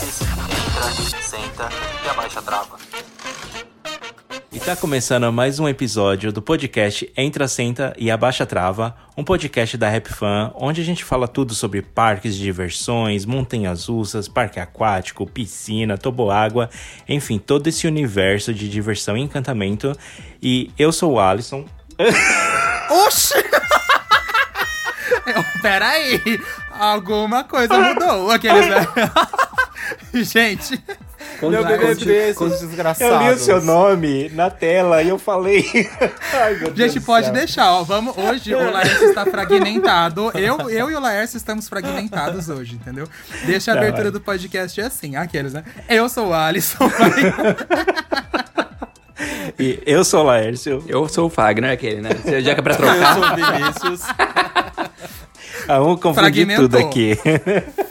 Entra, 0.00 1.22
senta 1.22 1.68
e 2.02 2.08
abaixa 2.08 2.38
a 2.38 2.42
trava. 2.42 2.78
E 4.50 4.58
tá 4.58 4.74
começando 4.74 5.30
mais 5.30 5.60
um 5.60 5.68
episódio 5.68 6.32
do 6.32 6.40
podcast 6.40 7.12
Entra, 7.14 7.46
Senta 7.46 7.92
e 7.98 8.10
Abaixa 8.10 8.44
a 8.44 8.46
Trava, 8.46 8.96
um 9.18 9.22
podcast 9.22 9.76
da 9.76 9.90
Rap 9.90 10.08
Fan, 10.08 10.50
onde 10.54 10.80
a 10.80 10.84
gente 10.84 11.04
fala 11.04 11.28
tudo 11.28 11.54
sobre 11.54 11.82
parques 11.82 12.36
de 12.36 12.42
diversões, 12.42 13.26
montanhas 13.26 13.88
russas, 13.88 14.28
parque 14.28 14.58
aquático, 14.58 15.26
piscina, 15.26 15.98
toboágua, 15.98 16.70
enfim, 17.06 17.38
todo 17.38 17.66
esse 17.66 17.86
universo 17.86 18.54
de 18.54 18.70
diversão 18.70 19.14
e 19.14 19.20
encantamento. 19.20 19.94
E 20.42 20.70
eu 20.78 20.90
sou 20.90 21.12
o 21.12 21.20
Alisson. 21.20 21.66
Oxi! 23.06 23.34
Pera 25.60 25.86
aí, 25.86 26.40
alguma 26.70 27.44
coisa 27.44 27.78
mudou. 27.78 28.30
Aqueles, 28.30 28.64
Gente, 30.22 30.78
Meu 31.40 31.64
BBB, 31.64 32.34
seus 32.34 32.62
Eu 33.00 33.18
li 33.18 33.30
o 33.30 33.38
seu 33.38 33.62
nome 33.62 34.28
na 34.30 34.50
tela 34.50 35.02
e 35.02 35.08
eu 35.08 35.18
falei. 35.18 35.64
Ai, 36.34 36.54
meu 36.56 36.70
Deus 36.70 36.92
gente, 36.92 37.00
do 37.00 37.06
pode 37.06 37.26
céu. 37.26 37.34
deixar, 37.34 37.72
ó. 37.72 37.82
Vamos, 37.82 38.16
hoje 38.18 38.54
o 38.54 38.70
Laércio 38.70 39.08
está 39.08 39.24
fragmentado. 39.24 40.30
Eu, 40.34 40.68
eu 40.70 40.90
e 40.90 40.94
o 40.94 41.00
Laércio 41.00 41.36
estamos 41.38 41.66
fragmentados 41.68 42.48
hoje, 42.50 42.74
entendeu? 42.74 43.08
Deixa 43.46 43.72
a 43.72 43.74
Tá, 43.74 43.80
abertura 43.80 44.04
vai. 44.04 44.12
do 44.12 44.20
podcast 44.20 44.80
assim, 44.82 45.16
aqueles, 45.16 45.52
né? 45.54 45.64
Eu 45.88 46.08
sou 46.08 46.28
o 46.28 46.34
Alisson. 46.34 46.88
E 49.58 49.80
eu 49.86 50.04
sou 50.04 50.20
o 50.22 50.24
Laércio. 50.24 50.82
Eu 50.88 51.08
sou 51.08 51.26
o 51.26 51.30
Fagner, 51.30 51.70
aquele, 51.72 52.00
né? 52.00 52.10
Já 52.40 52.54
que 52.54 52.60
é 52.60 52.62
pra 52.62 52.74
Eu 52.74 52.78
trocar. 52.78 53.14
sou 53.14 53.22
o 53.22 53.34
Vinícius. 53.36 54.00
Ah, 55.68 55.78
vamos 55.78 56.00
confundir 56.00 56.46
Fragmentou. 56.46 56.68
tudo 56.68 56.78
aqui. 56.78 57.16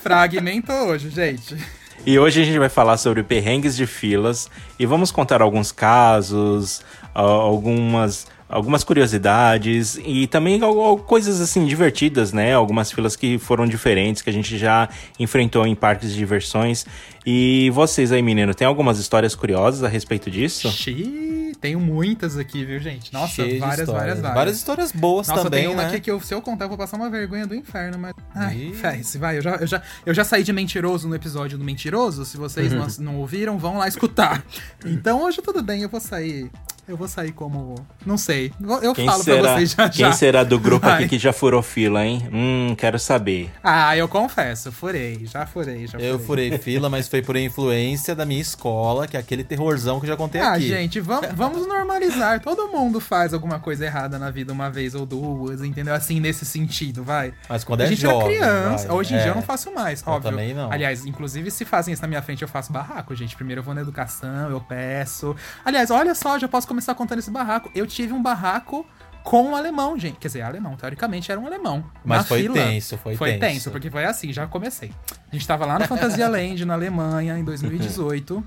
Fragmentou 0.02 0.88
hoje, 0.88 1.10
gente. 1.10 1.56
E 2.04 2.18
hoje 2.18 2.42
a 2.42 2.44
gente 2.44 2.58
vai 2.58 2.70
falar 2.70 2.98
sobre 2.98 3.22
perrengues 3.22 3.76
de 3.76 3.86
filas 3.86 4.50
e 4.80 4.88
vamos 4.88 5.12
contar 5.12 5.40
alguns 5.40 5.72
casos, 5.72 6.82
algumas, 7.14 8.26
algumas 8.52 8.84
curiosidades 8.84 9.98
e 10.06 10.28
também 10.28 10.60
coisas 11.08 11.40
assim 11.40 11.66
divertidas, 11.66 12.34
né? 12.34 12.54
Algumas 12.54 12.92
filas 12.92 13.16
que 13.16 13.40
foram 13.40 13.66
diferentes, 13.66 14.22
que 14.22 14.30
a 14.30 14.34
gente 14.34 14.58
já 14.58 14.90
enfrentou 15.18 15.66
em 15.66 15.74
parques 15.74 16.10
de 16.12 16.18
diversões. 16.18 16.86
E 17.26 17.70
vocês 17.70 18.12
aí, 18.12 18.22
menino, 18.22 18.54
tem 18.54 18.68
algumas 18.68 19.00
histórias 19.00 19.36
curiosas 19.36 19.84
a 19.84 19.88
respeito 19.88 20.30
disso? 20.30 20.70
Xiii, 20.70 21.54
tenho 21.62 21.80
muitas 21.80 22.38
aqui, 22.38 22.66
viu, 22.66 22.80
gente? 22.80 23.14
Nossa, 23.14 23.44
várias, 23.44 23.54
histórias. 23.54 23.88
várias, 23.88 24.20
várias. 24.20 24.36
Várias 24.36 24.58
histórias 24.58 24.92
boas 24.92 25.28
Nossa, 25.28 25.44
também, 25.44 25.62
tem 25.62 25.72
uma 25.72 25.84
né? 25.84 25.90
aqui 25.90 26.02
que 26.02 26.12
eu, 26.12 26.20
se 26.20 26.34
eu 26.34 26.42
contar, 26.42 26.66
eu 26.66 26.70
vou 26.70 26.78
passar 26.78 26.98
uma 26.98 27.10
vergonha 27.10 27.46
do 27.46 27.56
inferno, 27.56 28.00
mas. 28.00 28.14
Ai, 28.34 28.74
fez, 28.74 29.16
vai. 29.16 29.38
Eu 29.38 29.42
já, 29.44 29.56
eu, 29.58 29.68
já, 29.68 29.82
eu 30.06 30.14
já 30.14 30.24
saí 30.24 30.44
de 30.44 30.52
mentiroso 30.52 31.08
no 31.08 31.16
episódio 31.16 31.58
do 31.58 31.64
Mentiroso. 31.64 32.26
Se 32.26 32.38
vocês 32.38 32.74
não, 32.74 32.88
não 33.00 33.20
ouviram, 33.20 33.58
vão 33.58 33.78
lá 33.78 33.88
escutar. 33.88 34.44
Então 34.84 35.24
hoje 35.24 35.42
tudo 35.42 35.62
bem, 35.62 35.84
eu 35.84 35.90
vou 35.90 36.02
sair. 36.02 36.50
Eu 36.92 36.98
vou 36.98 37.08
sair 37.08 37.32
como. 37.32 37.76
Não 38.06 38.18
sei. 38.18 38.52
Eu 38.82 38.94
Quem 38.94 39.06
falo 39.06 39.24
será, 39.24 39.42
pra 39.42 39.54
vocês 39.56 39.72
já 39.72 39.84
já. 39.86 39.90
quem 39.90 40.12
será 40.14 40.44
do 40.44 40.60
grupo 40.60 40.86
Vai. 40.86 40.96
aqui 40.96 41.08
que 41.08 41.18
já 41.18 41.32
furou 41.32 41.62
fila, 41.62 42.06
hein? 42.06 42.28
Hum, 42.34 42.76
quero 42.78 43.00
saber. 43.00 43.50
Ah, 43.64 43.96
eu 43.96 44.10
confesso, 44.10 44.74
furei. 44.74 45.26
Já 45.26 45.46
furei, 45.46 45.88
já 45.88 45.98
Eu 45.98 46.20
furei 46.20 46.58
fila, 46.58 46.90
mas 46.90 47.08
foi 47.08 47.22
por 47.22 47.38
influência 47.38 48.14
da 48.14 48.26
minha 48.26 48.42
escola, 48.42 49.08
que 49.08 49.16
é 49.16 49.20
aquele 49.22 49.42
terrorzão 49.46 50.02
que 50.02 50.06
eu 50.06 50.10
já 50.10 50.18
contei 50.18 50.42
Ah, 50.42 50.52
aqui. 50.56 50.68
gente, 50.68 51.00
vamos, 51.00 51.30
vamos 51.34 51.66
normalizar. 51.66 52.42
Todo 52.42 52.68
mundo 52.68 53.00
faz 53.00 53.34
alguma 53.34 53.58
coisa 53.58 53.86
errada 53.86 54.20
na 54.20 54.30
vida 54.30 54.52
uma 54.52 54.70
vez 54.70 54.94
ou 54.94 55.06
duas, 55.06 55.62
entendeu? 55.64 55.94
Assim, 55.94 56.20
nesse 56.20 56.44
sentido, 56.44 57.06
vai. 57.06 57.34
Mas 57.48 57.64
quando 57.64 57.80
a 57.82 57.86
é 57.86 57.88
gente 57.88 58.02
jovem, 58.02 58.36
era 58.36 58.48
criança. 58.68 58.88
vai. 58.90 58.98
Hoje 58.98 59.14
em 59.14 59.18
É. 59.18 59.22
dia 59.22 59.32
eu 59.32 59.36
não 59.36 59.42
faço 59.42 59.72
mais, 59.74 60.04
Eu 60.06 60.12
óbvio. 60.12 60.30
também 60.30 60.54
não. 60.54 60.70
Aliás, 60.70 61.06
inclusive, 61.06 61.50
se 61.52 61.64
fazem 61.64 61.94
isso 61.94 62.02
na 62.02 62.08
minha 62.10 62.22
frente, 62.22 62.42
eu 62.42 62.50
faço 62.50 62.74
barraco, 62.74 63.16
gente. 63.16 63.34
Primeiro 63.38 63.62
eu 63.62 63.64
vou 63.64 63.74
na 63.74 63.80
educação, 63.80 64.50
eu 64.50 64.60
peço. 64.60 65.34
Aliás, 65.64 65.90
olha 65.90 66.14
só, 66.14 66.38
já 66.38 66.50
posso 66.50 66.68
começar 66.68 66.81
contando 66.96 67.20
esse 67.20 67.32
barraco. 67.32 67.70
Eu 67.76 67.86
tive 67.88 68.14
um 68.14 68.22
barraco 68.22 68.86
com 69.24 69.44
um 69.44 69.56
alemão, 69.56 69.98
gente. 69.98 70.18
Quer 70.18 70.28
dizer, 70.28 70.42
alemão, 70.42 70.76
teoricamente 70.76 71.32
era 71.32 71.40
um 71.40 71.46
alemão. 71.46 71.84
Mas 72.04 72.28
foi 72.28 72.42
fila. 72.44 72.56
tenso, 72.56 72.98
foi 72.98 73.16
Foi 73.16 73.30
tenso. 73.34 73.40
tenso, 73.42 73.72
porque 73.72 73.90
foi 73.90 74.06
assim, 74.06 74.34
já 74.34 74.48
comecei. 74.48 74.92
A 75.32 75.36
gente 75.36 75.48
tava 75.48 75.66
lá 75.66 75.78
no 75.80 75.86
Fantasia 75.86 76.28
Land, 76.28 76.66
na 76.66 76.74
Alemanha, 76.74 77.38
em 77.38 77.44
2018. 77.44 78.44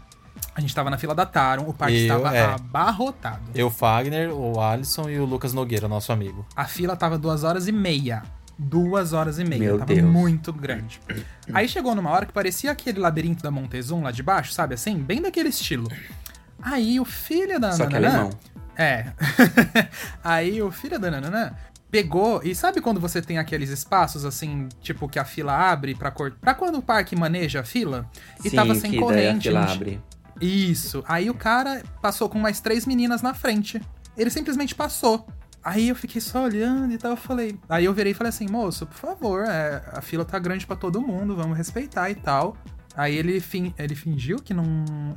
A 0.55 0.61
gente 0.61 0.75
tava 0.75 0.91
na 0.91 0.99
fila 0.99 1.15
da 1.15 1.25
Taron, 1.25 1.65
o 1.69 1.73
parque 1.73 1.97
Eu, 1.97 2.03
estava 2.03 2.37
é. 2.37 2.45
abarrotado. 2.45 3.43
Eu, 3.55 3.71
Fagner, 3.71 4.33
o 4.33 4.61
Alisson 4.61 5.09
e 5.09 5.19
o 5.19 5.25
Lucas 5.25 5.53
Nogueira, 5.53 5.89
nosso 5.89 6.13
amigo. 6.13 6.45
A 6.55 6.65
fila 6.65 6.97
tava 6.97 7.17
duas 7.19 7.45
horas 7.45 7.67
e 7.69 7.73
meia. 7.73 8.23
Duas 8.57 9.13
horas 9.13 9.39
e 9.39 9.45
meia. 9.45 9.63
Meu 9.63 9.79
tava 9.79 9.93
Deus. 9.95 10.09
muito 10.09 10.53
grande. 10.53 11.01
Aí 11.53 11.69
chegou 11.69 11.95
numa 11.95 12.11
hora 12.11 12.27
que 12.27 12.33
parecia 12.33 12.71
aquele 12.71 13.01
labirinto 13.01 13.43
da 13.43 13.51
Montezum 13.51 14.03
lá 14.03 14.11
de 14.13 14.23
baixo, 14.23 14.53
sabe 14.53 14.75
assim? 14.75 14.97
Bem 14.99 15.21
daquele 15.21 15.49
estilo. 15.49 15.89
Aí 16.65 16.99
o 16.99 17.05
filho 17.05 17.61
da 17.61 17.73
Só 17.73 17.87
que 17.87 17.93
Nananã- 17.95 18.15
alemão. 18.21 18.31
É. 18.77 19.13
Aí 20.25 20.61
o 20.63 20.71
filho 20.71 20.99
da 20.99 21.11
Nananã 21.11 21.53
pegou. 21.91 22.41
E 22.43 22.55
sabe 22.55 22.81
quando 22.81 22.99
você 23.01 23.21
tem 23.23 23.39
aqueles 23.39 23.71
espaços 23.71 24.25
assim, 24.25 24.69
tipo, 24.81 25.09
que 25.09 25.19
a 25.19 25.25
fila 25.25 25.55
abre 25.57 25.95
pra 25.95 26.11
cortar. 26.11 26.39
Pra 26.41 26.55
quando 26.55 26.79
o 26.79 26.83
parque 26.83 27.15
maneja 27.15 27.61
a 27.61 27.65
fila? 27.65 28.09
E 28.45 28.51
Sim, 28.51 28.57
tava 28.57 28.75
sem 28.75 28.91
que 28.91 28.97
daí 28.99 29.05
a 29.05 29.07
corrente. 29.31 29.49
fila 29.49 29.65
abre. 29.73 30.01
isso. 30.41 31.05
Aí 31.07 31.31
o 31.31 31.35
cara 31.35 31.83
passou 32.03 32.29
com 32.29 32.39
mais 32.39 32.61
três 32.61 32.87
meninas 32.87 33.23
na 33.23 33.35
frente. 33.35 33.81
Ele 34.17 34.31
simplesmente 34.31 34.75
passou. 34.75 35.27
Aí 35.63 35.89
eu 35.89 35.95
fiquei 35.97 36.21
só 36.21 36.45
olhando 36.45 36.93
e 36.93 36.99
tal, 36.99 37.13
eu 37.13 37.17
falei. 37.17 37.59
Aí 37.69 37.85
eu 37.87 37.95
virei 37.95 38.13
e 38.13 38.15
falei 38.15 38.29
assim, 38.29 38.47
moço, 38.51 38.87
por 38.87 38.97
favor, 38.97 39.45
é, 39.47 39.83
a 39.93 40.03
fila 40.03 40.23
tá 40.25 40.39
grande 40.39 40.67
pra 40.67 40.77
todo 40.77 41.01
mundo, 41.01 41.35
vamos 41.35 41.57
respeitar 41.57 42.11
e 42.11 42.15
tal. 42.15 42.55
Aí 42.97 43.17
ele, 43.17 43.41
fin 43.41 43.75
ele 43.79 43.95
fingiu 43.95 44.39
que 44.39 44.55
não. 44.55 44.65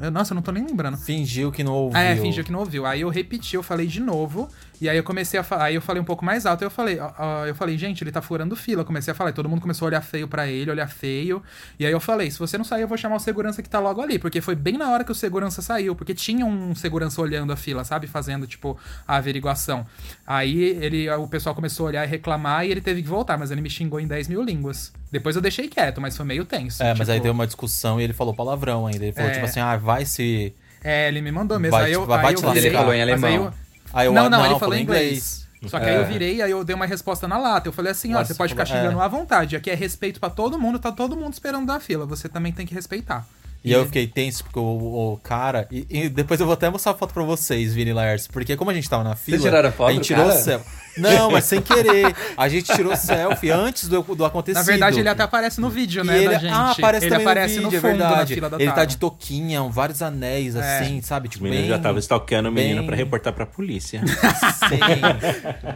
eu- 0.01 0.09
nossa, 0.09 0.33
eu 0.33 0.35
não 0.35 0.41
tô 0.41 0.51
nem 0.51 0.65
lembrando. 0.65 0.97
Fingiu 0.97 1.51
que 1.51 1.63
não 1.63 1.73
ouviu. 1.73 1.97
Ah, 1.99 2.01
é, 2.03 2.15
fingiu 2.15 2.43
que 2.43 2.51
não 2.51 2.59
ouviu. 2.59 2.85
Aí 2.85 3.01
eu 3.01 3.09
repeti, 3.09 3.55
eu 3.55 3.61
falei 3.61 3.85
de 3.85 3.99
novo. 3.99 4.49
E 4.79 4.87
aí 4.87 4.95
eu 4.97 5.03
comecei 5.03 5.39
a 5.39 5.43
falar. 5.43 5.65
Aí 5.65 5.75
eu 5.75 5.81
falei 5.81 6.01
um 6.01 6.05
pouco 6.05 6.23
mais 6.23 6.45
alto. 6.45 6.63
Eu 6.63 6.69
falei, 6.69 6.99
ó, 6.99 7.11
ó, 7.17 7.45
eu 7.45 7.55
falei, 7.55 7.77
gente, 7.77 8.03
ele 8.03 8.11
tá 8.11 8.21
furando 8.21 8.55
fila. 8.55 8.81
Eu 8.81 8.85
comecei 8.85 9.11
a 9.11 9.15
falar. 9.15 9.31
E 9.31 9.33
todo 9.33 9.49
mundo 9.49 9.59
começou 9.61 9.85
a 9.85 9.89
olhar 9.89 10.01
feio 10.01 10.27
pra 10.27 10.47
ele, 10.47 10.69
olhar 10.69 10.87
feio. 10.87 11.41
E 11.79 11.85
aí 11.85 11.91
eu 11.91 11.99
falei, 11.99 12.29
se 12.29 12.37
você 12.37 12.57
não 12.57 12.65
sair, 12.65 12.83
eu 12.83 12.87
vou 12.87 12.97
chamar 12.97 13.15
o 13.15 13.19
segurança 13.19 13.63
que 13.63 13.69
tá 13.69 13.79
logo 13.79 14.01
ali. 14.01 14.19
Porque 14.19 14.39
foi 14.39 14.53
bem 14.55 14.77
na 14.77 14.89
hora 14.91 15.03
que 15.03 15.11
o 15.11 15.15
segurança 15.15 15.61
saiu. 15.61 15.95
Porque 15.95 16.13
tinha 16.13 16.45
um 16.45 16.75
segurança 16.75 17.19
olhando 17.21 17.51
a 17.51 17.55
fila, 17.55 17.83
sabe? 17.83 18.05
Fazendo, 18.07 18.45
tipo, 18.45 18.77
a 19.07 19.15
averiguação. 19.15 19.85
Aí 20.25 20.61
ele, 20.81 21.09
o 21.09 21.27
pessoal 21.27 21.55
começou 21.55 21.87
a 21.87 21.89
olhar 21.89 22.05
e 22.05 22.09
reclamar 22.09 22.65
e 22.65 22.71
ele 22.71 22.81
teve 22.81 23.01
que 23.01 23.07
voltar. 23.07 23.37
Mas 23.37 23.49
ele 23.51 23.61
me 23.61 23.69
xingou 23.69 23.99
em 23.99 24.07
10 24.07 24.27
mil 24.27 24.43
línguas. 24.43 24.93
Depois 25.11 25.35
eu 25.35 25.41
deixei 25.41 25.67
quieto, 25.67 25.99
mas 25.99 26.15
foi 26.15 26.25
meio 26.25 26.45
tenso. 26.45 26.83
É, 26.83 26.93
mas 26.93 27.09
aí 27.09 27.15
tipo- 27.15 27.23
deu 27.23 27.33
uma 27.33 27.47
discussão 27.47 27.99
e 27.99 28.03
ele 28.03 28.13
falou 28.13 28.33
palavrão 28.35 28.85
ainda. 28.85 29.03
Ele 29.05 29.13
falou, 29.13 29.29
É. 29.29 29.33
tipo 29.33 29.45
assim, 29.45 29.59
ah, 29.59 29.75
vai 29.77 30.05
se. 30.05 30.53
É, 30.83 31.07
ele 31.07 31.21
me 31.21 31.31
mandou 31.31 31.59
mesmo. 31.59 31.75
Vai 31.75 31.85
aí 31.87 31.93
eu, 31.93 32.05
vai- 32.05 32.17
aí 32.17 32.23
vai 32.23 32.31
eu 32.33 32.35
lascar. 32.35 32.53
virei, 32.53 32.69
Ele 32.69 32.77
falou 32.77 32.93
em 32.93 32.99
mas 32.99 33.23
aí 33.23 33.33
alemão. 33.35 33.53
Aí 33.97 34.11
não, 34.11 34.29
não, 34.29 34.45
ele 34.45 34.59
falou 34.59 34.75
em 34.75 34.81
inglês. 34.83 35.47
Só 35.65 35.79
que 35.79 35.85
aí 35.87 35.95
É. 35.95 35.99
eu 35.99 36.05
virei, 36.05 36.41
aí 36.41 36.51
eu 36.51 36.63
dei 36.63 36.75
uma 36.75 36.85
resposta 36.85 37.27
na 37.27 37.37
lata. 37.37 37.67
Eu 37.67 37.73
falei 37.73 37.91
assim, 37.91 38.13
ó, 38.13 38.23
você 38.23 38.35
pode 38.35 38.53
ficar 38.53 38.65
falou- 38.65 38.83
xingando 38.83 39.01
é. 39.01 39.03
à 39.05 39.07
vontade. 39.07 39.55
Aqui 39.55 39.71
é 39.71 39.73
respeito 39.73 40.19
pra 40.19 40.29
todo 40.29 40.59
mundo, 40.59 40.77
tá 40.77 40.91
todo 40.91 41.17
mundo 41.17 41.33
esperando 41.33 41.65
da 41.65 41.79
fila. 41.79 42.05
Você 42.05 42.29
também 42.29 42.53
tem 42.53 42.65
que 42.65 42.75
respeitar. 42.75 43.25
E 43.67 43.73
eu 43.73 43.85
fiquei 43.85 44.07
tenso 44.07 44.43
porque 44.43 44.59
o, 44.59 45.13
o 45.13 45.19
cara. 45.23 45.67
E, 45.71 45.85
e 45.89 46.09
depois 46.09 46.39
eu 46.39 46.45
vou 46.45 46.53
até 46.53 46.69
mostrar 46.69 46.93
a 46.93 46.95
foto 46.95 47.13
pra 47.13 47.23
vocês, 47.23 47.73
Vini 47.73 47.93
Laércio. 47.93 48.31
Porque 48.31 48.55
como 48.55 48.71
a 48.71 48.73
gente 48.73 48.89
tava 48.89 49.03
na 49.03 49.15
fila. 49.15 49.37
tiraram 49.39 49.69
a 49.69 49.71
foto 49.71 49.89
A 49.89 49.93
gente 49.93 50.05
tirou 50.05 50.25
cara? 50.27 50.37
selfie. 50.39 50.87
Não, 50.97 51.29
mas 51.29 51.43
sem 51.45 51.61
querer. 51.61 52.15
A 52.35 52.49
gente 52.49 52.73
tirou 52.73 52.95
selfie 52.95 53.51
antes 53.51 53.87
do, 53.87 54.01
do 54.01 54.25
acontecido. 54.25 54.57
Na 54.57 54.63
verdade, 54.63 54.99
ele 54.99 55.07
até 55.09 55.21
aparece 55.21 55.61
no 55.61 55.69
vídeo, 55.69 56.03
né, 56.03 56.17
ele, 56.17 56.29
da 56.29 56.39
gente. 56.39 56.51
ah, 56.51 56.71
aparece 56.71 57.05
ele 57.05 57.11
também 57.11 57.27
aparece 57.27 57.59
no 57.59 57.69
vídeo, 57.69 57.81
fundo 57.81 57.93
é 57.93 57.97
verdade. 57.97 58.19
da 58.19 58.35
fila 58.35 58.49
da 58.49 58.57
ele 58.59 58.71
tá 58.71 58.83
de 58.83 58.97
toquinha, 58.97 59.61
vários 59.69 60.01
anéis, 60.01 60.55
É. 60.55 60.79
assim, 60.79 60.99
sabe? 61.03 61.27
O 61.27 61.29
Tipo, 61.29 61.43
menino 61.43 61.61
bem, 61.61 61.69
já 61.69 61.77
tava 61.77 61.99
stalkeando 61.99 62.49
o 62.49 62.51
menino 62.51 62.77
bem- 62.79 62.87
pra 62.87 62.95
reportar 62.95 63.31
pra 63.31 63.45
polícia. 63.45 64.01
Sim, 64.57 64.79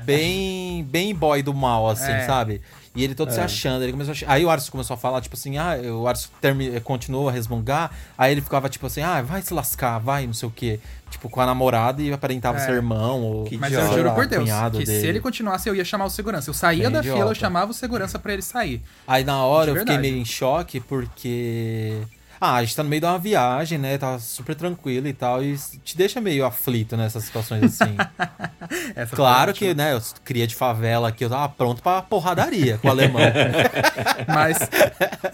bem, 0.03 0.83
bem 0.83 1.13
boy 1.13 1.41
do 1.41 1.53
mal, 1.53 1.89
assim, 1.89 2.11
É. 2.11 2.25
sabe? 2.25 2.61
E 2.93 3.05
ele 3.05 3.15
todo 3.15 3.31
se 3.31 3.39
achando, 3.39 3.83
ele 3.83 3.93
começou 3.93 4.13
a... 4.27 4.33
Aí 4.33 4.43
o 4.43 4.49
Arson 4.49 4.69
começou 4.69 4.95
a 4.95 4.97
falar, 4.97 5.21
tipo 5.21 5.33
assim, 5.35 5.57
ah, 5.57 5.77
o 5.97 6.07
Arson 6.07 6.27
termi... 6.41 6.77
continuou 6.81 7.29
a 7.29 7.31
resmungar, 7.31 7.89
aí 8.17 8.33
ele 8.33 8.41
ficava 8.41 8.67
tipo 8.67 8.85
assim, 8.85 9.01
ah, 9.01 9.21
vai 9.21 9.41
se 9.41 9.53
lascar, 9.53 9.97
vai, 9.97 10.27
não 10.27 10.33
sei 10.33 10.49
o 10.49 10.51
quê. 10.51 10.77
Tipo, 11.09 11.29
com 11.29 11.39
a 11.39 11.45
namorada 11.45 12.01
e 12.01 12.11
aparentava 12.11 12.57
É. 12.57 12.65
ser 12.65 12.71
irmão, 12.73 13.21
ou... 13.21 13.43
Que 13.45 13.57
Mas 13.57 13.71
idiota. 13.71 13.91
eu 13.91 13.97
juro 13.97 14.09
lá, 14.09 14.15
por 14.15 14.27
Deus, 14.27 14.49
que 14.71 14.85
se 14.85 14.91
dele. 14.91 15.07
ele 15.07 15.19
continuasse, 15.21 15.69
eu 15.69 15.75
ia 15.75 15.85
chamar 15.85 16.03
o 16.05 16.09
segurança. 16.09 16.49
Eu 16.49 16.53
saía 16.53 16.83
Bem 16.83 16.91
da 16.91 17.01
fila, 17.01 17.15
eu 17.15 17.19
idiota. 17.19 17.35
chamava 17.35 17.71
o 17.71 17.73
segurança 17.73 18.19
pra 18.19 18.33
ele 18.33 18.41
sair. 18.41 18.81
Aí 19.07 19.23
na 19.23 19.41
hora 19.45 19.71
De 19.71 19.77
eu 19.77 19.81
fiquei 19.81 19.97
meio 19.97 20.17
em 20.17 20.25
choque, 20.25 20.81
porque... 20.81 21.97
Ah, 22.43 22.55
a 22.55 22.63
gente 22.63 22.75
tá 22.75 22.81
no 22.81 22.89
meio 22.89 22.99
de 22.99 23.05
uma 23.05 23.19
viagem, 23.19 23.77
né? 23.77 23.99
Tá 23.99 24.17
super 24.17 24.55
tranquilo 24.55 25.07
e 25.07 25.13
tal, 25.13 25.43
e 25.43 25.55
te 25.83 25.95
deixa 25.95 26.19
meio 26.19 26.43
aflito 26.43 26.97
nessas 26.97 27.23
situações 27.23 27.63
assim. 27.63 27.95
Essa 28.95 29.15
claro 29.15 29.53
que, 29.53 29.75
né, 29.75 29.93
eu 29.93 30.01
cria 30.23 30.47
de 30.47 30.55
favela 30.55 31.09
aqui, 31.09 31.23
eu 31.23 31.29
tava 31.29 31.47
pronto 31.49 31.83
pra 31.83 32.01
porradaria 32.01 32.79
com 32.79 32.87
o 32.87 32.91
alemão. 32.91 33.21
Mas. 34.27 34.57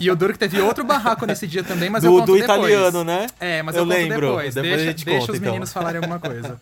E 0.01 0.11
o 0.11 0.15
duro 0.17 0.33
que 0.33 0.39
teve 0.39 0.59
outro 0.59 0.83
barraco 0.83 1.25
nesse 1.25 1.47
dia 1.47 1.63
também, 1.63 1.89
mas 1.89 2.03
eu 2.03 2.11
do 2.11 2.17
conto 2.19 2.25
do 2.33 2.37
depois. 2.39 2.59
italiano, 2.59 3.03
né? 3.05 3.27
É, 3.39 3.63
mas 3.63 3.75
Eu 3.75 3.83
eu, 3.83 3.87
conto 3.87 3.97
lembro. 3.97 4.27
depois. 4.27 4.53
Depois 4.55 4.73
a 4.73 4.75
deixa 4.75 4.91
gente 4.91 5.05
deixa 5.05 5.19
conta, 5.21 5.31
os 5.31 5.37
então. 5.37 5.47
meninos 5.51 5.73
falarem 5.73 5.97
alguma 6.01 6.19
coisa. 6.19 6.59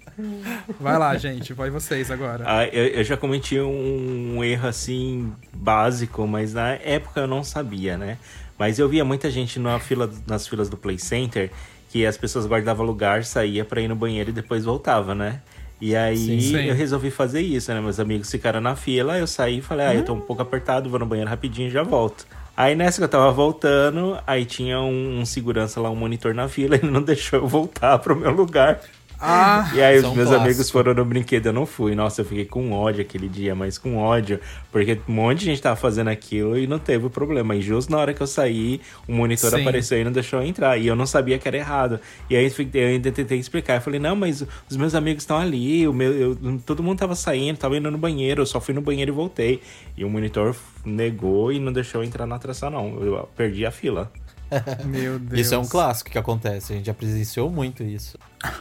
Vai 0.80 0.98
lá, 1.00 1.18
gente. 1.18 1.54
Vai 1.54 1.70
vocês 1.72 2.12
agora. 2.12 2.44
Ah, 2.48 2.66
eu, 2.66 2.86
eu 2.88 3.04
já 3.04 3.18
cometi 3.18 3.60
um 3.60 4.44
erro 4.44 4.68
assim 4.68 5.34
básico, 5.54 6.28
mas 6.28 6.54
na 6.54 6.70
época 6.74 7.22
eu 7.22 7.28
não 7.28 7.44
sabia, 7.44 7.98
né? 7.98 8.18
Mas 8.57 8.80
eu 8.80 8.88
via 8.88 9.04
muita 9.04 9.30
gente 9.30 9.60
na 9.60 9.80
fila, 9.80 10.10
nas 10.28 10.48
filas 10.48 10.69
do 10.69 10.78
Play 10.78 10.98
Center 10.98 11.52
que 11.90 12.06
as 12.06 12.18
pessoas 12.18 12.46
guardavam 12.46 12.86
lugar, 12.86 13.24
saía 13.24 13.63
pra 13.63 13.80
ir 13.80 13.88
no 13.88 13.96
banheiro 13.96 14.30
e 14.30 14.34
depois 14.34 14.66
voltava, 14.66 15.16
né? 15.16 15.42
E 15.80 15.96
aí 15.96 16.18
Sim, 16.18 16.40
sim. 16.40 16.66
eu 16.66 16.75
resolvi 16.75 17.12
fazer 17.12 17.42
isso, 17.42 17.74
né? 17.74 17.80
Meus 17.80 18.00
amigos 18.00 18.30
ficaram 18.30 18.60
na 18.60 18.75
fila, 18.75 19.18
eu 19.18 19.28
saí 19.28 19.60
e 19.60 19.62
falei, 19.62 19.86
ah, 19.86 19.96
eu 19.96 20.04
tô 20.04 20.13
um 20.13 20.19
pouco 20.19 20.42
apertado, 20.42 20.90
vou 20.90 21.00
no 21.00 21.06
banheiro 21.06 21.30
rapidinho 21.30 21.68
e 21.68 21.72
já 21.72 21.84
volto. 21.84 22.25
Aí 22.56 22.75
nessa 22.75 22.98
que 23.00 23.04
eu 23.04 23.10
tava 23.10 23.31
voltando, 23.31 24.18
aí 24.25 24.46
tinha 24.46 24.80
um, 24.80 25.19
um 25.19 25.25
segurança 25.25 25.81
lá, 25.81 25.90
um 25.90 25.96
monitor 25.96 26.34
na 26.34 26.48
fila, 26.48 26.75
ele 26.81 26.90
não 26.90 27.01
deixou 27.01 27.40
eu 27.40 27.48
voltar 27.48 28.00
pro 28.00 28.16
meu 28.16 28.31
lugar. 28.31 28.81
Ah, 29.27 29.72
E 29.74 29.81
aí 29.81 29.98
os 29.98 30.04
é 30.04 30.07
meus 30.07 30.16
clássico. 30.27 30.36
amigos 30.44 30.69
foram 30.69 30.94
no 30.94 31.04
brinquedo, 31.04 31.48
eu 31.48 31.54
não 31.54 31.66
fui. 31.66 31.95
Nossa, 31.95 32.22
eu 32.22 32.25
fiquei 32.25 32.45
com 32.45 32.72
ódio 32.72 33.01
aquele 33.01 33.27
dia, 33.27 33.56
mas 33.56 33.77
com 33.77 33.98
ódio. 33.98 34.39
Porque 34.72 35.00
um 35.10 35.13
monte 35.13 35.39
de 35.39 35.45
gente 35.45 35.62
tava 35.62 35.75
fazendo 35.75 36.10
aquilo 36.10 36.56
e 36.57 36.68
não 36.68 36.77
teve 36.77 37.10
problema. 37.10 37.56
E 37.56 37.62
justo 37.62 37.92
na 37.92 37.98
hora 37.98 38.13
que 38.13 38.22
eu 38.22 38.27
saí, 38.27 38.80
o 39.07 39.12
monitor 39.13 39.50
Sim. 39.50 39.62
apareceu 39.62 40.00
e 40.00 40.04
não 40.04 40.12
deixou 40.12 40.42
eu 40.42 40.48
entrar. 40.48 40.77
E 40.77 40.86
eu 40.86 40.95
não 40.95 41.07
sabia 41.07 41.39
que 41.39 41.48
era 41.48 41.57
errado. 41.57 42.00
E 42.30 42.36
aí 42.36 42.51
eu 42.74 42.88
ainda 42.88 43.12
tentei 43.12 43.39
explicar. 43.39 43.75
Eu 43.77 43.81
falei, 43.81 44.00
não, 44.00 44.16
mas 44.16 44.45
os 44.69 44.77
meus 44.77 44.94
amigos 44.94 45.24
estão 45.24 45.38
ali. 45.39 45.88
O 45.88 45.94
meu, 45.94 46.12
eu- 46.13 46.38
todo 46.66 46.83
mundo 46.83 47.00
tava 47.00 47.16
saindo, 47.16 47.57
tava 47.57 47.75
indo 47.77 47.89
no 47.89 47.98
banheiro. 47.98 48.44
Eu 48.44 48.45
só 48.45 48.62
fui 48.62 48.74
no 48.75 48.81
banheiro 48.81 49.12
e 49.12 49.16
voltei. 49.16 49.60
E 49.98 50.06
o 50.06 50.10
monitor 50.10 50.56
negou 50.86 51.51
e 51.51 51.60
não 51.60 51.74
deixou 51.74 52.01
eu 52.01 52.07
entrar 52.07 52.27
na 52.27 52.36
atração, 52.36 52.69
não. 52.69 53.01
Eu 53.04 53.27
perdi 53.36 53.66
a 53.66 53.72
fila. 53.72 54.12
meu 54.86 55.20
Deus. 55.20 55.42
Isso 55.42 55.56
é 55.56 55.58
um 55.58 55.66
clássico 55.68 56.10
que 56.10 56.18
acontece, 56.18 56.74
a 56.74 56.76
gente 56.76 56.86
já 56.86 56.94
presenciou 56.94 57.50
muito 57.50 57.84
isso. 57.84 58.18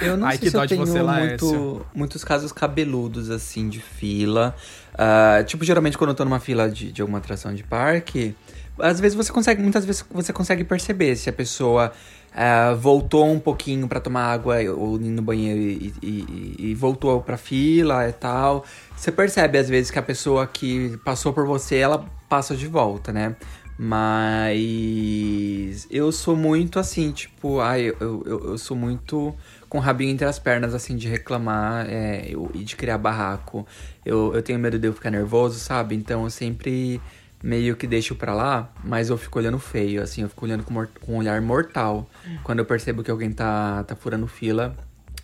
Eu 0.00 0.16
não 0.16 0.26
Ai, 0.26 0.32
sei 0.36 0.40
que 0.46 0.50
se 0.50 0.56
eu 0.56 0.66
tenho 0.66 0.84
você, 0.86 1.02
muito, 1.02 1.86
muitos 1.94 2.22
casos 2.24 2.52
cabeludos, 2.52 3.30
assim, 3.30 3.68
de 3.68 3.80
fila. 3.80 4.54
Ah, 4.96 5.42
tipo, 5.44 5.64
geralmente 5.64 5.96
quando 5.98 6.10
eu 6.10 6.14
tô 6.14 6.24
numa 6.24 6.38
fila 6.40 6.68
de, 6.70 6.92
de 6.92 7.00
alguma 7.02 7.18
atração 7.18 7.54
de 7.54 7.62
parque, 7.64 8.34
às 8.78 9.00
vezes 9.00 9.16
você 9.16 9.32
consegue, 9.32 9.60
muitas 9.62 9.84
vezes 9.84 10.04
você 10.10 10.32
consegue 10.32 10.62
perceber 10.64 11.16
se 11.16 11.28
a 11.28 11.32
pessoa 11.32 11.92
ah, 12.34 12.74
voltou 12.74 13.28
um 13.30 13.40
pouquinho 13.40 13.88
pra 13.88 13.98
tomar 14.00 14.24
água 14.32 14.56
ou 14.76 14.96
ir 15.00 15.08
no 15.08 15.22
banheiro 15.22 15.60
e, 15.60 15.92
e- 16.02 16.06
e- 16.06 16.56
e 16.70 16.74
voltou 16.74 17.20
pra 17.20 17.36
fila 17.36 18.08
e 18.08 18.12
tal. 18.12 18.64
Você 18.96 19.10
percebe, 19.10 19.58
às 19.58 19.68
vezes, 19.68 19.90
que 19.90 19.98
a 19.98 20.02
pessoa 20.02 20.46
que 20.46 20.96
passou 21.04 21.32
por 21.32 21.46
você, 21.46 21.76
ela 21.76 22.04
passa 22.28 22.54
de 22.54 22.66
volta, 22.66 23.12
né? 23.12 23.34
Mas 23.78 25.86
eu 25.90 26.10
sou 26.12 26.36
muito 26.36 26.78
assim, 26.78 27.12
tipo, 27.12 27.60
ai, 27.60 27.88
eu, 28.00 28.22
eu, 28.26 28.40
eu 28.50 28.58
sou 28.58 28.76
muito 28.76 29.34
com 29.68 29.78
o 29.78 29.80
rabinho 29.80 30.10
entre 30.10 30.26
as 30.26 30.38
pernas, 30.38 30.74
assim, 30.74 30.96
de 30.96 31.08
reclamar 31.08 31.86
é, 31.88 32.26
eu- 32.28 32.50
e 32.54 32.64
de 32.64 32.76
criar 32.76 32.98
barraco. 32.98 33.66
Eu, 34.04 34.34
eu 34.34 34.42
tenho 34.42 34.58
medo 34.58 34.78
de 34.78 34.88
eu 34.88 34.92
ficar 34.92 35.10
nervoso, 35.10 35.58
sabe? 35.58 35.94
Então 35.94 36.24
eu 36.24 36.30
sempre 36.30 37.00
meio 37.42 37.76
que 37.76 37.86
deixo 37.86 38.14
pra 38.16 38.34
lá, 38.34 38.72
mas 38.82 39.10
eu 39.10 39.16
fico 39.18 39.38
olhando 39.38 39.58
feio, 39.58 40.02
assim, 40.02 40.22
eu 40.22 40.28
fico 40.28 40.44
olhando 40.44 40.64
com, 40.64 40.74
com 41.00 41.14
um 41.14 41.18
olhar 41.18 41.40
mortal. 41.40 42.08
Quando 42.42 42.58
eu 42.60 42.64
percebo 42.64 43.02
que 43.04 43.10
alguém 43.10 43.30
tá, 43.30 43.84
tá 43.84 43.94
furando 43.94 44.26
fila. 44.26 44.74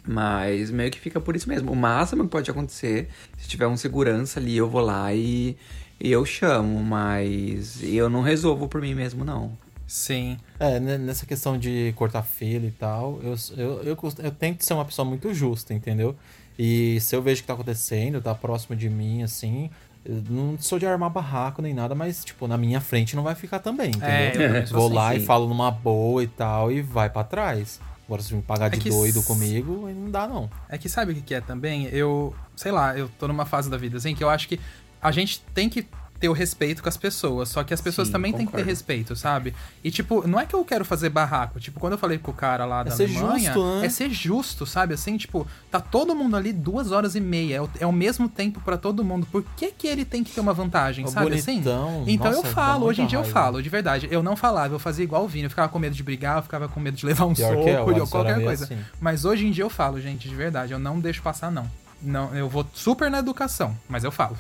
Mas 0.06 0.70
meio 0.70 0.90
que 0.90 1.00
fica 1.00 1.18
por 1.18 1.34
isso 1.34 1.48
mesmo. 1.48 1.72
O 1.72 1.76
máximo 1.76 2.24
que 2.24 2.30
pode 2.30 2.50
acontecer, 2.50 3.08
se 3.38 3.48
tiver 3.48 3.66
um 3.66 3.76
segurança 3.76 4.38
ali, 4.38 4.54
eu 4.54 4.68
vou 4.68 4.82
lá 4.82 5.12
e 5.14 5.56
eu 6.00 6.24
chamo, 6.24 6.82
mas 6.82 7.82
eu 7.82 8.08
não 8.10 8.20
resolvo 8.22 8.68
por 8.68 8.80
mim 8.80 8.94
mesmo, 8.94 9.24
não. 9.24 9.52
Sim. 9.86 10.38
É, 10.58 10.80
nessa 10.80 11.26
questão 11.26 11.58
de 11.58 11.92
cortar 11.96 12.22
fila 12.22 12.66
e 12.66 12.70
tal, 12.70 13.20
eu, 13.22 13.34
eu, 13.56 13.82
eu, 13.82 13.98
eu 14.18 14.30
tento 14.32 14.62
ser 14.64 14.74
uma 14.74 14.84
pessoa 14.84 15.04
muito 15.06 15.32
justa, 15.34 15.72
entendeu? 15.74 16.16
E 16.58 16.98
se 17.00 17.14
eu 17.14 17.22
vejo 17.22 17.42
que 17.42 17.46
tá 17.46 17.52
acontecendo, 17.54 18.20
tá 18.20 18.34
próximo 18.34 18.74
de 18.74 18.88
mim, 18.88 19.22
assim, 19.22 19.70
eu 20.04 20.22
não 20.28 20.58
sou 20.58 20.78
de 20.78 20.86
armar 20.86 21.10
barraco 21.10 21.60
nem 21.60 21.74
nada, 21.74 21.94
mas, 21.94 22.24
tipo, 22.24 22.46
na 22.48 22.56
minha 22.56 22.80
frente 22.80 23.14
não 23.14 23.22
vai 23.22 23.34
ficar 23.34 23.58
também, 23.58 23.90
É, 24.00 24.28
entendeu? 24.28 24.66
sou 24.66 24.76
Vou 24.78 24.86
assim, 24.86 24.94
lá 24.96 25.14
sim. 25.14 25.22
e 25.22 25.26
falo 25.26 25.48
numa 25.48 25.70
boa 25.70 26.22
e 26.22 26.26
tal, 26.28 26.72
e 26.72 26.80
vai 26.80 27.10
pra 27.10 27.22
trás. 27.24 27.78
Agora, 28.06 28.22
se 28.22 28.34
me 28.34 28.42
pagar 28.42 28.66
É 28.66 28.70
de 28.70 28.80
que 28.80 28.88
doido 28.88 29.18
s- 29.20 29.26
comigo, 29.26 29.88
não 29.90 30.10
dá, 30.10 30.26
não. 30.28 30.50
É 30.68 30.76
que 30.78 30.88
sabe 30.88 31.12
o 31.12 31.14
que 31.14 31.22
que 31.22 31.34
é 31.34 31.40
também? 31.40 31.86
Eu, 31.86 32.34
sei 32.56 32.70
lá, 32.72 32.96
eu 32.96 33.08
tô 33.18 33.26
numa 33.26 33.46
fase 33.46 33.68
da 33.70 33.76
vida 33.78 33.96
assim 33.96 34.14
que 34.14 34.22
eu 34.22 34.28
acho 34.30 34.46
que 34.46 34.60
a 35.04 35.12
gente 35.12 35.40
tem 35.54 35.68
que 35.68 35.86
ter 36.18 36.28
o 36.28 36.32
respeito 36.32 36.82
com 36.82 36.88
as 36.88 36.96
pessoas, 36.96 37.50
só 37.50 37.62
que 37.62 37.74
as 37.74 37.80
pessoas 37.82 38.08
Sim, 38.08 38.12
também 38.12 38.32
têm 38.32 38.46
que 38.46 38.52
ter 38.52 38.64
respeito, 38.64 39.14
sabe? 39.14 39.54
E 39.82 39.90
tipo, 39.90 40.26
não 40.26 40.40
é 40.40 40.46
que 40.46 40.54
eu 40.54 40.64
quero 40.64 40.82
fazer 40.82 41.10
barraco, 41.10 41.60
tipo, 41.60 41.78
quando 41.78 41.92
eu 41.94 41.98
falei 41.98 42.16
com 42.16 42.30
o 42.30 42.34
cara 42.34 42.64
lá 42.64 42.82
da 42.82 42.92
ser 42.92 43.04
Alemanha, 43.04 43.52
justo, 43.52 43.80
né? 43.80 43.86
é 43.86 43.88
ser 43.90 44.10
justo, 44.10 44.64
sabe? 44.64 44.94
Assim, 44.94 45.18
tipo, 45.18 45.46
tá 45.70 45.80
todo 45.80 46.14
mundo 46.14 46.34
ali 46.34 46.50
duas 46.50 46.92
horas 46.92 47.14
e 47.14 47.20
meia, 47.20 47.56
é 47.56 47.60
o, 47.60 47.68
é 47.80 47.86
o 47.86 47.92
mesmo 47.92 48.26
tempo 48.26 48.58
pra 48.60 48.78
todo 48.78 49.04
mundo. 49.04 49.26
Por 49.30 49.44
que 49.54 49.70
que 49.72 49.86
ele 49.86 50.04
tem 50.04 50.24
que 50.24 50.32
ter 50.32 50.40
uma 50.40 50.54
vantagem, 50.54 51.06
sabe 51.08 51.34
assim? 51.34 51.60
bonitão, 51.60 52.04
Então 52.06 52.32
nossa, 52.32 52.46
eu 52.46 52.52
falo, 52.52 52.86
hoje 52.86 53.02
em 53.02 53.06
dia 53.06 53.18
eu 53.18 53.22
raiva. 53.22 53.40
falo, 53.40 53.62
de 53.62 53.68
verdade. 53.68 54.08
Eu 54.10 54.22
não 54.22 54.34
falava, 54.34 54.74
eu 54.74 54.78
fazia 54.78 55.04
igual 55.04 55.24
o 55.24 55.28
Vini, 55.28 55.44
eu 55.44 55.50
ficava 55.50 55.68
com 55.68 55.78
medo 55.78 55.94
de 55.94 56.02
brigar, 56.02 56.38
eu 56.38 56.42
ficava 56.42 56.68
com 56.68 56.80
medo 56.80 56.96
de 56.96 57.04
levar 57.04 57.26
um 57.26 57.34
Pior 57.34 57.50
soco, 57.50 57.64
que 57.64 57.70
é, 57.70 57.80
ou 57.80 58.06
qualquer 58.06 58.42
coisa. 58.42 58.64
assim. 58.64 58.78
Mas 58.98 59.26
hoje 59.26 59.46
em 59.46 59.50
dia 59.50 59.64
eu 59.64 59.70
falo, 59.70 60.00
gente, 60.00 60.26
de 60.26 60.34
verdade, 60.34 60.72
eu 60.72 60.78
não 60.78 60.98
deixo 60.98 61.20
passar, 61.20 61.50
não. 61.50 61.68
Não, 62.04 62.34
eu 62.34 62.48
vou 62.48 62.66
super 62.74 63.10
na 63.10 63.18
educação, 63.20 63.76
mas 63.88 64.04
eu 64.04 64.12
falo. 64.12 64.36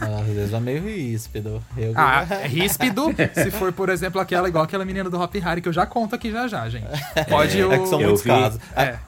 Às 0.00 0.26
vezes 0.26 0.52
é 0.52 0.60
meio 0.60 0.82
ríspido. 0.82 1.62
Eu... 1.76 1.92
Ah, 1.96 2.26
é 2.28 2.46
ríspido 2.48 3.06
se 3.34 3.50
for, 3.52 3.72
por 3.72 3.88
exemplo, 3.88 4.20
aquela 4.20 4.48
igual 4.48 4.64
aquela 4.64 4.84
menina 4.84 5.08
do 5.08 5.20
Hop 5.20 5.34
Harry 5.36 5.60
que 5.62 5.68
eu 5.68 5.72
já 5.72 5.86
conto 5.86 6.14
aqui 6.14 6.30
já 6.32 6.48
já, 6.48 6.68
gente. 6.68 6.86
Pode 7.28 7.62
o... 7.62 7.72
É 7.72 7.78
que 7.78 7.86
são 7.88 8.00
Eu 8.00 8.08
muitos 8.08 8.22
vi- 8.24 8.28
casos. 8.30 8.60
É, 8.76 8.98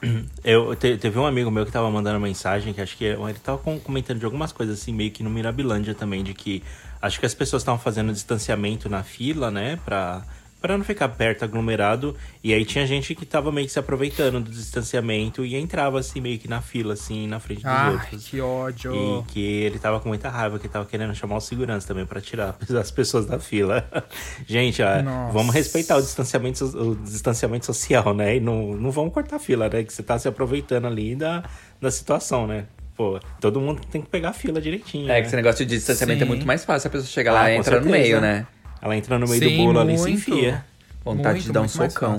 Eu 0.43 0.75
te- 0.75 0.97
teve 0.97 1.19
um 1.19 1.25
amigo 1.25 1.51
meu 1.51 1.65
que 1.65 1.71
tava 1.71 1.89
mandando 1.91 2.19
mensagem 2.19 2.73
que 2.73 2.81
acho 2.81 2.95
que 2.97 3.03
ele 3.05 3.33
tava 3.43 3.57
com- 3.57 3.79
comentando 3.79 4.19
de 4.19 4.25
algumas 4.25 4.51
coisas 4.51 4.79
assim, 4.79 4.93
meio 4.93 5.11
que 5.11 5.21
no 5.23 5.29
Mirabilândia 5.29 5.93
também, 5.93 6.23
de 6.23 6.33
que 6.33 6.63
acho 7.01 7.19
que 7.19 7.25
as 7.25 7.33
pessoas 7.33 7.61
estavam 7.61 7.79
fazendo 7.79 8.11
distanciamento 8.13 8.89
na 8.89 9.03
fila, 9.03 9.51
né, 9.51 9.77
pra 9.85 10.23
Pra 10.59 10.75
não 10.75 10.83
ficar 10.83 11.07
perto, 11.09 11.43
aglomerado. 11.43 12.15
E 12.43 12.51
aí 12.51 12.65
tinha 12.65 12.85
gente 12.87 13.13
que 13.13 13.25
tava 13.27 13.51
meio 13.51 13.67
que 13.67 13.73
se 13.73 13.77
aproveitando 13.77 14.39
do 14.39 14.49
distanciamento 14.49 15.45
e 15.45 15.55
entrava 15.55 15.99
assim, 15.99 16.19
meio 16.19 16.39
que 16.39 16.47
na 16.47 16.61
fila, 16.61 16.93
assim, 16.95 17.27
na 17.27 17.39
frente 17.39 17.59
dos 17.61 17.65
Ai, 17.71 17.93
outros. 17.93 18.27
que 18.27 18.41
ódio. 18.41 18.93
E 19.29 19.31
que 19.31 19.39
ele 19.39 19.77
tava 19.77 19.99
com 19.99 20.09
muita 20.09 20.29
raiva, 20.29 20.57
que 20.57 20.67
tava 20.67 20.85
querendo 20.85 21.13
chamar 21.13 21.37
o 21.37 21.39
segurança 21.41 21.87
também 21.87 22.05
pra 22.05 22.19
tirar 22.19 22.55
as 22.79 22.89
pessoas 22.89 23.27
da 23.27 23.39
fila. 23.39 23.87
Gente, 24.47 24.81
ó, 24.81 24.87
vamos 25.31 25.53
respeitar 25.53 25.95
o 25.97 26.01
distanciamento, 26.01 26.65
o 26.65 26.95
distanciamento 26.95 27.65
social, 27.65 28.13
né? 28.13 28.37
E 28.37 28.39
não, 28.39 28.73
não 28.73 28.89
vamos 28.91 29.13
cortar 29.13 29.35
a 29.35 29.39
fila, 29.39 29.69
né? 29.69 29.83
Que 29.83 29.93
você 29.93 30.01
tá 30.01 30.17
se 30.17 30.27
aproveitando 30.27 30.87
ali 30.87 31.15
da, 31.15 31.43
da 31.79 31.91
situação, 31.91 32.47
né? 32.47 32.65
Pô, 32.95 33.19
todo 33.39 33.61
mundo 33.61 33.79
tem 33.91 34.01
que 34.01 34.09
pegar 34.09 34.29
a 34.29 34.33
fila 34.33 34.59
direitinho. 34.59 35.05
É 35.05 35.09
né? 35.13 35.21
que 35.21 35.27
esse 35.27 35.35
negócio 35.35 35.63
de 35.63 35.75
distanciamento 35.75 36.17
Sim. 36.17 36.25
é 36.25 36.27
muito 36.27 36.47
mais 36.47 36.65
fácil. 36.65 36.87
A 36.87 36.91
pessoa 36.91 37.07
chega 37.07 37.29
Ah, 37.29 37.33
lá 37.33 37.51
e 37.51 37.55
entra 37.57 37.79
no 37.79 37.91
meio, 37.91 38.19
né? 38.19 38.47
Ela 38.87 38.97
entra 38.97 39.19
no 39.19 39.27
meio 39.27 39.39
Sim, 39.41 39.57
do 39.57 39.63
bolo 39.65 39.79
ali 39.79 39.93
e 39.93 39.97
se 39.97 40.09
enfia. 40.11 40.65
Vontade 41.03 41.35
Muito, 41.35 41.45
de 41.45 41.51
dar 41.51 41.61
um 41.61 41.67
socão. 41.67 42.17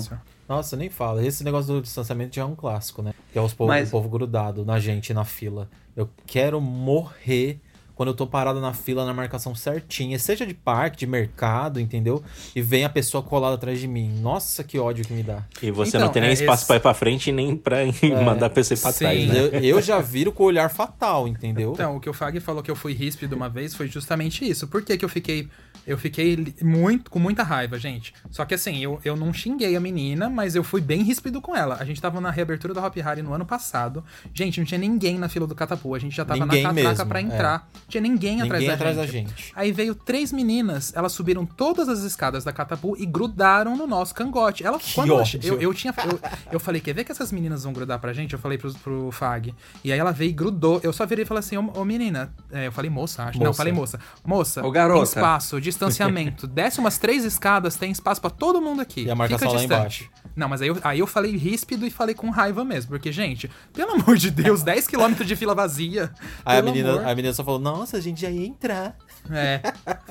Nossa, 0.49 0.77
nem 0.77 0.89
fala. 0.89 1.25
Esse 1.27 1.45
negócio 1.45 1.75
do 1.75 1.83
distanciamento 1.83 2.35
já 2.37 2.43
é 2.43 2.45
um 2.45 2.55
clássico, 2.55 3.03
né? 3.03 3.13
Que 3.33 3.39
é 3.39 3.43
os 3.43 3.53
povo, 3.53 3.69
Mas- 3.69 3.89
o 3.89 3.91
povo 3.93 4.09
grudado 4.09 4.65
na 4.65 4.79
gente, 4.79 5.13
na 5.13 5.25
fila. 5.25 5.69
Eu 5.97 6.09
quero 6.27 6.59
morrer 6.61 7.61
quando 7.95 8.11
eu 8.11 8.15
tô 8.15 8.27
parado 8.29 8.61
na 8.61 8.73
fila 8.73 9.05
na 9.05 9.13
marcação 9.13 9.55
certinha, 9.57 10.17
seja 10.21 10.47
de 10.47 10.55
parque, 10.55 10.99
de 10.99 11.07
mercado, 11.07 11.81
entendeu? 11.81 12.23
E 12.55 12.63
vem 12.63 12.85
a 12.85 12.89
pessoa 12.89 13.23
colada 13.23 13.57
atrás 13.57 13.81
de 13.81 13.89
mim. 13.89 14.21
Nossa, 14.21 14.63
que 14.63 14.79
ódio 14.79 15.05
que 15.05 15.13
me 15.13 15.23
dá. 15.25 15.43
E 15.61 15.71
você 15.73 15.97
Então, 15.97 16.07
não 16.07 16.13
tem 16.13 16.23
nem 16.23 16.31
é 16.31 16.35
espaço 16.35 16.61
esse- 16.63 16.67
pra 16.69 16.77
ir 16.77 16.81
pra 16.81 16.95
frente 16.95 17.29
e 17.29 17.33
nem 17.33 17.57
pra 17.57 17.79
mandar 18.25 18.47
a 18.47 18.51
pessoa 18.51 18.79
ir 18.79 18.81
pra 18.81 18.93
Sim. 18.93 18.99
trás, 19.01 19.27
né? 19.27 19.39
Eu, 19.39 19.49
eu 19.61 19.83
já 19.83 19.99
viro 20.01 20.31
com 20.33 20.45
o 20.45 20.47
olhar 20.47 20.71
fatal, 20.71 21.27
entendeu? 21.27 21.73
Então, 21.73 21.97
o 21.97 22.01
que 22.01 22.09
o 22.09 22.15
Fag 22.15 22.39
falou 22.41 22.63
que 22.63 22.71
eu 22.71 22.77
fui 22.77 22.93
ríspido 22.95 23.35
uma 23.35 23.49
vez 23.49 23.75
foi 23.75 23.89
justamente 23.89 24.49
isso. 24.49 24.69
Por 24.69 24.81
que, 24.83 24.97
que 24.97 25.05
eu 25.05 25.09
fiquei. 25.09 25.49
Eu 25.89 25.97
fiquei 25.99 26.55
muito, 26.63 27.11
com 27.11 27.19
muita 27.19 27.43
raiva, 27.43 27.79
gente. 27.79 28.13
Só 28.31 28.45
que 28.45 28.55
assim, 28.55 28.79
eu, 28.79 29.01
eu 29.05 29.17
não 29.17 29.33
xinguei 29.33 29.75
a 29.75 29.81
menina, 29.81 30.29
mas 30.29 30.55
eu 30.55 30.63
fui 30.63 30.81
bem 30.81 31.03
ríspido 31.03 31.41
com 31.41 31.57
ela. 31.57 31.77
A 31.81 31.85
gente 31.85 32.01
tava 32.01 32.21
na 32.21 32.31
reabertura 32.31 32.75
da 32.75 32.85
Hop 32.87 32.95
Harry 32.97 33.23
no 33.23 33.33
ano 33.33 33.47
passado. 33.47 34.05
Gente, 34.35 34.61
não 34.61 34.67
tinha 34.67 34.79
ninguém 34.79 35.19
na 35.19 35.29
fila 35.29 35.47
do 35.47 35.55
Catapu. 35.55 35.95
A 35.95 35.99
gente 35.99 36.15
já 36.15 36.25
tava 36.25 36.41
Ninguém 36.45 36.63
na 36.63 36.69
catraca 36.75 36.89
mesmo, 36.91 37.07
pra 37.07 37.19
é. 37.21 37.23
entrar. 37.23 37.69
Tinha 37.89 38.01
ninguém 38.01 38.43
atrás, 38.43 38.53
Ninguém 38.63 38.69
da, 38.69 38.75
atrás 38.75 38.97
da 38.97 39.07
gente. 39.07 39.29
gente. 39.31 39.53
Aí 39.57 39.73
veio 39.73 39.95
três 39.95 40.31
meninas, 40.33 40.93
elas 40.95 41.13
subiram 41.13 41.47
todas 41.47 41.89
as 41.89 42.01
escadas 42.01 42.45
da 42.45 42.53
Catapu 42.53 42.95
e 42.99 43.07
grudaram 43.07 43.77
no 43.77 43.87
nosso 43.87 44.15
cangote. 44.15 44.65
Ela, 44.65 44.79
quando 44.95 45.13
ela- 45.13 45.23
ódio. 45.23 45.41
eu, 45.43 45.61
eu 45.61 45.73
tinha. 45.75 45.95
Eu, 46.07 46.21
eu 46.53 46.61
falei, 46.61 46.81
quer 46.81 46.93
ver 46.95 47.05
que 47.05 47.13
essas 47.13 47.33
meninas 47.33 47.65
vão 47.65 47.73
grudar 47.73 47.99
pra 47.99 48.13
gente? 48.13 48.33
Eu 48.35 48.39
falei 48.39 48.59
pro, 48.59 48.73
pro 48.75 49.11
Fag. 49.11 49.55
E 49.83 49.91
aí 49.93 49.99
ela 49.99 50.13
veio 50.13 50.31
e 50.31 50.33
grudou. 50.33 50.81
Eu 50.83 50.93
só 50.93 51.07
virei 51.07 51.25
e 51.25 51.27
falei 51.27 51.41
assim, 51.41 51.57
ô, 51.57 51.71
ô, 51.75 51.85
menina. 51.85 52.31
É, 52.53 52.67
eu 52.67 52.73
falei 52.73 52.91
moça, 52.91 53.25
acho. 53.25 53.39
Não, 53.39 53.47
eu 53.47 53.49
Moça. 53.51 53.57
falei 53.57 53.73
moça. 53.73 54.01
Moça, 54.25 54.67
Ô, 54.67 54.71
garota. 54.71 54.97
tem 55.01 55.05
espaço, 55.05 55.61
distanciamento. 55.79 56.47
Desce 56.49 56.81
umas 56.81 56.99
três 56.99 57.25
escadas, 57.25 57.77
tem 57.77 57.91
espaço 57.91 58.21
pra 58.21 58.31
todo 58.31 58.61
mundo 58.61 58.81
aqui. 58.83 59.05
E 59.05 59.11
a 59.11 59.15
marcação 59.15 59.49
Fica 59.49 59.59
lá 59.59 59.65
embaixo. 59.65 60.11
Não, 60.35 60.49
mas 60.49 60.61
aí 60.63 60.69
eu, 60.69 60.79
aí 60.85 60.99
eu 60.99 61.07
falei 61.07 61.37
ríspido 61.37 61.87
e 61.87 61.91
falei 61.91 62.15
com 62.15 62.31
raiva 62.31 62.65
mesmo. 62.65 62.91
Porque, 62.91 63.11
gente, 63.11 63.51
pelo 63.73 63.93
amor 63.93 64.17
de 64.17 64.31
Deus, 64.31 64.63
10km 64.63 65.25
de 65.25 65.37
fila 65.37 65.55
vazia. 65.55 66.11
Aí 66.45 66.59
a 66.59 66.63
menina, 66.63 66.91
amor. 66.93 67.07
a 67.07 67.15
menina 67.15 67.33
só 67.35 67.43
falou, 67.43 67.59
nossa, 67.61 67.97
a 67.97 68.01
gente 68.01 68.21
já 68.21 68.31
ia 68.31 68.47
entrar. 68.47 68.97
É. 69.31 69.61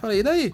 Falei, 0.02 0.20
e 0.20 0.24
daí? 0.24 0.54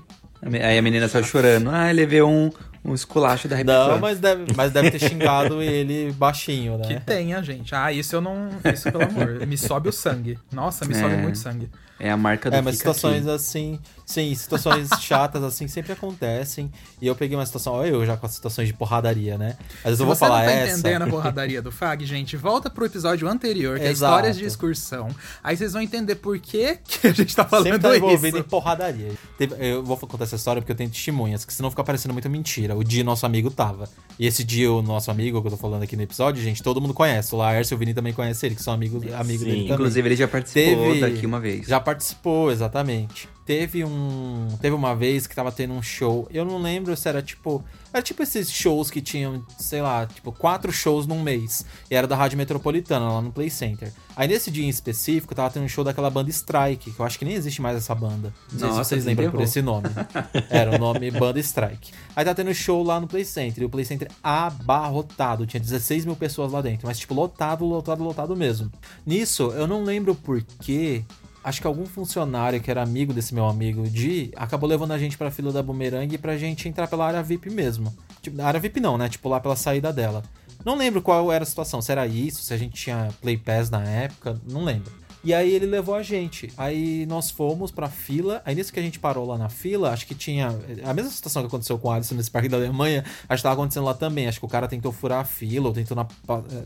Aí 0.63 0.77
a 0.77 0.81
menina 0.81 1.07
saiu 1.07 1.23
chorando. 1.23 1.69
Ah, 1.69 1.89
levei 1.91 2.21
um, 2.21 2.51
um 2.83 2.93
esculacho 2.93 3.47
da. 3.47 3.63
Não, 3.63 3.97
mas 3.97 4.19
deve, 4.19 4.45
mas 4.55 4.71
deve 4.73 4.91
ter 4.91 4.99
xingado 4.99 5.61
ele 5.61 6.11
baixinho, 6.11 6.77
né? 6.77 6.85
Que 6.85 6.99
tenha, 6.99 7.41
gente. 7.41 7.73
Ah, 7.73 7.91
isso 7.93 8.15
eu 8.17 8.21
não. 8.21 8.49
Isso, 8.71 8.91
pelo 8.91 9.05
amor. 9.05 9.47
Me 9.47 9.57
sobe 9.57 9.87
o 9.87 9.91
sangue. 9.93 10.37
Nossa, 10.51 10.85
me 10.85 10.93
sobe 10.93 11.13
É. 11.13 11.17
muito 11.17 11.37
sangue. 11.37 11.69
É 11.99 12.11
a 12.11 12.17
marca 12.17 12.51
do 12.51 12.57
É, 12.57 12.61
mas 12.61 12.77
Fica 12.77 12.93
situações 12.93 13.25
Aqui. 13.25 13.35
assim, 13.35 13.79
sim, 14.05 14.33
situações 14.35 14.89
chatas 15.01 15.43
assim 15.43 15.67
sempre 15.67 15.91
acontecem. 15.93 16.71
E 17.01 17.07
eu 17.07 17.15
peguei 17.15 17.37
uma 17.37 17.45
situação, 17.45 17.73
olha 17.73 17.89
eu 17.89 18.05
já 18.05 18.17
com 18.17 18.25
as 18.25 18.33
situações 18.33 18.67
de 18.67 18.73
porradaria, 18.73 19.37
né? 19.37 19.55
Às 19.79 19.83
vezes 19.85 19.99
eu 19.99 20.05
vou 20.05 20.15
Se 20.15 20.19
falar 20.19 20.41
você 20.41 20.45
não 20.45 20.53
tá 20.53 20.59
essa. 20.59 20.79
entendendo 20.79 21.01
a 21.03 21.07
porradaria 21.07 21.61
do 21.61 21.71
Fag, 21.73 22.05
gente, 22.05 22.35
volta 22.37 22.69
pro 22.69 22.85
episódio 22.85 23.27
anterior, 23.27 23.79
que 23.79 23.85
é 23.85 23.91
Exato. 23.91 24.11
histórias 24.13 24.37
de 24.37 24.45
excursão. 24.45 25.09
Aí 25.43 25.55
vocês 25.57 25.73
vão 25.73 25.81
entender 25.81 26.15
por 26.15 26.37
que, 26.39 26.77
que 26.83 27.07
a 27.07 27.11
gente 27.13 27.35
tá 27.35 27.45
falando 27.45 27.65
Sempre 27.65 27.79
tá 27.79 27.97
envolvido 27.97 28.37
em 28.37 28.39
isso. 28.41 28.49
porradaria. 28.49 29.11
Eu 29.59 29.83
vou 29.83 29.97
contar 29.97 30.23
essa 30.25 30.35
história 30.35 30.61
porque 30.61 30.71
eu 30.71 30.75
tenho 30.75 30.89
testemunhas, 30.89 31.45
que 31.45 31.53
senão 31.53 31.69
fica 31.69 31.83
parecendo 31.83 32.13
muito 32.13 32.29
mentira. 32.29 32.75
O 32.75 32.83
dia 32.83 33.03
nosso 33.03 33.25
amigo 33.25 33.49
tava. 33.51 33.89
E 34.19 34.25
esse 34.27 34.43
dia 34.43 34.71
o 34.71 34.81
nosso 34.81 35.09
amigo, 35.11 35.41
que 35.41 35.47
eu 35.47 35.51
tô 35.51 35.57
falando 35.57 35.83
aqui 35.83 35.95
no 35.95 36.01
episódio, 36.03 36.41
gente, 36.43 36.61
todo 36.61 36.79
mundo 36.79 36.93
conhece. 36.93 37.33
O 37.33 37.37
Laércio 37.37 37.73
e 37.73 37.75
o 37.75 37.77
Vini 37.79 37.93
também 37.93 38.13
conhecem 38.13 38.47
ele, 38.47 38.55
que 38.55 38.63
são 38.63 38.73
amigos 38.73 39.01
amigo 39.13 39.39
Sim. 39.39 39.45
dele 39.45 39.61
também. 39.61 39.73
Inclusive, 39.73 40.07
ele 40.07 40.15
já 40.15 40.27
participou 40.27 40.93
Teve- 40.93 40.99
daqui 41.01 41.25
uma 41.25 41.39
vez. 41.39 41.65
Já 41.67 41.79
participou, 41.79 42.51
exatamente. 42.51 43.27
Teve 43.45 43.83
um. 43.83 44.47
Teve 44.61 44.73
uma 44.75 44.95
vez 44.95 45.27
que 45.27 45.35
tava 45.35 45.51
tendo 45.51 45.73
um 45.73 45.81
show. 45.81 46.27
Eu 46.31 46.45
não 46.45 46.61
lembro 46.61 46.95
se 46.95 47.09
era 47.09 47.21
tipo. 47.21 47.63
Era 47.91 48.01
tipo 48.01 48.23
esses 48.23 48.51
shows 48.51 48.89
que 48.89 49.01
tinham, 49.01 49.45
sei 49.59 49.81
lá, 49.81 50.07
tipo, 50.07 50.31
quatro 50.31 50.71
shows 50.71 51.05
num 51.05 51.21
mês. 51.21 51.63
E 51.91 51.95
era 51.95 52.07
da 52.07 52.15
Rádio 52.15 52.37
Metropolitana, 52.39 53.07
lá 53.07 53.21
no 53.21 53.31
Play 53.31 53.51
Center. 53.51 53.93
Aí 54.15 54.27
nesse 54.27 54.49
dia 54.49 54.65
em 54.65 54.69
específico, 54.69 55.35
tava 55.35 55.51
tendo 55.51 55.63
um 55.63 55.67
show 55.67 55.83
daquela 55.83 56.09
banda 56.09 56.29
Strike, 56.29 56.91
que 56.91 56.99
eu 56.99 57.05
acho 57.05 57.19
que 57.19 57.25
nem 57.25 57.35
existe 57.35 57.61
mais 57.61 57.77
essa 57.77 57.93
banda. 57.93 58.33
Não 58.51 58.59
sei 58.59 58.67
Nossa, 58.69 58.83
se 58.83 58.89
vocês 58.89 59.05
lembram 59.05 59.29
por 59.29 59.41
esse 59.41 59.61
nome. 59.61 59.89
Era 60.49 60.75
o 60.75 60.79
nome 60.79 61.11
Banda 61.11 61.39
Strike. 61.39 61.91
Aí 62.15 62.25
tá 62.25 62.33
tendo 62.33 62.51
show 62.53 62.81
lá 62.81 62.99
no 62.99 63.07
Play 63.07 63.25
Center. 63.25 63.61
E 63.61 63.65
o 63.65 63.69
Play 63.69 63.85
Center 63.85 64.09
abarrotado. 64.23 65.45
Tinha 65.45 65.59
16 65.59 66.05
mil 66.05 66.15
pessoas 66.15 66.51
lá 66.51 66.61
dentro. 66.61 66.87
Mas, 66.87 66.97
tipo, 66.97 67.13
lotado, 67.13 67.65
lotado, 67.65 68.03
lotado 68.03 68.35
mesmo. 68.35 68.71
Nisso, 69.05 69.51
eu 69.51 69.67
não 69.67 69.83
lembro 69.83 70.15
por 70.15 70.41
quê. 70.61 71.03
Acho 71.43 71.59
que 71.59 71.67
algum 71.67 71.85
funcionário 71.85 72.61
que 72.61 72.71
era 72.71 72.81
amigo 72.81 73.13
desse 73.13 73.33
meu 73.33 73.45
amigo 73.45 73.83
Di 73.87 74.31
acabou 74.35 74.69
levando 74.69 74.93
a 74.93 74.97
gente 74.97 75.17
pra 75.17 75.29
fila 75.29 75.51
da 75.51 75.61
Boomerang 75.61 76.17
pra 76.17 76.37
gente 76.37 76.69
entrar 76.69 76.87
pela 76.87 77.05
área 77.05 77.21
VIP 77.21 77.49
mesmo. 77.49 77.93
Tipo, 78.21 78.41
área 78.41 78.59
VIP 78.59 78.79
não, 78.79 78.97
né? 78.97 79.09
Tipo, 79.09 79.27
lá 79.27 79.39
pela 79.39 79.55
saída 79.55 79.91
dela. 79.91 80.23
Não 80.63 80.77
lembro 80.77 81.01
qual 81.01 81.31
era 81.31 81.43
a 81.43 81.45
situação. 81.45 81.81
Se 81.81 81.91
era 81.91 82.07
isso, 82.07 82.41
se 82.41 82.53
a 82.53 82.57
gente 82.57 82.75
tinha 82.75 83.09
Play 83.21 83.37
Pass 83.37 83.69
na 83.69 83.83
época, 83.83 84.39
não 84.49 84.63
lembro. 84.63 84.91
E 85.23 85.33
aí 85.33 85.53
ele 85.53 85.65
levou 85.65 85.95
a 85.95 86.03
gente. 86.03 86.51
Aí 86.57 87.05
nós 87.05 87.31
fomos 87.31 87.71
pra 87.71 87.87
fila. 87.87 88.41
Aí 88.45 88.53
nisso 88.53 88.73
que 88.73 88.79
a 88.79 88.83
gente 88.83 88.99
parou 88.99 89.25
lá 89.25 89.37
na 89.37 89.47
fila, 89.47 89.91
acho 89.91 90.05
que 90.05 90.13
tinha. 90.13 90.49
A 90.83 90.93
mesma 90.93 91.09
situação 91.09 91.41
que 91.43 91.47
aconteceu 91.47 91.77
com 91.77 91.87
o 91.87 91.91
Alisson 91.91 92.15
nesse 92.15 92.29
parque 92.29 92.49
da 92.49 92.57
Alemanha, 92.57 93.05
acho 93.29 93.41
que 93.41 93.43
tava 93.43 93.55
acontecendo 93.55 93.85
lá 93.85 93.93
também. 93.93 94.27
Acho 94.27 94.39
que 94.39 94.45
o 94.45 94.49
cara 94.49 94.67
tentou 94.67 94.91
furar 94.91 95.21
a 95.21 95.25
fila, 95.25 95.67
ou 95.67 95.73
tentou 95.73 95.95
na. 95.95 96.05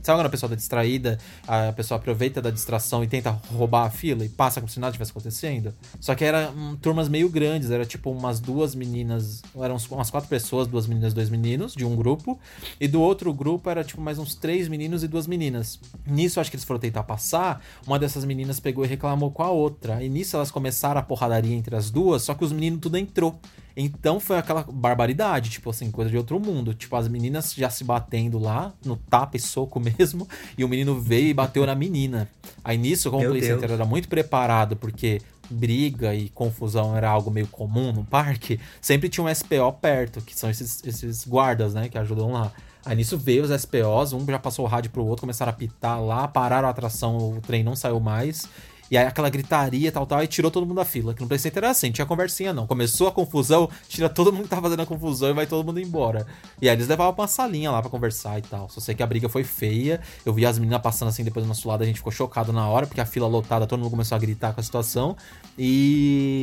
Sabe 0.01 0.17
quando 0.17 0.25
a 0.25 0.29
pessoa 0.29 0.49
tá 0.49 0.55
distraída, 0.55 1.19
a 1.47 1.71
pessoa 1.71 1.99
aproveita 1.99 2.41
da 2.41 2.49
distração 2.49 3.03
e 3.03 3.07
tenta 3.07 3.29
roubar 3.51 3.85
a 3.85 3.89
fila 3.91 4.25
e 4.25 4.29
passa 4.29 4.59
como 4.59 4.71
se 4.71 4.79
nada 4.79 4.91
tivesse 4.91 5.11
acontecendo? 5.11 5.73
Só 5.99 6.15
que 6.15 6.25
era 6.25 6.49
hum, 6.49 6.75
turmas 6.81 7.07
meio 7.07 7.29
grandes, 7.29 7.69
era 7.69 7.85
tipo 7.85 8.09
umas 8.09 8.39
duas 8.39 8.73
meninas. 8.73 9.43
Eram 9.55 9.77
umas 9.91 10.09
quatro 10.09 10.27
pessoas, 10.27 10.67
duas 10.67 10.87
meninas, 10.87 11.13
dois 11.13 11.29
meninos, 11.29 11.73
de 11.73 11.85
um 11.85 11.95
grupo. 11.95 12.39
E 12.79 12.87
do 12.87 13.01
outro 13.01 13.31
grupo 13.31 13.69
era 13.69 13.83
tipo 13.83 14.01
mais 14.01 14.17
uns 14.17 14.33
três 14.33 14.67
meninos 14.67 15.03
e 15.03 15.07
duas 15.07 15.27
meninas. 15.27 15.79
Nisso, 16.07 16.39
acho 16.39 16.49
que 16.49 16.55
eles 16.55 16.65
foram 16.65 16.79
tentar 16.79 17.03
passar. 17.03 17.61
Uma 17.85 17.99
dessas 17.99 18.25
meninas 18.47 18.59
pegou 18.59 18.85
e 18.85 18.87
reclamou 18.87 19.29
com 19.29 19.43
a 19.43 19.51
outra. 19.51 20.01
E 20.01 20.09
nisso 20.09 20.35
elas 20.35 20.49
começaram 20.49 20.99
a 20.99 21.03
porradaria 21.03 21.55
entre 21.55 21.75
as 21.75 21.91
duas, 21.91 22.23
só 22.23 22.33
que 22.33 22.43
os 22.43 22.51
meninos 22.51 22.79
tudo 22.79 22.97
entrou. 22.97 23.39
Então 23.75 24.19
foi 24.19 24.37
aquela 24.37 24.63
barbaridade, 24.63 25.51
tipo 25.51 25.69
assim, 25.69 25.91
coisa 25.91 26.09
de 26.09 26.17
outro 26.17 26.39
mundo. 26.39 26.73
Tipo, 26.73 26.95
as 26.95 27.07
meninas 27.07 27.53
já 27.53 27.69
se 27.69 27.83
batendo 27.83 28.39
lá, 28.39 28.73
no 28.83 28.95
tapa 28.95 29.37
e 29.37 29.39
soco 29.39 29.79
mesmo, 29.99 30.27
e 30.57 30.63
o 30.63 30.67
menino 30.67 30.99
veio 30.99 31.27
e 31.27 31.33
bateu 31.33 31.65
na 31.65 31.75
menina. 31.75 32.27
Aí 32.63 32.77
nisso, 32.77 33.11
como 33.11 33.21
Meu 33.21 33.31
o 33.31 33.33
Play. 33.33 33.43
Center 33.43 33.71
era 33.71 33.85
muito 33.85 34.07
preparado, 34.07 34.75
porque 34.75 35.21
briga 35.49 36.13
e 36.13 36.29
confusão 36.29 36.95
era 36.95 37.09
algo 37.09 37.31
meio 37.31 37.47
comum 37.47 37.93
no 37.93 38.03
parque, 38.03 38.59
sempre 38.81 39.07
tinha 39.07 39.25
um 39.25 39.33
SPO 39.33 39.71
perto, 39.79 40.21
que 40.21 40.37
são 40.37 40.49
esses, 40.49 40.83
esses 40.83 41.25
guardas, 41.25 41.73
né, 41.73 41.87
que 41.87 41.97
ajudam 41.97 42.31
lá. 42.31 42.51
Aí 42.87 42.95
nisso 42.95 43.17
veio 43.17 43.43
os 43.43 43.61
SPOs, 43.61 44.13
um 44.13 44.25
já 44.25 44.39
passou 44.39 44.63
o 44.63 44.67
rádio 44.67 44.89
pro 44.91 45.03
outro, 45.03 45.19
começaram 45.19 45.49
a 45.49 45.53
pitar 45.53 46.01
lá, 46.01 46.25
pararam 46.25 46.69
a 46.69 46.71
atração, 46.71 47.17
o 47.17 47.41
trem 47.41 47.61
não 47.61 47.75
saiu 47.75 47.99
mais. 47.99 48.47
E 48.89 48.97
aí 48.97 49.05
aquela 49.05 49.29
gritaria, 49.29 49.91
tal, 49.91 50.05
tal, 50.05 50.23
e 50.23 50.27
tirou 50.27 50.49
todo 50.49 50.65
mundo 50.65 50.77
da 50.77 50.85
fila. 50.85 51.13
Que 51.13 51.21
no 51.21 51.27
Play 51.27 51.37
Center 51.37 51.63
era 51.63 51.71
assim, 51.71 51.87
não 51.87 51.93
tinha 51.93 52.05
conversinha 52.05 52.53
não. 52.53 52.65
Começou 52.65 53.09
a 53.09 53.11
confusão, 53.11 53.69
tira 53.89 54.07
todo 54.07 54.31
mundo 54.31 54.43
que 54.43 54.49
tá 54.49 54.61
fazendo 54.61 54.81
a 54.81 54.85
confusão 54.85 55.29
e 55.29 55.33
vai 55.33 55.45
todo 55.45 55.65
mundo 55.65 55.81
embora. 55.81 56.25
E 56.61 56.69
aí 56.69 56.75
eles 56.77 56.87
levavam 56.87 57.13
pra 57.13 57.23
uma 57.23 57.27
salinha 57.27 57.69
lá 57.69 57.81
pra 57.81 57.91
conversar 57.91 58.39
e 58.39 58.41
tal. 58.41 58.69
Só 58.69 58.79
sei 58.79 58.95
que 58.95 59.03
a 59.03 59.07
briga 59.07 59.27
foi 59.27 59.43
feia. 59.43 59.99
Eu 60.25 60.33
vi 60.33 60.45
as 60.45 60.57
meninas 60.57 60.81
passando 60.81 61.09
assim 61.09 61.25
depois 61.25 61.45
do 61.45 61.49
nosso 61.49 61.67
lado, 61.67 61.83
a 61.83 61.85
gente 61.85 61.97
ficou 61.97 62.13
chocado 62.13 62.53
na 62.53 62.65
hora, 62.69 62.87
porque 62.87 63.01
a 63.01 63.05
fila 63.05 63.27
lotada, 63.27 63.67
todo 63.67 63.79
mundo 63.79 63.91
começou 63.91 64.15
a 64.15 64.19
gritar 64.19 64.53
com 64.53 64.61
a 64.61 64.63
situação. 64.63 65.17
E. 65.59 66.36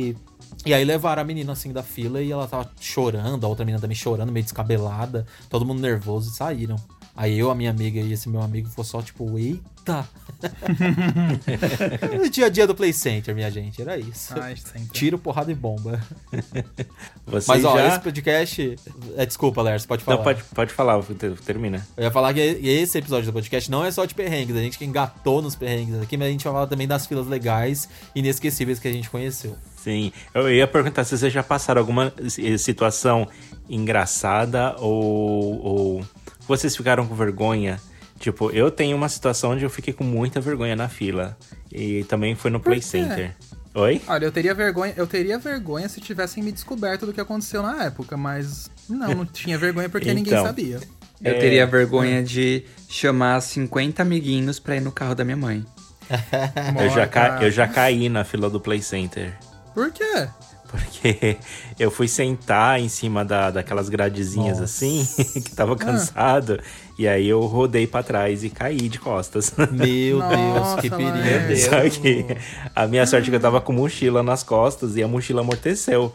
E 0.65 0.73
aí 0.73 0.83
levaram 0.83 1.21
a 1.21 1.25
menina 1.25 1.53
assim 1.53 1.71
da 1.71 1.83
fila 1.83 2.21
e 2.21 2.31
ela 2.31 2.47
tava 2.47 2.69
chorando, 2.79 3.45
a 3.45 3.47
outra 3.47 3.65
menina 3.65 3.81
também 3.81 3.95
chorando, 3.95 4.31
meio 4.31 4.43
descabelada, 4.43 5.25
todo 5.49 5.65
mundo 5.65 5.81
nervoso 5.81 6.31
e 6.31 6.35
saíram. 6.35 6.75
Aí 7.15 7.39
eu, 7.39 7.49
a 7.49 7.55
minha 7.55 7.69
amiga 7.69 7.99
e 7.99 8.11
esse 8.11 8.27
meu 8.27 8.41
amigo 8.41 8.67
foi 8.67 8.83
só 8.83 9.01
tipo, 9.01 9.39
eita! 9.39 10.05
o 12.25 12.29
dia 12.29 12.47
a 12.47 12.49
dia 12.49 12.67
do 12.67 12.75
Play 12.75 12.91
Center, 12.91 13.33
minha 13.33 13.49
gente, 13.49 13.81
era 13.81 13.97
isso. 13.97 14.33
Ai, 14.37 14.57
sempre. 14.57 14.89
Tiro, 14.91 15.17
porrada 15.17 15.49
e 15.49 15.55
bomba. 15.55 16.01
Você 17.25 17.45
Mas 17.47 17.63
ó, 17.63 17.77
já... 17.77 17.87
esse 17.87 18.01
podcast. 18.01 18.75
É, 19.15 19.25
desculpa, 19.25 19.61
Lers, 19.61 19.85
pode 19.85 20.03
falar. 20.03 20.17
Não, 20.17 20.23
pode, 20.25 20.43
pode 20.43 20.73
falar, 20.73 21.01
termina. 21.45 21.87
Eu 21.95 22.03
ia 22.03 22.11
falar 22.11 22.33
que 22.33 22.41
esse 22.41 22.97
episódio 22.97 23.27
do 23.27 23.33
podcast 23.33 23.71
não 23.71 23.85
é 23.85 23.91
só 23.91 24.03
de 24.03 24.13
perrengues, 24.13 24.55
a 24.55 24.59
gente 24.59 24.77
que 24.77 24.83
engatou 24.83 25.41
nos 25.41 25.55
perrengues 25.55 26.01
aqui, 26.01 26.17
mas 26.17 26.27
a 26.27 26.31
gente 26.31 26.43
vai 26.43 26.51
falar 26.51 26.67
também 26.67 26.87
das 26.87 27.07
filas 27.07 27.27
legais 27.27 27.87
e 28.13 28.19
inesquecíveis 28.19 28.77
que 28.77 28.89
a 28.89 28.91
gente 28.91 29.09
conheceu. 29.09 29.55
Sim, 29.77 30.11
eu 30.33 30.51
ia 30.51 30.67
perguntar 30.67 31.05
se 31.05 31.17
vocês 31.17 31.31
já 31.31 31.43
passaram 31.43 31.79
alguma 31.79 32.11
situação 32.57 33.27
engraçada 33.69 34.75
ou, 34.79 35.63
ou 35.63 36.05
vocês 36.47 36.75
ficaram 36.75 37.05
com 37.07 37.15
vergonha. 37.15 37.79
Tipo, 38.19 38.49
eu 38.51 38.71
tenho 38.71 38.95
uma 38.95 39.09
situação 39.09 39.51
onde 39.51 39.63
eu 39.65 39.69
fiquei 39.69 39.93
com 39.93 40.03
muita 40.03 40.39
vergonha 40.39 40.75
na 40.75 40.87
fila. 40.87 41.37
E 41.71 42.03
também 42.05 42.33
foi 42.35 42.49
no 42.49 42.59
Play 42.59 42.81
Center. 42.81 43.35
Oi? 43.73 44.01
Olha, 44.07 44.25
eu 44.25 44.31
teria 44.31 44.53
vergonha, 44.53 44.93
eu 44.95 45.05
teria 45.05 45.37
vergonha 45.37 45.89
se 45.89 45.99
tivessem 45.99 46.41
me 46.41 46.49
descoberto 46.51 47.05
do 47.05 47.11
que 47.11 47.19
aconteceu 47.19 47.61
na 47.61 47.83
época, 47.83 48.15
mas 48.15 48.71
não, 48.87 49.09
não 49.13 49.25
tinha 49.25 49.57
vergonha 49.57 49.89
porque 49.89 50.05
Então. 50.09 50.15
ninguém 50.23 50.41
sabia. 50.41 50.79
Eu 51.21 51.31
É, 51.33 51.39
teria 51.39 51.65
vergonha 51.67 52.23
de 52.23 52.63
chamar 52.87 53.41
50 53.41 54.01
amiguinhos 54.01 54.59
pra 54.59 54.77
ir 54.77 54.81
no 54.81 54.93
carro 54.93 55.13
da 55.15 55.25
minha 55.25 55.35
mãe. 55.37 55.65
Eu 56.81 56.89
já, 56.91 57.05
ca... 57.07 57.39
Eu 57.41 57.51
já 57.51 57.67
caí 57.67 58.07
na 58.07 58.23
fila 58.23 58.49
do 58.49 58.59
Play 58.61 58.81
Center. 58.81 59.37
Por 59.73 59.91
quê? 59.91 60.27
Porque 60.69 61.37
eu 61.79 61.89
fui 61.91 62.07
sentar 62.07 62.79
em 62.79 62.89
cima 62.89 63.23
da, 63.23 63.51
daquelas 63.51 63.89
gradezinhas 63.89 64.59
Nossa. 64.59 64.63
assim, 64.63 65.07
que 65.41 65.55
tava 65.55 65.75
cansado. 65.75 66.59
E 66.97 67.07
aí 67.07 67.27
eu 67.27 67.41
rodei 67.41 67.85
pra 67.85 68.01
trás 68.01 68.43
e 68.43 68.49
caí 68.49 68.87
de 68.89 68.99
costas. 68.99 69.53
Meu 69.71 70.19
Deus, 70.19 70.21
Nossa, 70.21 70.81
que 70.81 70.89
perigo. 70.89 71.17
Lers. 71.17 71.63
Só 71.63 71.89
que 71.89 72.25
a 72.75 72.87
minha 72.87 73.05
sorte 73.05 73.27
é 73.27 73.29
que 73.29 73.35
eu 73.35 73.41
tava 73.41 73.59
com 73.59 73.73
mochila 73.73 74.23
nas 74.23 74.43
costas 74.43 74.95
e 74.95 75.03
a 75.03 75.07
mochila 75.07 75.41
amorteceu. 75.41 76.13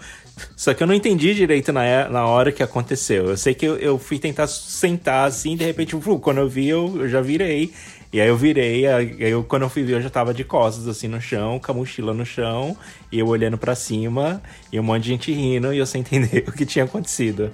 Só 0.57 0.73
que 0.73 0.83
eu 0.83 0.87
não 0.87 0.95
entendi 0.95 1.35
direito 1.35 1.71
na, 1.73 2.09
na 2.09 2.27
hora 2.27 2.51
que 2.51 2.63
aconteceu. 2.63 3.27
Eu 3.27 3.37
sei 3.37 3.55
que 3.55 3.67
eu, 3.67 3.77
eu 3.77 3.99
fui 3.99 4.19
tentar 4.19 4.47
sentar 4.47 5.29
assim, 5.29 5.55
de 5.55 5.65
repente, 5.65 5.95
quando 6.23 6.39
eu 6.39 6.49
vi, 6.49 6.69
eu, 6.69 7.03
eu 7.03 7.09
já 7.09 7.21
virei. 7.21 7.73
E 8.13 8.21
aí 8.21 8.27
eu 8.29 8.37
virei, 8.37 8.87
aí 8.87 9.17
eu, 9.21 9.45
quando 9.45 9.63
eu 9.63 9.69
fui 9.69 9.85
ver, 9.85 9.93
eu 9.95 10.03
já 10.03 10.11
tava 10.11 10.35
de 10.35 10.43
costas, 10.43 10.89
assim, 10.89 11.07
no 11.07 11.21
chão, 11.21 11.61
com 11.61 11.71
a 11.71 11.75
mochila 11.75 12.13
no 12.13 12.27
chão, 12.27 12.77
e 13.13 13.21
eu 13.21 13.27
olhando 13.29 13.57
pra 13.57 13.75
cima, 13.77 14.43
e 14.73 14.81
um 14.81 14.83
monte 14.83 15.05
de 15.05 15.09
gente 15.11 15.33
rindo, 15.33 15.73
e 15.73 15.79
eu 15.79 15.87
sem 15.87 16.01
entender 16.03 16.45
o 16.49 16.53
que 16.53 16.67
tinha 16.67 16.85
acontecido. 16.85 17.53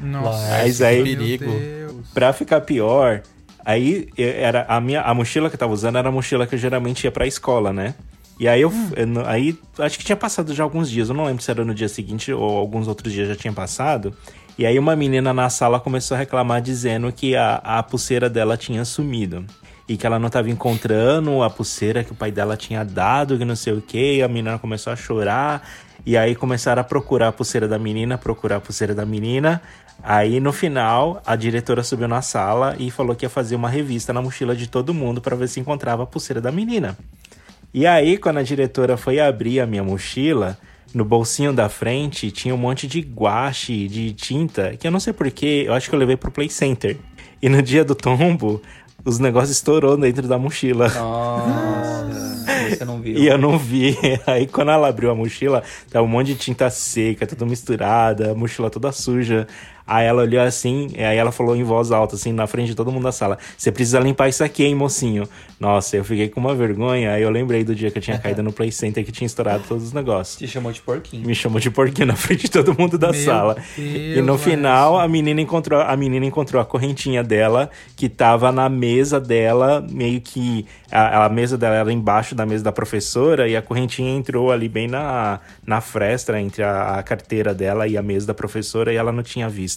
Nossa, 0.00 0.48
Mas 0.50 0.82
aí- 0.82 1.02
perigo. 1.02 2.02
Pra 2.12 2.32
ficar 2.32 2.60
pior, 2.62 3.22
aí 3.64 4.08
eu- 4.18 4.28
era 4.28 4.66
a 4.68 4.80
minha 4.80 5.00
a 5.02 5.14
mochila 5.14 5.48
que 5.48 5.54
eu 5.54 5.58
tava 5.60 5.72
usando 5.72 5.96
era 5.96 6.08
a 6.08 6.12
mochila 6.12 6.46
que 6.46 6.54
eu 6.54 6.58
geralmente 6.58 7.04
ia 7.04 7.10
pra 7.10 7.26
escola, 7.26 7.72
né? 7.72 7.94
E 8.38 8.48
aí 8.48 8.60
eu, 8.60 8.72
eu 8.96 9.06
não- 9.06 9.24
aí 9.26 9.56
acho 9.78 9.98
que 9.98 10.04
tinha 10.04 10.16
passado 10.16 10.52
já 10.52 10.64
alguns 10.64 10.90
dias, 10.90 11.08
eu 11.08 11.14
não 11.14 11.24
lembro 11.24 11.42
se 11.42 11.50
era 11.50 11.64
no 11.64 11.74
dia 11.74 11.88
seguinte 11.88 12.32
ou 12.32 12.58
alguns 12.58 12.88
outros 12.88 13.12
dias 13.12 13.28
já 13.28 13.36
tinha 13.36 13.52
passado. 13.52 14.14
E 14.58 14.66
aí 14.66 14.78
uma 14.78 14.94
menina 14.96 15.32
na 15.32 15.48
sala 15.48 15.78
começou 15.80 16.14
a 16.14 16.18
reclamar 16.18 16.60
dizendo 16.60 17.10
que 17.12 17.34
a, 17.36 17.54
a 17.64 17.82
pulseira 17.82 18.28
dela 18.28 18.56
tinha 18.56 18.84
sumido. 18.84 19.46
E 19.88 19.96
que 19.96 20.06
ela 20.06 20.18
não 20.18 20.30
tava 20.30 20.48
encontrando 20.48 21.42
a 21.42 21.50
pulseira 21.50 22.04
que 22.04 22.12
o 22.12 22.14
pai 22.14 22.30
dela 22.30 22.56
tinha 22.56 22.84
dado, 22.84 23.36
que 23.36 23.44
não 23.44 23.56
sei 23.56 23.72
o 23.72 23.80
que. 23.80 24.16
E 24.16 24.22
a 24.22 24.28
menina 24.28 24.58
começou 24.58 24.92
a 24.92 24.96
chorar. 24.96 25.68
E 26.04 26.16
aí 26.16 26.34
começaram 26.34 26.80
a 26.80 26.84
procurar 26.84 27.28
a 27.28 27.32
pulseira 27.32 27.68
da 27.68 27.78
menina, 27.78 28.18
procurar 28.18 28.56
a 28.56 28.60
pulseira 28.60 28.94
da 28.94 29.06
menina. 29.06 29.62
Aí 30.02 30.40
no 30.40 30.52
final, 30.52 31.22
a 31.24 31.36
diretora 31.36 31.82
subiu 31.84 32.08
na 32.08 32.22
sala 32.22 32.74
e 32.78 32.90
falou 32.90 33.14
que 33.14 33.24
ia 33.24 33.30
fazer 33.30 33.54
uma 33.54 33.68
revista 33.68 34.12
na 34.12 34.20
mochila 34.20 34.56
de 34.56 34.66
todo 34.66 34.92
mundo 34.92 35.20
para 35.20 35.36
ver 35.36 35.48
se 35.48 35.60
encontrava 35.60 36.02
a 36.02 36.06
pulseira 36.06 36.40
da 36.40 36.50
menina. 36.50 36.98
E 37.72 37.86
aí, 37.86 38.18
quando 38.18 38.38
a 38.38 38.42
diretora 38.42 38.96
foi 38.96 39.20
abrir 39.20 39.60
a 39.60 39.66
minha 39.66 39.82
mochila, 39.82 40.58
no 40.92 41.04
bolsinho 41.04 41.52
da 41.52 41.68
frente 41.68 42.30
tinha 42.30 42.54
um 42.54 42.58
monte 42.58 42.86
de 42.86 43.00
guache, 43.00 43.88
de 43.88 44.12
tinta, 44.12 44.76
que 44.76 44.86
eu 44.86 44.90
não 44.90 45.00
sei 45.00 45.12
porquê, 45.12 45.64
eu 45.66 45.72
acho 45.72 45.88
que 45.88 45.94
eu 45.94 45.98
levei 45.98 46.16
pro 46.16 46.30
Play 46.30 46.50
Center. 46.50 46.98
E 47.40 47.48
no 47.48 47.62
dia 47.62 47.84
do 47.84 47.94
tombo, 47.94 48.60
os 49.04 49.18
negócios 49.18 49.50
estourou 49.50 49.96
dentro 49.96 50.28
da 50.28 50.38
mochila. 50.38 50.88
Nossa, 50.88 52.06
você 52.76 52.84
não 52.84 53.00
viu. 53.00 53.18
E 53.18 53.26
eu 53.26 53.38
não 53.38 53.58
vi. 53.58 53.96
Aí 54.26 54.46
quando 54.46 54.70
ela 54.70 54.88
abriu 54.88 55.10
a 55.10 55.14
mochila, 55.14 55.62
tava 55.90 56.04
um 56.04 56.08
monte 56.08 56.28
de 56.28 56.36
tinta 56.36 56.70
seca, 56.70 57.26
tudo 57.26 57.46
misturada, 57.46 58.32
a 58.32 58.34
mochila 58.34 58.70
toda 58.70 58.92
suja. 58.92 59.46
Aí 59.86 60.06
ela 60.06 60.22
olhou 60.22 60.42
assim, 60.42 60.88
e 60.96 61.02
aí 61.02 61.16
ela 61.16 61.32
falou 61.32 61.56
em 61.56 61.62
voz 61.62 61.90
alta, 61.90 62.14
assim, 62.14 62.32
na 62.32 62.46
frente 62.46 62.68
de 62.68 62.74
todo 62.74 62.90
mundo 62.90 63.04
da 63.04 63.12
sala: 63.12 63.38
Você 63.56 63.70
precisa 63.72 63.98
limpar 63.98 64.28
isso 64.28 64.42
aqui, 64.44 64.64
hein, 64.64 64.74
mocinho? 64.74 65.28
Nossa, 65.58 65.96
eu 65.96 66.04
fiquei 66.04 66.28
com 66.28 66.40
uma 66.40 66.54
vergonha. 66.54 67.12
Aí 67.12 67.22
eu 67.22 67.30
lembrei 67.30 67.62
do 67.62 67.74
dia 67.74 67.90
que 67.90 67.98
eu 67.98 68.02
tinha 68.02 68.18
caído 68.18 68.42
no 68.42 68.52
Play 68.52 68.72
Center 68.72 69.04
que 69.04 69.12
tinha 69.12 69.26
estourado 69.26 69.62
todos 69.68 69.84
os 69.84 69.92
negócios. 69.92 70.38
Te 70.38 70.48
chamou 70.48 70.72
de 70.72 70.80
porquinho. 70.80 71.26
Me 71.26 71.34
chamou 71.34 71.60
de 71.60 71.70
porquinho 71.70 72.08
na 72.08 72.16
frente 72.16 72.42
de 72.42 72.50
todo 72.50 72.76
mundo 72.76 72.98
da 72.98 73.12
Meu 73.12 73.24
sala. 73.24 73.54
Deus, 73.54 74.18
e 74.18 74.22
no 74.22 74.36
final, 74.36 74.98
a 74.98 75.06
menina 75.06 75.40
encontrou 75.40 75.80
a 75.80 75.96
menina 75.96 76.26
encontrou 76.26 76.60
a 76.60 76.64
correntinha 76.64 77.22
dela 77.22 77.70
que 77.96 78.08
tava 78.08 78.50
na 78.50 78.68
mesa 78.68 79.20
dela, 79.20 79.84
meio 79.88 80.20
que 80.20 80.66
a, 80.90 81.26
a 81.26 81.28
mesa 81.28 81.56
dela 81.56 81.76
era 81.76 81.92
embaixo 81.92 82.34
da 82.34 82.44
mesa 82.44 82.64
da 82.64 82.72
professora 82.72 83.48
e 83.48 83.56
a 83.56 83.62
correntinha 83.62 84.10
entrou 84.10 84.50
ali 84.50 84.68
bem 84.68 84.88
na, 84.88 85.40
na 85.64 85.80
fresta 85.80 86.40
entre 86.40 86.62
a, 86.62 86.98
a 86.98 87.02
carteira 87.02 87.54
dela 87.54 87.86
e 87.86 87.96
a 87.96 88.02
mesa 88.02 88.26
da 88.26 88.34
professora 88.34 88.92
e 88.92 88.96
ela 88.96 89.12
não 89.12 89.22
tinha 89.22 89.48
visto. 89.48 89.71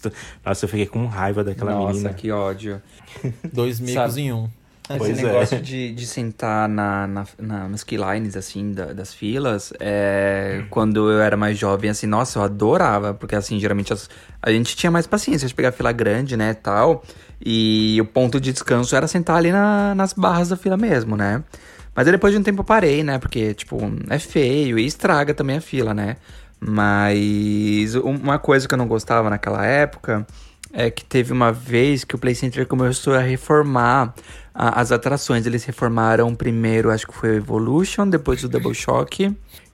Nossa, 0.45 0.65
eu 0.65 0.69
fiquei 0.69 0.85
com 0.85 1.05
raiva 1.05 1.43
daquela 1.43 1.71
Nossa, 1.71 1.93
menina. 1.93 2.13
que 2.13 2.31
ódio. 2.31 2.81
Dois 3.51 3.79
micos 3.79 4.17
em 4.17 4.31
um. 4.33 4.47
Esse 4.87 4.97
Pois 4.99 5.17
é. 5.17 5.23
negócio 5.23 5.59
de, 5.59 5.91
de 5.95 6.05
sentar 6.05 6.69
na, 6.69 7.07
na, 7.07 7.25
na, 7.39 7.67
nos 7.67 7.83
keylines, 7.83 8.37
assim, 8.37 8.71
da- 8.71 8.93
das 8.93 9.15
filas, 9.15 9.73
é, 9.79 10.63
quando 10.69 11.09
eu 11.11 11.19
era 11.21 11.35
mais 11.35 11.57
jovem, 11.57 11.89
assim, 11.89 12.05
nossa, 12.05 12.37
eu 12.37 12.43
adorava, 12.43 13.11
porque, 13.11 13.35
assim, 13.35 13.59
geralmente 13.59 13.91
as- 13.91 14.07
a 14.39 14.51
gente 14.51 14.75
tinha 14.75 14.91
mais 14.91 15.07
paciência 15.07 15.47
de 15.47 15.55
pegar 15.55 15.71
fila 15.71 15.91
grande, 15.91 16.37
né, 16.37 16.53
tal, 16.53 17.03
e 17.43 17.97
o 17.99 18.05
ponto 18.05 18.39
de 18.39 18.53
descanso 18.53 18.95
era 18.95 19.07
sentar 19.07 19.37
ali 19.37 19.51
na- 19.51 19.95
nas 19.95 20.13
barras 20.13 20.49
da 20.49 20.55
fila 20.55 20.77
mesmo, 20.77 21.17
né. 21.17 21.43
Mas 21.95 22.07
aí 22.07 22.11
depois 22.11 22.33
de 22.33 22.39
um 22.39 22.43
tempo 22.43 22.61
eu 22.61 22.65
parei, 22.65 23.03
né, 23.03 23.17
porque, 23.17 23.53
tipo, 23.53 23.79
é 24.09 24.19
feio 24.19 24.77
e 24.77 24.85
estraga 24.85 25.33
também 25.33 25.57
a 25.57 25.61
fila, 25.61 25.93
né. 25.93 26.17
Mas 26.59 27.95
uma 27.95 28.39
coisa 28.39 28.67
que 28.67 28.73
eu 28.73 28.77
não 28.77 28.87
gostava 28.87 29.29
naquela 29.29 29.65
época 29.65 30.25
é 30.75 30.89
que 30.91 31.05
teve 31.05 31.31
uma 31.31 31.51
vez 31.51 32.03
que 32.03 32.15
o 32.15 32.17
Play 32.17 32.35
Center 32.35 32.67
começou 32.67 33.13
a 33.13 33.19
reformar 33.19 34.13
a- 34.53 34.81
as 34.81 34.91
atrações. 34.91 35.45
Eles 35.45 35.63
reformaram 35.63 36.35
primeiro, 36.35 36.91
acho 36.91 37.07
que 37.07 37.13
foi 37.13 37.29
o 37.31 37.35
Evolution, 37.35 38.09
depois 38.09 38.43
o 38.43 38.49
Double 38.49 38.73
Shock. 38.73 39.33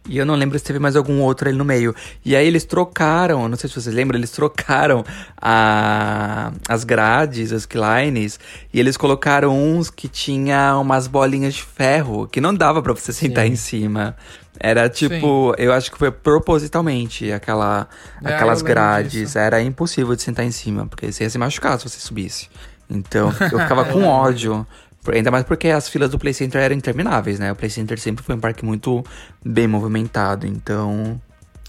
E 0.09 0.17
eu 0.17 0.25
não 0.25 0.33
lembro 0.35 0.57
se 0.57 0.65
teve 0.65 0.79
mais 0.79 0.95
algum 0.95 1.19
outro 1.21 1.47
ali 1.47 1.55
no 1.57 1.63
meio. 1.65 1.93
E 2.25 2.35
aí 2.35 2.47
eles 2.47 2.63
trocaram, 2.65 3.47
não 3.47 3.55
sei 3.55 3.69
se 3.69 3.79
vocês 3.79 3.93
lembram, 3.95 4.17
eles 4.17 4.31
trocaram 4.31 5.03
a, 5.39 6.51
as 6.67 6.83
grades, 6.83 7.51
os 7.51 7.67
lines, 7.71 8.39
e 8.73 8.79
eles 8.79 8.97
colocaram 8.97 9.55
uns 9.55 9.89
que 9.91 10.07
tinha 10.07 10.75
umas 10.77 11.05
bolinhas 11.07 11.53
de 11.53 11.63
ferro, 11.63 12.27
que 12.27 12.41
não 12.41 12.53
dava 12.53 12.81
pra 12.81 12.93
você 12.93 13.13
sentar 13.13 13.45
em 13.45 13.55
cima. 13.55 14.15
Era 14.63 14.87
tipo, 14.87 15.55
eu 15.57 15.73
acho 15.73 15.91
que 15.91 15.97
foi 15.97 16.11
propositalmente 16.11 17.31
aquela, 17.31 17.87
É, 18.23 18.33
aquelas 18.35 18.61
grades. 18.61 19.11
disso. 19.11 19.37
Era 19.39 19.61
impossível 19.61 20.15
de 20.15 20.21
sentar 20.21 20.45
em 20.45 20.51
cima, 20.51 20.85
porque 20.85 21.11
você 21.11 21.23
ia 21.23 21.29
se 21.29 21.37
machucar 21.37 21.79
se 21.79 21.89
você 21.89 21.99
subisse. 21.99 22.47
Então, 22.89 23.29
eu 23.51 23.59
ficava 23.59 23.85
com 23.85 24.03
ódio. 24.05 24.65
Por- 25.03 25.15
Ainda 25.15 25.31
mais 25.31 25.43
porque 25.45 25.69
as 25.69 25.89
filas 25.89 26.11
do 26.11 26.19
Play 26.19 26.33
Center 26.33 26.61
eram 26.61 26.75
intermináveis, 26.75 27.39
né? 27.39 27.51
O 27.51 27.55
Play 27.55 27.71
Center 27.71 27.99
sempre 27.99 28.23
foi 28.23 28.35
um 28.35 28.39
parque 28.39 28.63
muito 28.63 29.03
bem 29.43 29.67
movimentado, 29.67 30.45
então... 30.45 31.19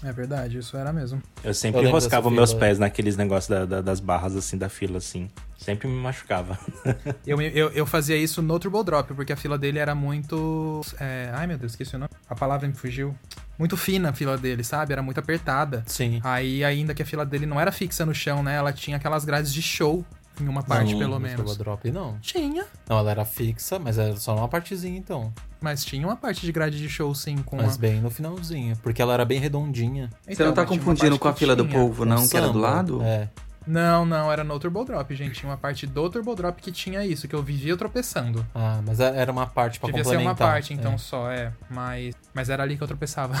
É 0.03 0.11
verdade, 0.11 0.57
isso 0.57 0.75
era 0.75 0.91
mesmo. 0.91 1.21
Eu 1.43 1.53
sempre 1.53 1.81
Eu 1.81 1.87
enroscava 1.87 2.29
meus 2.29 2.49
fila. 2.49 2.59
pés 2.59 2.77
naqueles 2.79 3.15
negócios 3.15 3.47
da- 3.49 3.65
da- 3.65 3.81
das 3.81 3.99
barras 3.99 4.35
assim 4.35 4.57
da 4.57 4.67
fila, 4.67 4.97
assim. 4.97 5.29
Sempre 5.57 5.87
me 5.87 5.95
machucava. 5.95 6.59
Eu, 7.25 7.41
eu, 7.41 7.69
eu 7.69 7.85
fazia 7.85 8.17
isso 8.17 8.41
no 8.41 8.59
Turbo 8.59 8.83
Drop, 8.83 9.13
porque 9.13 9.31
a 9.31 9.37
fila 9.37 9.57
dele 9.57 9.79
era 9.79 9.95
muito. 9.95 10.81
é, 10.99 11.29
ai 11.33 11.47
meu 11.47 11.57
Deus, 11.57 11.71
esqueci 11.71 11.95
o 11.95 11.99
nome. 11.99 12.09
A 12.29 12.35
palavra 12.35 12.67
me 12.67 12.73
fugiu. 12.73 13.15
Muito 13.57 13.77
fina 13.77 14.09
a 14.09 14.13
fila 14.13 14.37
dele, 14.37 14.63
sabe? 14.63 14.91
Era 14.91 15.01
muito 15.01 15.19
apertada. 15.19 15.83
Sim. 15.87 16.19
Aí, 16.23 16.63
ainda 16.65 16.93
que 16.93 17.01
a 17.01 17.05
fila 17.05 17.25
dele 17.25 17.45
não 17.45 17.59
era 17.59 17.71
fixa 17.71 18.05
no 18.05 18.13
chão, 18.13 18.43
né? 18.43 18.55
Ela 18.55 18.73
tinha 18.73 18.97
aquelas 18.97 19.23
grades 19.23 19.53
de 19.53 19.61
show, 19.61 20.03
em 20.41 20.47
uma 20.47 20.63
parte, 20.63 20.91
Não, 20.93 20.99
pelo 20.99 21.13
no 21.15 21.19
menos. 21.19 21.37
Turbo 21.37 21.55
Drop, 21.55 21.91
não. 21.91 22.17
Tinha. 22.19 22.65
Não, 22.89 22.97
ela 22.97 23.11
era 23.11 23.25
fixa, 23.25 23.77
mas 23.79 23.97
era 23.97 24.15
só 24.17 24.35
uma 24.35 24.47
partezinha, 24.47 24.97
então. 24.97 25.33
Mas 25.61 25.85
tinha 25.85 26.05
uma 26.05 26.15
parte 26.15 26.41
de 26.45 26.51
grade 26.51 26.77
de 26.77 26.89
show, 26.89 27.13
sim, 27.15 27.37
com 27.37 27.55
Mas 27.57 27.75
a... 27.75 27.79
bem 27.79 28.01
no 28.01 28.09
finalzinho, 28.09 28.75
porque 28.77 29.01
ela 29.01 29.13
era 29.13 29.23
bem 29.25 29.39
redondinha. 29.39 30.09
Você 30.23 30.33
Então, 30.33 30.47
não 30.47 30.53
tá 30.53 30.65
confundindo 30.65 31.17
com 31.17 31.27
a 31.27 31.33
fila 31.33 31.55
do 31.55 31.65
povo, 31.65 32.03
não? 32.05 32.17
Um 32.23 32.27
Que 32.27 32.35
era 32.37 32.49
do 32.49 32.59
lado? 32.59 33.01
É. 33.01 33.29
Não, 33.65 34.05
não, 34.05 34.29
era 34.29 34.43
no 34.43 34.59
Turbo 34.59 34.83
Drop, 34.83 35.15
gente. 35.15 35.35
Tinha 35.39 35.49
uma 35.49 35.55
parte 35.57 35.87
do 35.87 36.09
Turbo 36.09 36.35
Drop 36.35 36.61
que 36.61 36.69
tinha 36.69 37.05
isso, 37.05 37.29
que 37.29 37.33
eu 37.33 37.41
vivia 37.41 37.77
tropeçando. 37.77 38.45
Ah, 38.53 38.81
mas 38.85 38.99
era 38.99 39.31
uma 39.31 39.47
parte 39.47 39.79
pra 39.79 39.87
Devia 39.87 40.03
ser 40.03 40.09
complementar. 40.17 40.47
uma 40.47 40.53
parte, 40.53 40.73
então, 40.73 40.93
É. 40.93 40.97
só, 40.97 41.31
é. 41.31 41.53
Mas, 41.69 42.13
mas 42.33 42.49
era 42.49 42.61
ali 42.61 42.75
que 42.75 42.83
eu 42.83 42.87
tropeçava. 42.89 43.33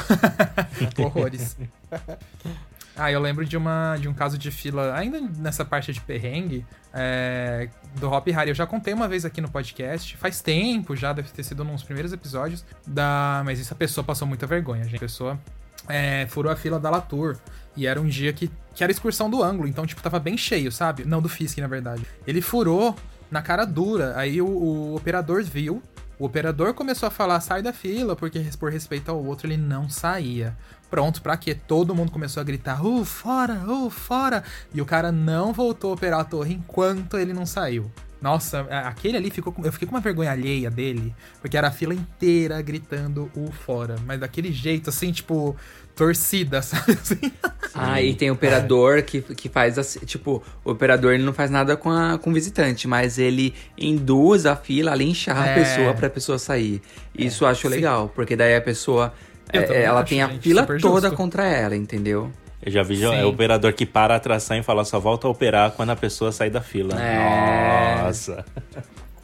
Horrores. 0.97 1.57
Ah, 2.95 3.11
eu 3.11 3.19
lembro 3.19 3.43
de, 3.43 3.57
uma, 3.57 3.97
de 3.99 4.07
um 4.07 4.13
caso 4.13 4.37
de 4.37 4.51
fila, 4.51 4.93
ainda 4.95 5.19
nessa 5.19 5.65
parte 5.65 5.91
de 5.91 5.99
perrengue, 5.99 6.65
é, 6.93 7.67
do 7.95 8.09
Hop 8.11 8.27
Harry. 8.27 8.49
Eu 8.49 8.55
já 8.55 8.67
contei 8.67 8.93
uma 8.93 9.07
vez 9.07 9.25
aqui 9.25 9.41
no 9.41 9.49
podcast, 9.49 10.15
faz 10.17 10.41
tempo 10.41 10.95
já, 10.95 11.11
deve 11.11 11.29
ter 11.29 11.43
sido 11.43 11.63
nos 11.63 11.81
primeiros 11.81 12.13
episódios, 12.13 12.63
da, 12.85 13.41
mas 13.45 13.59
essa 13.59 13.73
pessoa 13.73 14.03
passou 14.03 14.27
muita 14.27 14.45
vergonha, 14.45 14.83
gente. 14.83 14.97
A 14.97 14.99
pessoa 14.99 15.39
é, 15.87 16.27
furou 16.27 16.51
a 16.51 16.55
fila 16.55 16.79
da 16.79 16.89
Latour. 16.89 17.37
E 17.75 17.87
era 17.87 17.99
um 17.99 18.07
dia 18.07 18.31
que, 18.31 18.51
que 18.75 18.83
era 18.83 18.91
excursão 18.91 19.29
do 19.29 19.41
ângulo, 19.41 19.67
então, 19.67 19.85
tipo, 19.85 20.01
tava 20.01 20.19
bem 20.19 20.37
cheio, 20.37 20.71
sabe? 20.71 21.03
Não, 21.05 21.19
do 21.19 21.27
Fisk, 21.27 21.57
na 21.57 21.67
verdade. 21.67 22.05
Ele 22.27 22.41
furou 22.41 22.95
na 23.31 23.41
cara 23.41 23.65
dura. 23.65 24.13
Aí 24.15 24.39
o, 24.41 24.47
o 24.47 24.95
operador 24.95 25.43
viu. 25.43 25.81
O 26.23 26.25
operador 26.25 26.73
começou 26.73 27.05
a 27.05 27.11
falar, 27.11 27.41
sai 27.41 27.61
da 27.61 27.73
fila, 27.73 28.15
porque 28.15 28.39
por 28.57 28.71
respeito 28.71 29.11
ao 29.11 29.21
outro 29.21 29.45
ele 29.45 29.57
não 29.57 29.89
saía. 29.89 30.55
Pronto, 30.89 31.21
pra 31.21 31.35
quê? 31.35 31.53
Todo 31.53 31.93
mundo 31.93 32.13
começou 32.13 32.39
a 32.39 32.45
gritar, 32.45 32.81
uh, 32.81 33.03
fora, 33.03 33.55
uh, 33.69 33.89
fora. 33.89 34.41
E 34.73 34.81
o 34.81 34.85
cara 34.85 35.11
não 35.11 35.51
voltou 35.51 35.91
a 35.91 35.95
operar 35.95 36.21
a 36.21 36.23
torre 36.23 36.53
enquanto 36.53 37.17
ele 37.17 37.33
não 37.33 37.45
saiu. 37.45 37.91
Nossa, 38.23 38.61
aquele 38.87 39.17
ali 39.17 39.29
ficou. 39.29 39.51
Com, 39.51 39.65
eu 39.65 39.71
fiquei 39.73 39.85
com 39.85 39.93
uma 39.93 39.99
vergonha 39.99 40.31
alheia 40.31 40.71
dele, 40.71 41.13
porque 41.41 41.57
era 41.57 41.67
a 41.67 41.71
fila 41.71 41.93
inteira 41.93 42.61
gritando 42.61 43.29
o 43.35 43.51
fora. 43.51 43.97
Mas 44.05 44.17
daquele 44.17 44.49
jeito, 44.49 44.89
assim, 44.89 45.11
tipo, 45.11 45.53
torcida, 45.93 46.61
sabe? 46.63 46.93
Assim. 46.93 47.31
Ah, 47.73 48.01
e 48.01 48.15
tem 48.15 48.31
operador 48.31 49.03
que, 49.03 49.21
que 49.21 49.49
faz 49.49 49.77
assim, 49.77 49.99
tipo, 50.05 50.41
o 50.63 50.71
operador 50.71 51.13
ele 51.13 51.23
não 51.23 51.33
faz 51.33 51.51
nada 51.51 51.75
com, 51.75 51.91
a, 51.91 52.17
com 52.17 52.29
o 52.29 52.33
visitante, 52.33 52.87
mas 52.87 53.17
ele 53.19 53.53
induz 53.77 54.45
a 54.45 54.55
fila 54.55 54.93
a 54.93 54.95
linchar 54.95 55.45
É. 55.45 55.51
a 55.51 55.55
pessoa 55.55 55.93
pra 55.93 56.09
pessoa 56.09 56.39
sair. 56.39 56.81
Isso 57.13 57.43
eu 57.43 57.49
acho 57.49 57.63
sim. 57.63 57.75
legal, 57.75 58.09
porque 58.15 58.37
daí 58.37 58.55
a 58.55 58.61
pessoa. 58.61 59.13
É, 59.51 59.83
ela 59.83 60.01
tem 60.01 60.21
a 60.21 60.29
fila 60.29 60.65
toda 60.65 61.07
justo. 61.09 61.17
contra 61.17 61.45
ela, 61.45 61.75
entendeu? 61.75 62.31
Eu 62.65 62.71
já 62.71 62.83
vi 62.83 62.95
já, 62.95 63.13
é 63.13 63.19
Sim. 63.19 63.25
o 63.25 63.29
operador 63.29 63.73
que 63.73 63.85
para 63.85 64.13
a 64.13 64.17
atração 64.17 64.57
e 64.57 64.63
fala 64.63 64.85
só 64.85 64.99
volta 64.99 65.27
a 65.27 65.29
operar 65.29 65.71
quando 65.71 65.89
a 65.89 65.95
pessoa 65.95 66.31
sair 66.31 66.49
da 66.49 66.61
fila. 66.61 66.99
É. 67.01 68.03
Nossa. 68.03 68.45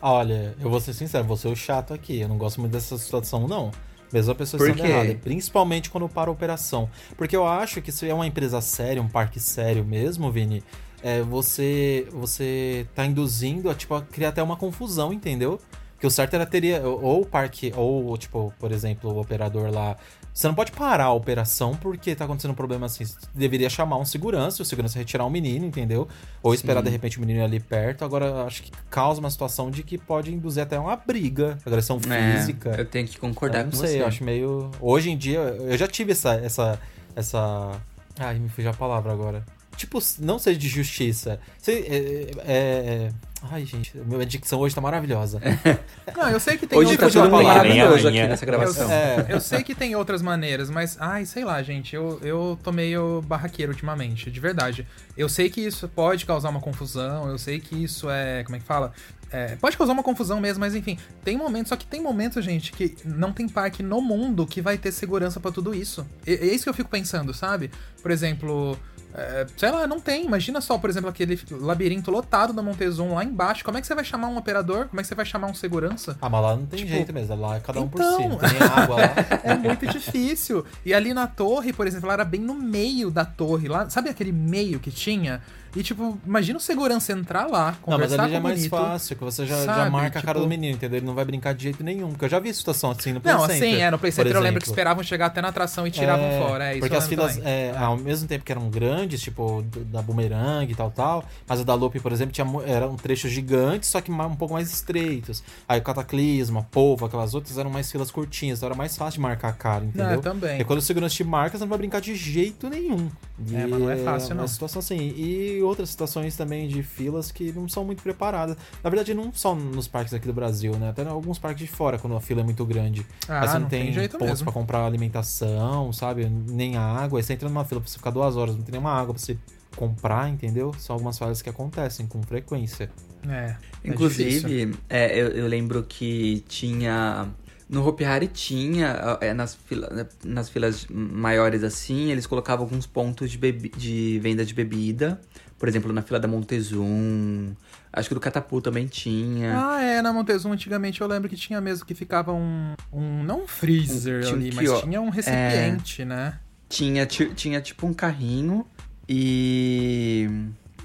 Olha, 0.02 0.56
eu 0.60 0.70
vou 0.70 0.80
ser 0.80 0.94
sincero, 0.94 1.24
vou 1.24 1.38
ser 1.38 1.48
o 1.50 1.56
chato 1.56 1.94
aqui. 1.94 2.20
Eu 2.20 2.28
não 2.28 2.38
gosto 2.38 2.60
muito 2.60 2.74
dessa 2.74 2.98
situação, 2.98 3.48
não. 3.48 3.72
Mesmo 4.12 4.32
a 4.32 4.36
pessoa 4.36 4.62
estando 4.62 4.84
quê? 4.84 4.92
errada. 4.92 5.16
Principalmente 5.16 5.90
quando 5.90 6.10
para 6.10 6.30
a 6.30 6.34
operação. 6.34 6.90
Porque 7.16 7.36
eu 7.36 7.46
acho 7.46 7.82
que 7.82 7.92
se 7.92 8.08
é 8.10 8.14
uma 8.14 8.26
empresa 8.26 8.60
séria, 8.62 9.02
um 9.02 9.08
parque 9.08 9.40
sério 9.40 9.86
mesmo, 9.86 10.32
Vini, 10.32 10.64
é, 11.04 11.22
você, 11.22 12.08
você 12.12 12.88
tá 12.96 13.06
induzindo 13.06 13.70
a, 13.70 13.76
tipo, 13.76 13.94
a 13.94 14.02
criar 14.02 14.30
até 14.30 14.42
uma 14.42 14.56
confusão, 14.56 15.14
entendeu? 15.14 15.60
Porque 15.94 16.08
o 16.08 16.12
certo 16.12 16.34
era 16.34 16.46
teria. 16.46 16.82
Ou 16.82 17.22
o 17.22 17.26
parque, 17.26 17.74
ou, 17.76 18.18
tipo, 18.18 18.54
por 18.58 18.72
exemplo, 18.72 19.12
o 19.12 19.20
operador 19.20 19.70
lá. 19.70 19.98
Você 20.34 20.48
não 20.48 20.56
pode 20.56 20.72
parar 20.72 21.06
a 21.06 21.14
operação 21.14 21.76
porque 21.76 22.16
tá 22.16 22.24
acontecendo 22.26 22.52
um 22.52 22.56
problema 22.56 22.86
assim. 22.86 23.04
Você 23.04 23.18
deveria 23.36 23.70
chamar 23.70 23.98
um 23.98 24.06
segurança, 24.06 24.62
o 24.62 24.66
segurança 24.66 24.98
retirar 24.98 25.26
o 25.26 25.30
menino, 25.30 25.66
entendeu? 25.66 26.08
Ou 26.42 26.54
esperar 26.54 26.82
de 26.82 26.90
repente 26.90 27.18
o 27.18 27.22
menino 27.22 27.40
ir 27.40 27.44
ali 27.44 27.60
perto. 27.60 28.06
Agora, 28.06 28.46
acho 28.46 28.64
que 28.64 28.72
causa 28.90 29.20
uma 29.20 29.30
situação 29.30 29.70
de 29.70 29.84
que 29.84 29.98
pode 29.98 30.34
induzir 30.34 30.64
até 30.64 30.80
uma 30.80 30.96
briga, 30.96 31.58
agressão 31.66 32.00
É, 32.10 32.38
física. 32.38 32.70
eu 32.78 32.86
tenho 32.86 33.08
que 33.08 33.20
concordar 33.20 33.60
Eu 33.60 33.64
não 33.66 33.72
com 33.72 33.78
sei, 33.78 33.90
você. 33.90 34.02
eu 34.02 34.08
acho 34.08 34.24
meio. 34.24 34.72
Hoje 34.80 35.10
em 35.10 35.18
dia, 35.18 35.40
eu 35.40 35.78
já 35.78 35.88
tive 35.88 36.14
essa. 36.14 36.36
essa, 36.36 36.80
essa... 37.16 37.72
Ai, 38.18 38.40
me 38.40 38.48
fugiu 38.50 38.72
a 38.72 38.74
palavra 38.74 39.12
agora. 39.12 39.44
Tipo, 39.80 39.98
não 40.20 40.38
seja 40.38 40.60
de 40.60 40.68
justiça. 40.68 41.40
Sei, 41.58 41.80
é, 41.88 41.96
é, 41.96 42.54
é- 42.54 43.12
Ai, 43.50 43.66
gente, 43.66 43.98
minha 43.98 44.26
dicção 44.26 44.60
hoje 44.60 44.76
tá 44.76 44.82
maravilhosa. 44.82 45.40
Não, 46.14 46.30
eu 46.30 46.42
sei 46.42 46.58
que 46.58 46.68
tem 46.68 46.78
Hoje 46.78 46.98
tá 46.98 47.06
outras 47.06 47.14
tudo 47.14 47.30
palavra, 47.32 47.70
maravilhoso 47.70 48.04
rainha. 48.04 48.24
aqui 48.24 48.30
nessa 48.32 48.46
gravação. 48.46 48.92
É. 48.92 49.28
Eu 49.30 49.40
sei 49.40 49.64
que 49.64 49.74
tem 49.74 49.96
outras 49.96 50.22
maneiras, 50.22 50.70
mas, 50.70 50.98
ai, 51.00 51.26
sei 51.26 51.46
lá, 51.46 51.64
gente, 51.64 51.96
eu, 51.96 52.20
eu 52.22 52.60
tô 52.62 52.74
meio 52.74 53.22
barraqueiro 53.22 53.72
ultimamente, 53.72 54.30
de 54.30 54.40
verdade. 54.42 54.86
Eu 55.16 55.30
sei 55.30 55.50
que 55.50 55.62
isso 55.62 55.88
pode 55.88 56.26
causar 56.26 56.50
uma 56.50 56.60
confusão, 56.60 57.30
eu 57.30 57.38
sei 57.38 57.62
que 57.62 57.82
isso 57.82 58.10
é. 58.10 58.44
Como 58.44 58.58
é 58.58 58.60
que 58.60 58.66
fala? 58.66 58.92
É, 59.32 59.56
pode 59.56 59.78
causar 59.78 59.94
uma 59.94 60.04
confusão 60.04 60.42
mesmo, 60.42 60.60
mas 60.60 60.76
enfim, 60.76 61.00
tem 61.24 61.38
momentos, 61.38 61.70
só 61.70 61.78
que 61.78 61.86
tem 61.86 62.02
momentos, 62.02 62.44
gente, 62.44 62.74
que 62.74 62.98
não 63.06 63.32
tem 63.32 63.48
parque 63.48 63.82
no 63.82 64.02
mundo 64.02 64.46
que 64.46 64.60
vai 64.62 64.78
ter 64.78 64.92
segurança 64.92 65.40
pra 65.40 65.50
tudo 65.50 65.74
isso. 65.74 66.06
E, 66.28 66.34
é 66.34 66.46
isso 66.48 66.66
que 66.66 66.70
eu 66.70 66.74
fico 66.74 66.90
pensando, 66.90 67.34
sabe? 67.34 67.72
Por 68.02 68.12
exemplo. 68.12 68.78
É, 69.14 69.48
sei 69.58 69.72
lá, 69.72 69.88
não 69.88 70.00
tem. 70.00 70.26
Imagina 70.26 70.62
só, 70.62 70.78
por 70.78 70.90
exemplo, 70.90 71.10
aquele 71.10 71.40
labirinto 71.52 72.12
lotado 72.12 72.54
da 72.54 72.62
Montezum 72.62 73.16
lá 73.16 73.24
embaixo. 73.24 73.64
Como 73.64 73.78
é 73.78 73.82
que 73.82 73.88
você 73.88 73.96
vai 73.96 74.04
chamar 74.04 74.28
um 74.28 74.38
operador? 74.38 74.88
Como 74.88 75.00
é 75.00 75.04
que 75.04 75.08
você 75.08 75.16
vai 75.16 75.26
chamar 75.26 75.48
um 75.48 75.54
segurança? 75.54 76.16
Ah, 76.22 76.30
mas 76.30 76.42
lá 76.42 76.56
não 76.56 76.66
tem 76.66 76.80
Tipo, 76.80 76.92
jeito 76.92 77.14
mesmo, 77.14 77.36
lá 77.36 77.56
é 77.58 77.60
cada 77.60 77.82
um 77.82 77.88
por 77.88 78.00
então. 78.00 78.22
si, 78.22 78.28
não 78.28 78.38
tem 78.38 78.50
água 78.62 78.96
lá. 78.98 79.10
É 79.44 79.56
muito 79.56 79.88
difícil. 79.88 80.64
E 80.86 80.94
ali 80.94 81.14
na 81.14 81.26
torre, 81.28 81.74
por 81.74 81.88
exemplo, 81.88 82.06
ela 82.06 82.14
era 82.14 82.26
bem 82.26 82.42
no 82.42 82.54
meio 82.54 83.10
da 83.10 83.26
torre. 83.26 83.68
lá 83.68 83.90
Sabe 83.90 84.10
aquele 84.10 84.32
meio 84.32 84.80
que 84.80 84.92
tinha? 84.92 85.42
E, 85.76 85.84
tipo, 85.84 86.18
imagina 86.26 86.58
o 86.58 86.62
segurança 86.62 87.12
entrar 87.12 87.46
lá, 87.48 87.78
Não, 87.86 87.98
mas 87.98 88.12
conversar 88.12 88.24
ali 88.24 88.32
já 88.32 88.38
é 88.38 88.42
mais 88.42 88.56
bonito. 88.58 88.72
fácil, 88.72 89.16
que 89.16 89.24
você 89.24 89.46
já, 89.46 89.56
já 89.58 89.66
sabe? 89.66 89.92
marca 89.92 90.20
a 90.20 90.22
cara 90.22 90.40
Tipo- 90.40 90.46
do 90.46 90.48
menino, 90.50 90.76
entendeu? 90.76 90.98
Ele 90.98 91.06
não 91.06 91.14
vai 91.14 91.24
brincar 91.26 91.54
de 91.54 91.64
jeito 91.64 91.84
nenhum. 91.84 92.10
Porque 92.10 92.26
eu 92.26 92.30
já 92.30 92.40
vi 92.40 92.54
situação 92.54 92.92
assim 92.92 93.14
no 93.14 93.22
Play 93.22 93.34
Não, 93.34 93.42
Center, 93.42 93.56
assim, 93.56 93.76
é, 93.82 93.92
no 93.92 94.00
Play 94.00 94.12
Center 94.12 94.36
eu 94.36 94.42
lembro 94.42 94.62
que 94.62 94.68
esperavam 94.68 95.04
chegar 95.04 95.28
até 95.28 95.42
na 95.42 95.50
atração 95.50 95.86
e 95.86 95.92
tiravam 95.92 96.26
É, 96.26 96.40
fora. 96.40 96.66
É, 96.66 96.72
isso 96.72 96.80
porque 96.80 96.96
as 96.96 97.08
filas, 97.08 97.38
é, 97.44 97.72
ao 97.78 97.96
mesmo 97.98 98.28
tempo 98.28 98.44
que 98.44 98.52
eram 98.52 98.70
grandes, 98.70 99.22
tipo, 99.22 99.64
da 99.92 100.02
Boomerang 100.02 100.72
e 100.72 100.76
tal, 100.76 100.90
tal, 100.92 101.24
mas 101.48 101.60
a 101.60 101.64
da 101.64 101.74
Loop, 101.76 102.00
por 102.00 102.12
exemplo, 102.12 102.34
tinha, 102.34 102.46
mu- 102.46 102.64
eram 102.66 102.96
trechos 102.96 103.32
gigantes, 103.32 103.90
só 103.90 104.02
que 104.02 104.12
um 104.12 104.36
pouco 104.36 104.54
mais 104.56 104.72
estreitos. 104.72 105.44
Aí 105.68 105.80
o 105.80 105.84
Cataclisma, 105.84 106.64
Polvo, 106.72 107.06
aquelas 107.06 107.34
outras 107.36 107.58
eram 107.58 107.70
mais 107.70 107.92
filas 107.92 108.10
curtinhas, 108.10 108.58
então 108.60 108.68
era 108.70 108.76
mais 108.78 108.98
fácil 108.98 109.18
de 109.18 109.22
marcar 109.22 109.50
a 109.50 109.54
cara, 109.54 109.86
entendeu? 109.86 110.10
É, 110.12 110.18
também. 110.18 110.60
E 110.60 110.64
quando 110.64 110.80
o 110.80 110.82
segurança 110.82 111.16
te 111.16 111.24
marca, 111.24 111.58
você 111.58 111.64
não 111.64 111.70
vai 111.70 111.78
brincar 111.78 112.02
de 112.02 112.16
jeito 112.16 112.70
nenhum. 112.70 113.10
E 113.48 113.56
É, 113.56 113.66
mas 113.68 113.80
não 113.80 113.90
é 113.90 113.96
fácil, 113.98 114.34
uma 114.34 114.42
não. 114.42 114.48
situação 114.48 114.80
assim. 114.80 114.98
E 115.16 115.59
outras 115.62 115.90
situações 115.90 116.36
também 116.36 116.68
de 116.68 116.82
filas 116.84 117.32
que 117.32 117.52
não 117.52 117.68
são 117.68 117.84
muito 117.86 118.02
preparadas. 118.04 118.56
Na 118.84 118.90
verdade, 118.90 119.14
não 119.14 119.32
só 119.34 119.54
nos 119.56 119.88
parques 119.88 120.14
aqui 120.14 120.26
do 120.28 120.34
Brasil, 120.34 120.74
né? 120.78 120.90
Até 120.90 121.04
em 121.04 121.08
alguns 121.08 121.38
parques 121.40 121.66
de 121.66 121.72
fora, 121.72 121.98
quando 121.98 122.16
a 122.16 122.22
fila 122.22 122.42
é 122.42 122.44
muito 122.44 122.66
grande. 122.66 123.06
Ah, 123.28 123.42
Aí 123.42 123.48
você 123.48 123.54
não, 123.56 123.62
não 123.62 123.70
tem, 123.70 123.84
tem 123.86 123.94
jeito 123.94 124.18
pontos 124.18 124.42
pra 124.42 124.52
comprar 124.52 124.86
alimentação, 124.86 125.92
sabe? 125.94 126.26
Nem 126.30 126.78
água. 126.78 127.20
Aí 127.20 127.24
você 127.24 127.34
entra 127.34 127.48
numa 127.50 127.66
fila 127.66 127.82
pra 127.82 127.90
você 127.90 127.98
ficar 127.98 128.12
duas 128.12 128.36
horas, 128.36 128.56
não 128.56 128.64
tem 128.64 128.72
nenhuma 128.74 128.92
água 128.92 129.14
pra 129.14 129.22
você 129.22 129.38
comprar, 129.76 130.30
entendeu? 130.30 130.74
São 130.78 130.96
algumas 130.96 131.18
falhas 131.18 131.42
que 131.42 131.50
acontecem 131.50 132.08
com 132.08 132.22
frequência. 132.24 132.90
É, 133.28 133.32
é. 133.34 133.58
Inclusive, 133.84 134.76
é, 134.90 135.20
eu, 135.20 135.28
eu 135.30 135.48
lembro 135.48 135.84
que 135.84 136.44
tinha. 136.48 137.28
No 137.70 137.88
Hopi 137.88 138.04
Hari 138.04 138.26
tinha, 138.28 139.18
é, 139.22 139.32
nas, 139.32 139.54
fila, 139.54 140.08
nas 140.26 140.50
filas 140.50 140.88
maiores 140.90 141.64
assim, 141.64 142.10
eles 142.10 142.26
colocavam 142.26 142.66
alguns 142.66 142.88
pontos 142.88 143.30
de, 143.30 143.38
bebi- 143.38 143.72
de 143.78 144.20
venda 144.24 144.44
de 144.44 144.56
bebida. 144.56 145.22
Por 145.60 145.68
exemplo, 145.68 145.92
na 145.94 146.02
fila 146.02 146.20
da 146.20 146.28
Montezum. 146.28 147.54
Acho 147.92 148.08
que 148.08 148.16
do 148.16 148.22
Catapu 148.22 148.62
também 148.62 148.88
tinha. 148.88 149.54
Ah, 149.56 149.82
é, 149.84 150.02
na 150.02 150.14
Montezum 150.14 150.54
antigamente 150.54 151.02
eu 151.02 151.08
lembro 151.08 151.28
que 151.28 151.36
tinha 151.36 151.60
mesmo 151.60 151.86
que 151.86 151.94
ficava 151.94 152.32
um. 152.34 152.74
um 152.94 153.24
não 153.24 153.44
um 153.44 153.48
freezer 153.48 154.26
um 154.28 154.34
ali, 154.34 154.52
mas 154.54 154.66
quio- 154.70 154.82
tinha 154.82 155.02
um 155.02 155.10
recipiente, 155.10 156.06
né? 156.06 156.40
Tinha, 156.70 157.06
ti- 157.06 157.32
tinha 157.36 157.60
tipo 157.60 157.86
um 157.86 157.94
carrinho 157.94 158.66
e. 159.08 160.30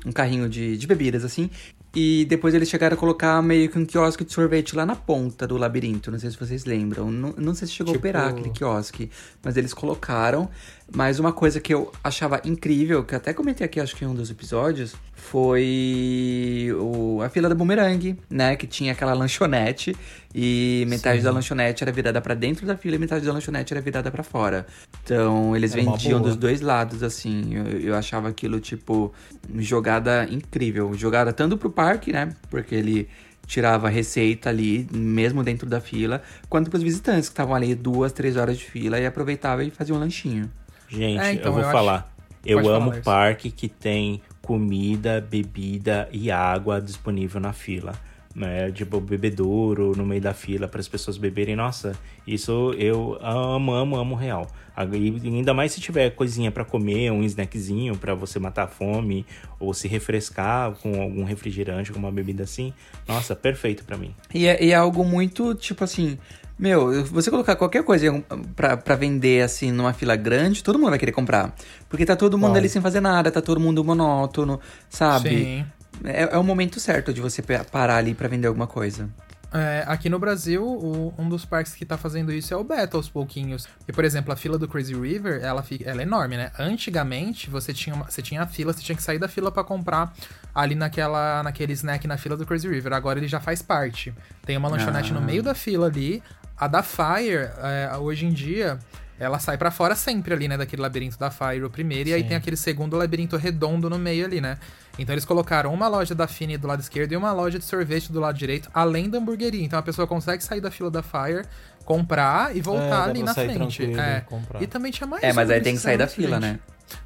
Um 0.04 0.12
carrinho 0.12 0.48
de, 0.48 0.76
de 0.76 0.87
bebidas, 0.87 1.24
assim. 1.24 1.48
E 1.96 2.24
depois 2.24 2.52
eles 2.54 2.68
chegaram 2.68 2.94
a 2.94 2.98
colocar 2.98 3.40
meio 3.40 3.70
que 3.70 3.78
um 3.78 3.87
quiosque 3.87 4.24
de 4.24 4.32
sorvete 4.32 4.74
lá 4.74 4.84
na 4.84 4.96
ponta 4.96 5.46
do 5.46 5.56
labirinto. 5.56 6.10
Não 6.10 6.18
sei 6.18 6.28
se 6.30 6.37
vocês 6.37 6.64
lembram. 6.64 7.10
Não, 7.10 7.32
não 7.38 7.54
sei 7.54 7.68
se 7.68 7.74
chegou 7.74 7.92
Tipo- 7.94 8.06
a 8.06 8.10
operar 8.10 8.28
aquele 8.30 8.50
quiosque. 8.50 9.10
Mas 9.42 9.56
eles 9.56 9.72
colocaram. 9.72 10.50
Mas 10.92 11.18
uma 11.18 11.33
coisa 11.33 11.61
que 11.61 11.73
eu 11.73 11.90
achava 12.03 12.40
incrível, 12.44 13.03
que 13.05 13.14
eu 13.14 13.16
até 13.16 13.33
comentei 13.33 13.64
aqui, 13.64 13.81
acho 13.81 13.97
que 13.97 14.05
em 14.05 14.09
um 14.09 14.14
dos 14.14 14.31
episódios, 14.31 14.94
foi 15.14 16.68
o, 16.79 17.23
a 17.23 17.29
fila 17.29 17.49
da 17.49 17.55
Boomerang, 17.55 18.16
né? 18.29 18.55
Que 18.57 18.66
tinha 18.66 18.92
aquela 18.92 19.14
lanchonete. 19.14 19.97
E 20.35 20.85
metade 20.88 21.23
da 21.23 21.31
lanchonete 21.31 21.83
era 21.83 21.90
virada 21.90 22.20
pra 22.20 22.35
dentro 22.35 22.66
da 22.66 22.77
fila 22.77 22.97
e 22.97 22.99
metade 22.99 23.25
da 23.25 23.33
lanchonete 23.33 23.73
era 23.73 23.81
virada 23.81 24.11
pra 24.11 24.23
fora. 24.23 24.66
Então 25.03 25.57
eles 25.57 25.73
Era 25.73 25.83
vendiam 25.83 26.20
dos 26.20 26.37
dois 26.37 26.61
lados, 26.61 27.03
assim. 27.03 27.55
Eu, 27.55 27.81
eu 27.81 27.94
achava 27.94 28.29
aquilo, 28.29 28.61
tipo, 28.61 29.12
jogada 29.57 30.29
incrível. 30.31 30.92
Jogada 30.94 31.33
tanto 31.33 31.57
pro 31.57 31.70
parque, 31.70 32.12
né? 32.12 32.31
Porque 32.51 32.75
ele 32.75 33.09
tirava 33.47 33.88
receita 33.88 34.49
ali, 34.49 34.87
mesmo 34.92 35.42
dentro 35.42 35.68
da 35.68 35.81
fila, 35.81 36.23
quanto 36.49 36.70
pros 36.70 36.83
visitantes 36.83 37.29
que 37.29 37.33
estavam 37.33 37.55
ali 37.55 37.75
duas, 37.75 38.12
três 38.12 38.37
horas 38.37 38.57
de 38.57 38.64
fila 38.64 38.99
e 38.99 39.07
aproveitava 39.07 39.64
e 39.64 39.70
fazia 39.70 39.94
um 39.94 39.99
lanchinho. 39.99 40.51
Gente, 40.94 41.20
É, 41.20 41.33
então, 41.33 41.46
eu 41.46 41.52
vou 41.52 41.62
eu 41.62 41.70
falar. 41.70 42.14
Eu 42.44 42.61
Pode 42.61 42.68
amo 42.68 43.02
parque 43.02 43.50
que 43.50 43.68
tem 43.68 44.20
comida, 44.42 45.20
bebida 45.20 46.09
e 46.12 46.30
água 46.30 46.80
disponível 46.80 47.40
na 47.40 47.52
fila. 47.52 47.94
né? 48.35 48.70
Tipo, 48.72 49.00
bebedouro 49.00 49.92
no 49.96 50.04
meio 50.04 50.20
da 50.20 50.35
fila 50.35 50.66
para 50.68 50.80
as 50.80 50.88
pessoas 50.88 51.16
beberem. 51.16 51.54
Nossa, 51.57 51.94
isso 52.26 52.74
eu 52.76 53.16
amo, 53.22 53.72
amo, 53.72 53.96
amo 53.96 54.14
real. 54.14 54.46
E 54.92 55.28
ainda 55.28 55.54
mais 55.54 55.70
se 55.70 55.80
tiver 55.80 56.11
coisinha 56.11 56.50
para 56.50 56.64
comer, 56.64 57.12
um 57.12 57.22
snackzinho 57.22 57.96
para 57.96 58.12
você 58.12 58.40
matar 58.40 58.64
a 58.64 58.66
fome 58.66 59.24
ou 59.61 59.72
se 59.72 59.87
refrescar 59.87 60.72
com 60.72 61.00
algum 61.00 61.22
refrigerante, 61.22 61.92
com 61.92 61.98
uma 62.00 62.11
bebida 62.11 62.42
assim. 62.42 62.74
Nossa, 63.07 63.37
perfeito 63.37 63.85
para 63.85 63.96
mim. 63.96 64.12
E 64.35 64.46
é, 64.46 64.62
e 64.64 64.72
é 64.72 64.74
algo 64.74 65.04
muito, 65.04 65.54
tipo 65.54 65.85
assim, 65.85 66.18
meu, 66.64 67.05
você 67.05 67.31
colocar 67.31 67.55
qualquer 67.57 67.85
coisa 67.85 68.24
pra, 68.57 68.74
pra 68.74 68.96
vender, 68.96 69.42
assim, 69.42 69.70
numa 69.70 69.92
fila 69.92 70.16
grande, 70.16 70.64
todo 70.64 70.79
mundo 70.79 70.88
vai 70.90 70.98
querer 70.98 71.12
comprar. 71.12 71.55
Porque 71.90 72.07
tá 72.07 72.16
todo 72.16 72.38
mundo 72.38 72.53
Vai. 72.53 72.61
ali 72.61 72.68
sem 72.70 72.81
fazer 72.81 73.00
nada, 73.00 73.31
tá 73.31 73.42
todo 73.42 73.61
mundo 73.61 73.85
monótono, 73.85 74.59
sabe? 74.88 75.29
Sim. 75.29 75.66
É, 76.03 76.22
é 76.35 76.38
o 76.38 76.42
momento 76.42 76.81
certo 76.81 77.12
de 77.12 77.20
você 77.20 77.42
parar 77.70 77.96
ali 77.96 78.14
pra 78.14 78.29
vender 78.29 78.48
alguma 78.48 78.66
coisa. 78.66 79.11
É, 79.57 79.85
aqui 79.87 80.09
no 80.09 80.18
Brasil, 80.18 80.64
o- 80.66 81.14
um 81.16 81.29
dos 81.29 81.44
parques 81.44 81.74
que 81.74 81.85
tá 81.85 81.96
fazendo 81.96 82.33
isso 82.33 82.53
é 82.53 82.57
o 82.57 82.64
Beto, 82.64 82.96
aos 82.96 83.09
pouquinhos. 83.09 83.68
E, 83.87 83.92
por 83.92 84.05
exemplo, 84.05 84.33
a 84.33 84.37
fila 84.37 84.59
do 84.59 84.66
Crazy 84.66 84.94
River, 84.94 85.40
ela, 85.44 85.62
fica, 85.62 85.88
ela 85.88 86.00
é 86.00 86.03
enorme, 86.03 86.37
né? 86.37 86.50
Antigamente, 86.59 87.48
você 87.48 87.72
tinha, 87.72 87.94
uma, 87.94 88.11
você 88.11 88.20
tinha 88.20 88.42
a 88.42 88.46
fila, 88.48 88.72
você 88.72 88.83
tinha 88.83 88.96
que 88.96 89.03
sair 89.03 89.18
da 89.20 89.29
fila 89.29 89.53
pra 89.53 89.62
comprar 89.62 90.12
ali 90.53 90.74
naquela, 90.74 91.40
naquele 91.44 91.72
snack 91.72 92.05
na 92.09 92.16
fila 92.16 92.37
do 92.37 92.44
Crazy 92.44 92.66
River. 92.68 92.92
Agora 92.94 93.20
ele 93.20 93.29
já 93.29 93.38
faz 93.38 93.62
parte. 93.62 94.12
Tem 94.44 94.57
uma 94.57 94.68
lanchonete 94.68 95.12
Ah. 95.12 95.14
no 95.14 95.20
meio 95.20 95.40
da 95.42 95.55
fila 95.55 95.87
ali. 95.87 96.20
A 96.59 96.69
da 96.69 96.83
Fire, 96.83 97.51
é, 97.62 97.97
hoje 97.99 98.27
em 98.27 98.33
dia, 98.33 98.79
ela 99.19 99.38
sai 99.38 99.59
pra 99.59 99.71
fora 99.71 99.95
sempre 99.95 100.33
ali, 100.35 100.47
né? 100.49 100.57
Daquele 100.57 100.81
labirinto 100.83 101.19
da 101.19 101.31
Fire, 101.31 101.64
o 101.64 101.71
primeiro. 101.71 102.09
E 102.11 102.14
aí 102.14 102.23
Sim. 102.23 102.29
tem 102.29 102.37
aquele 102.37 102.57
segundo 102.57 102.97
labirinto 102.97 103.37
redondo 103.37 103.90
no 103.90 103.99
meio 103.99 104.25
ali, 104.25 104.40
né? 104.40 104.59
Então 104.99 105.12
eles 105.12 105.25
colocaram 105.25 105.75
uma 105.75 105.88
loja 105.88 106.14
da 106.14 106.29
Fini 106.29 106.57
do 106.57 106.69
lado 106.69 106.81
esquerdo 106.81 107.12
e 107.12 107.17
uma 107.17 107.33
loja 107.33 107.59
de 107.59 107.64
sorvete 107.64 108.12
do 108.12 108.21
lado 108.21 108.38
direito, 108.38 108.71
além 108.73 109.11
da 109.11 109.19
hamburgueria. 109.19 109.64
Então 109.64 109.79
a 109.79 109.83
pessoa 109.83 110.07
consegue 110.07 110.43
sair 110.45 110.61
da 110.61 110.71
fila 110.71 110.90
da 110.90 111.03
Fire, 111.03 111.45
comprar 111.85 112.55
e 112.55 112.61
É, 112.61 112.62
voltar 112.62 112.88
dá 112.88 113.05
ali 113.05 113.23
na 113.23 113.35
sair 113.35 113.53
frente. 113.53 113.83
É. 113.99 114.19
e 114.19 114.21
comprar. 114.23 114.62
E 114.62 114.67
também 114.69 114.93
tinha 114.93 115.07
mais 115.07 115.23
É, 115.23 115.33
mas 115.33 115.51
aí 115.51 115.61
tem 115.61 115.75
que 115.75 115.81
sair 115.81 115.97
da 115.99 116.05
isso, 116.05 116.14
fila, 116.14 116.38
né? 116.38 116.61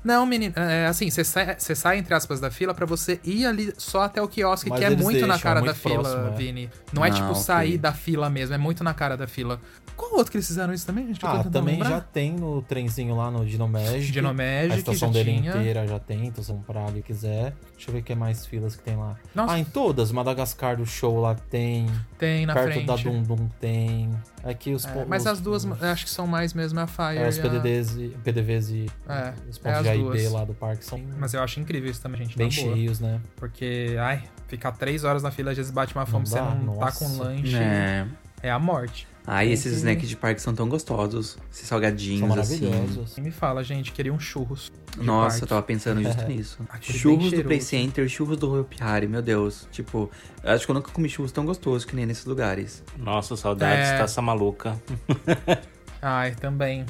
Não, 0.05 0.25
menino, 0.27 0.55
é 0.57 0.87
assim, 0.87 1.11
você 1.11 1.25
sai, 1.25 1.57
você 1.59 1.75
sai, 1.75 1.99
entre 1.99 2.15
aspas, 2.15 2.41
da 2.41 2.51
fila 2.51 2.73
pra 2.75 2.87
você 2.87 3.21
ir 3.25 3.47
ali 3.47 3.73
só 3.77 4.03
até 4.03 4.21
o 4.23 4.29
quiosque, 4.29 4.71
Mas 4.71 4.79
que 4.79 4.85
é 4.85 4.91
muito 4.91 5.21
na 5.21 5.35
deixam, 5.35 5.39
cara 5.41 5.61
é 5.61 5.63
da 5.63 5.67
muito 5.73 5.81
fila, 5.81 6.03
próximo, 6.03 6.27
é. 6.29 6.31
Vini. 6.37 6.71
Não 6.93 7.05
é 7.05 7.09
Ah, 7.09 7.13
tipo 7.13 7.29
ok. 7.31 7.35
sair 7.43 7.79
da 7.79 7.93
fila 7.93 8.31
mesmo, 8.31 8.55
é 8.55 8.59
muito 8.59 8.83
na 8.85 8.95
cara 8.95 9.17
da 9.17 9.27
fila. 9.27 9.61
Qual 9.97 10.13
outro 10.15 10.31
que 10.31 10.37
eles 10.37 10.47
fizeram 10.47 10.73
isso 10.73 10.87
também? 10.87 11.13
tô 11.13 11.27
Ah, 11.27 11.43
também 11.43 11.75
lembrar. 11.75 11.91
já 11.91 12.01
tem 12.01 12.33
no 12.33 12.63
trenzinho 12.63 13.17
lá 13.17 13.33
no 13.33 13.45
Dinomagic. 13.45 14.13
Dinomagic, 14.13 14.73
A 14.73 14.77
estação 14.77 15.09
já 15.09 15.15
dele 15.25 15.39
tinha. 15.41 15.51
inteira 15.57 15.87
já 15.89 15.99
tem, 15.99 16.27
então 16.27 16.45
se 16.45 16.53
comprar 16.53 16.87
ali 16.87 17.03
quiser. 17.03 17.53
Deixa 17.75 17.91
eu 17.91 17.95
ver 17.95 18.01
o 18.01 18.03
que 18.05 18.15
mais 18.15 18.47
filas 18.47 18.77
que 18.77 18.83
tem 18.85 18.97
lá. 18.97 19.17
Nossa. 19.35 19.55
Ah, 19.55 19.59
em 19.59 19.65
todas. 19.65 20.13
Madagascar 20.13 20.77
do 20.77 20.87
show 20.87 21.21
lá 21.21 21.35
tem. 21.35 21.89
Tem 22.17 22.47
na 22.47 22.55
perto 22.55 22.73
frente. 22.75 22.87
da 22.87 22.95
Dum 22.95 23.23
Dum 23.25 23.49
tem. 23.61 24.09
Aqui 24.45 24.73
os 24.73 24.85
É, 24.85 25.05
mas 25.05 25.23
os- 25.23 25.27
as 25.33 25.41
duas, 25.41 25.65
os- 25.65 25.83
acho 25.83 26.05
que 26.05 26.11
são 26.13 26.29
mais 26.29 26.55
mesmo 26.55 26.79
a 26.79 26.87
Fire 26.87 27.19
é, 27.19 27.29
os 27.29 27.37
e 27.37 27.41
a- 27.41 27.43
PDDs 27.43 27.97
e, 27.97 28.09
PDVs 28.23 28.71
e 28.71 28.87
É, 29.09 29.33
os 29.51 29.57
é 29.57 29.61
pontos 29.61 29.78
as 29.79 29.85
de 29.85 29.89
A 29.91 29.95
e 29.97 29.99
duas. 29.99 30.23
B 30.23 30.29
lá 30.29 30.45
do 30.45 30.55
parque 30.55 30.85
são 30.85 31.01
Mas 31.19 31.35
eu 31.35 31.43
acho 31.43 31.59
incrível 31.61 31.91
isso 31.91 32.01
também, 32.01 32.23
gente. 32.23 32.37
bem 32.37 32.49
boa. 32.49 32.75
cheios, 32.75 33.01
né? 33.01 33.21
Porque, 33.37 33.97
ai, 33.99 34.23
ficar 34.47 34.73
três 34.73 35.05
horas 35.05 35.23
na 35.23 35.31
fila, 35.31 35.51
às 35.51 35.57
vezes 35.57 35.73
bate 35.73 35.95
uma 35.95 36.07
fome, 36.07 36.25
Não 36.25 36.27
você 36.27 36.35
dá, 36.39 36.55
não 36.55 36.75
tá 36.79 36.85
nossa. 36.87 36.99
com 37.05 37.19
lanche. 37.19 37.57
É, 37.57 38.07
É. 38.43 38.51
a 38.51 38.59
morte. 38.59 39.07
Ah, 39.31 39.45
e 39.45 39.53
esses 39.53 39.75
snacks 39.77 40.09
de 40.09 40.17
parque 40.17 40.41
são 40.41 40.55
tão 40.55 40.67
gostosos. 40.71 41.37
Esses 41.53 41.69
salgadinhos, 41.69 42.21
São 42.21 42.41
assim. 42.41 42.61
maravilhosos. 42.65 43.13
Quem 43.15 43.25
me 43.25 43.31
fala, 43.31 43.63
gente, 43.63 43.93
queria 43.93 44.11
um 44.11 44.19
churros. 44.19 44.73
Nossa, 44.97 45.29
parque. 45.29 45.43
eu 45.45 45.49
tava 45.49 45.63
pensando 45.63 46.03
justo 46.03 46.25
nisso. 46.29 46.59
Aquele 46.71 46.99
churros 46.99 47.31
do 47.31 47.45
Play. 47.45 47.61
Center, 47.61 48.09
churros 48.09 48.39
do 48.39 48.59
Hopiari, 48.61 49.07
meu 49.07 49.21
Deus. 49.21 49.69
Tipo, 49.71 50.11
eu 50.43 50.51
acho 50.55 50.65
que 50.65 50.71
eu 50.71 50.75
nunca 50.75 50.91
comi 50.91 51.11
churros 51.11 51.31
tão 51.31 51.45
gostosos 51.45 51.85
que 51.85 51.95
nem 51.95 52.07
nesses 52.07 52.25
lugares. 52.25 52.83
Nossa, 52.97 53.37
saudades, 53.37 53.89
É. 53.91 53.99
taça 53.99 54.23
maluca. 54.23 54.81
Ai, 56.01 56.35
também. 56.37 56.87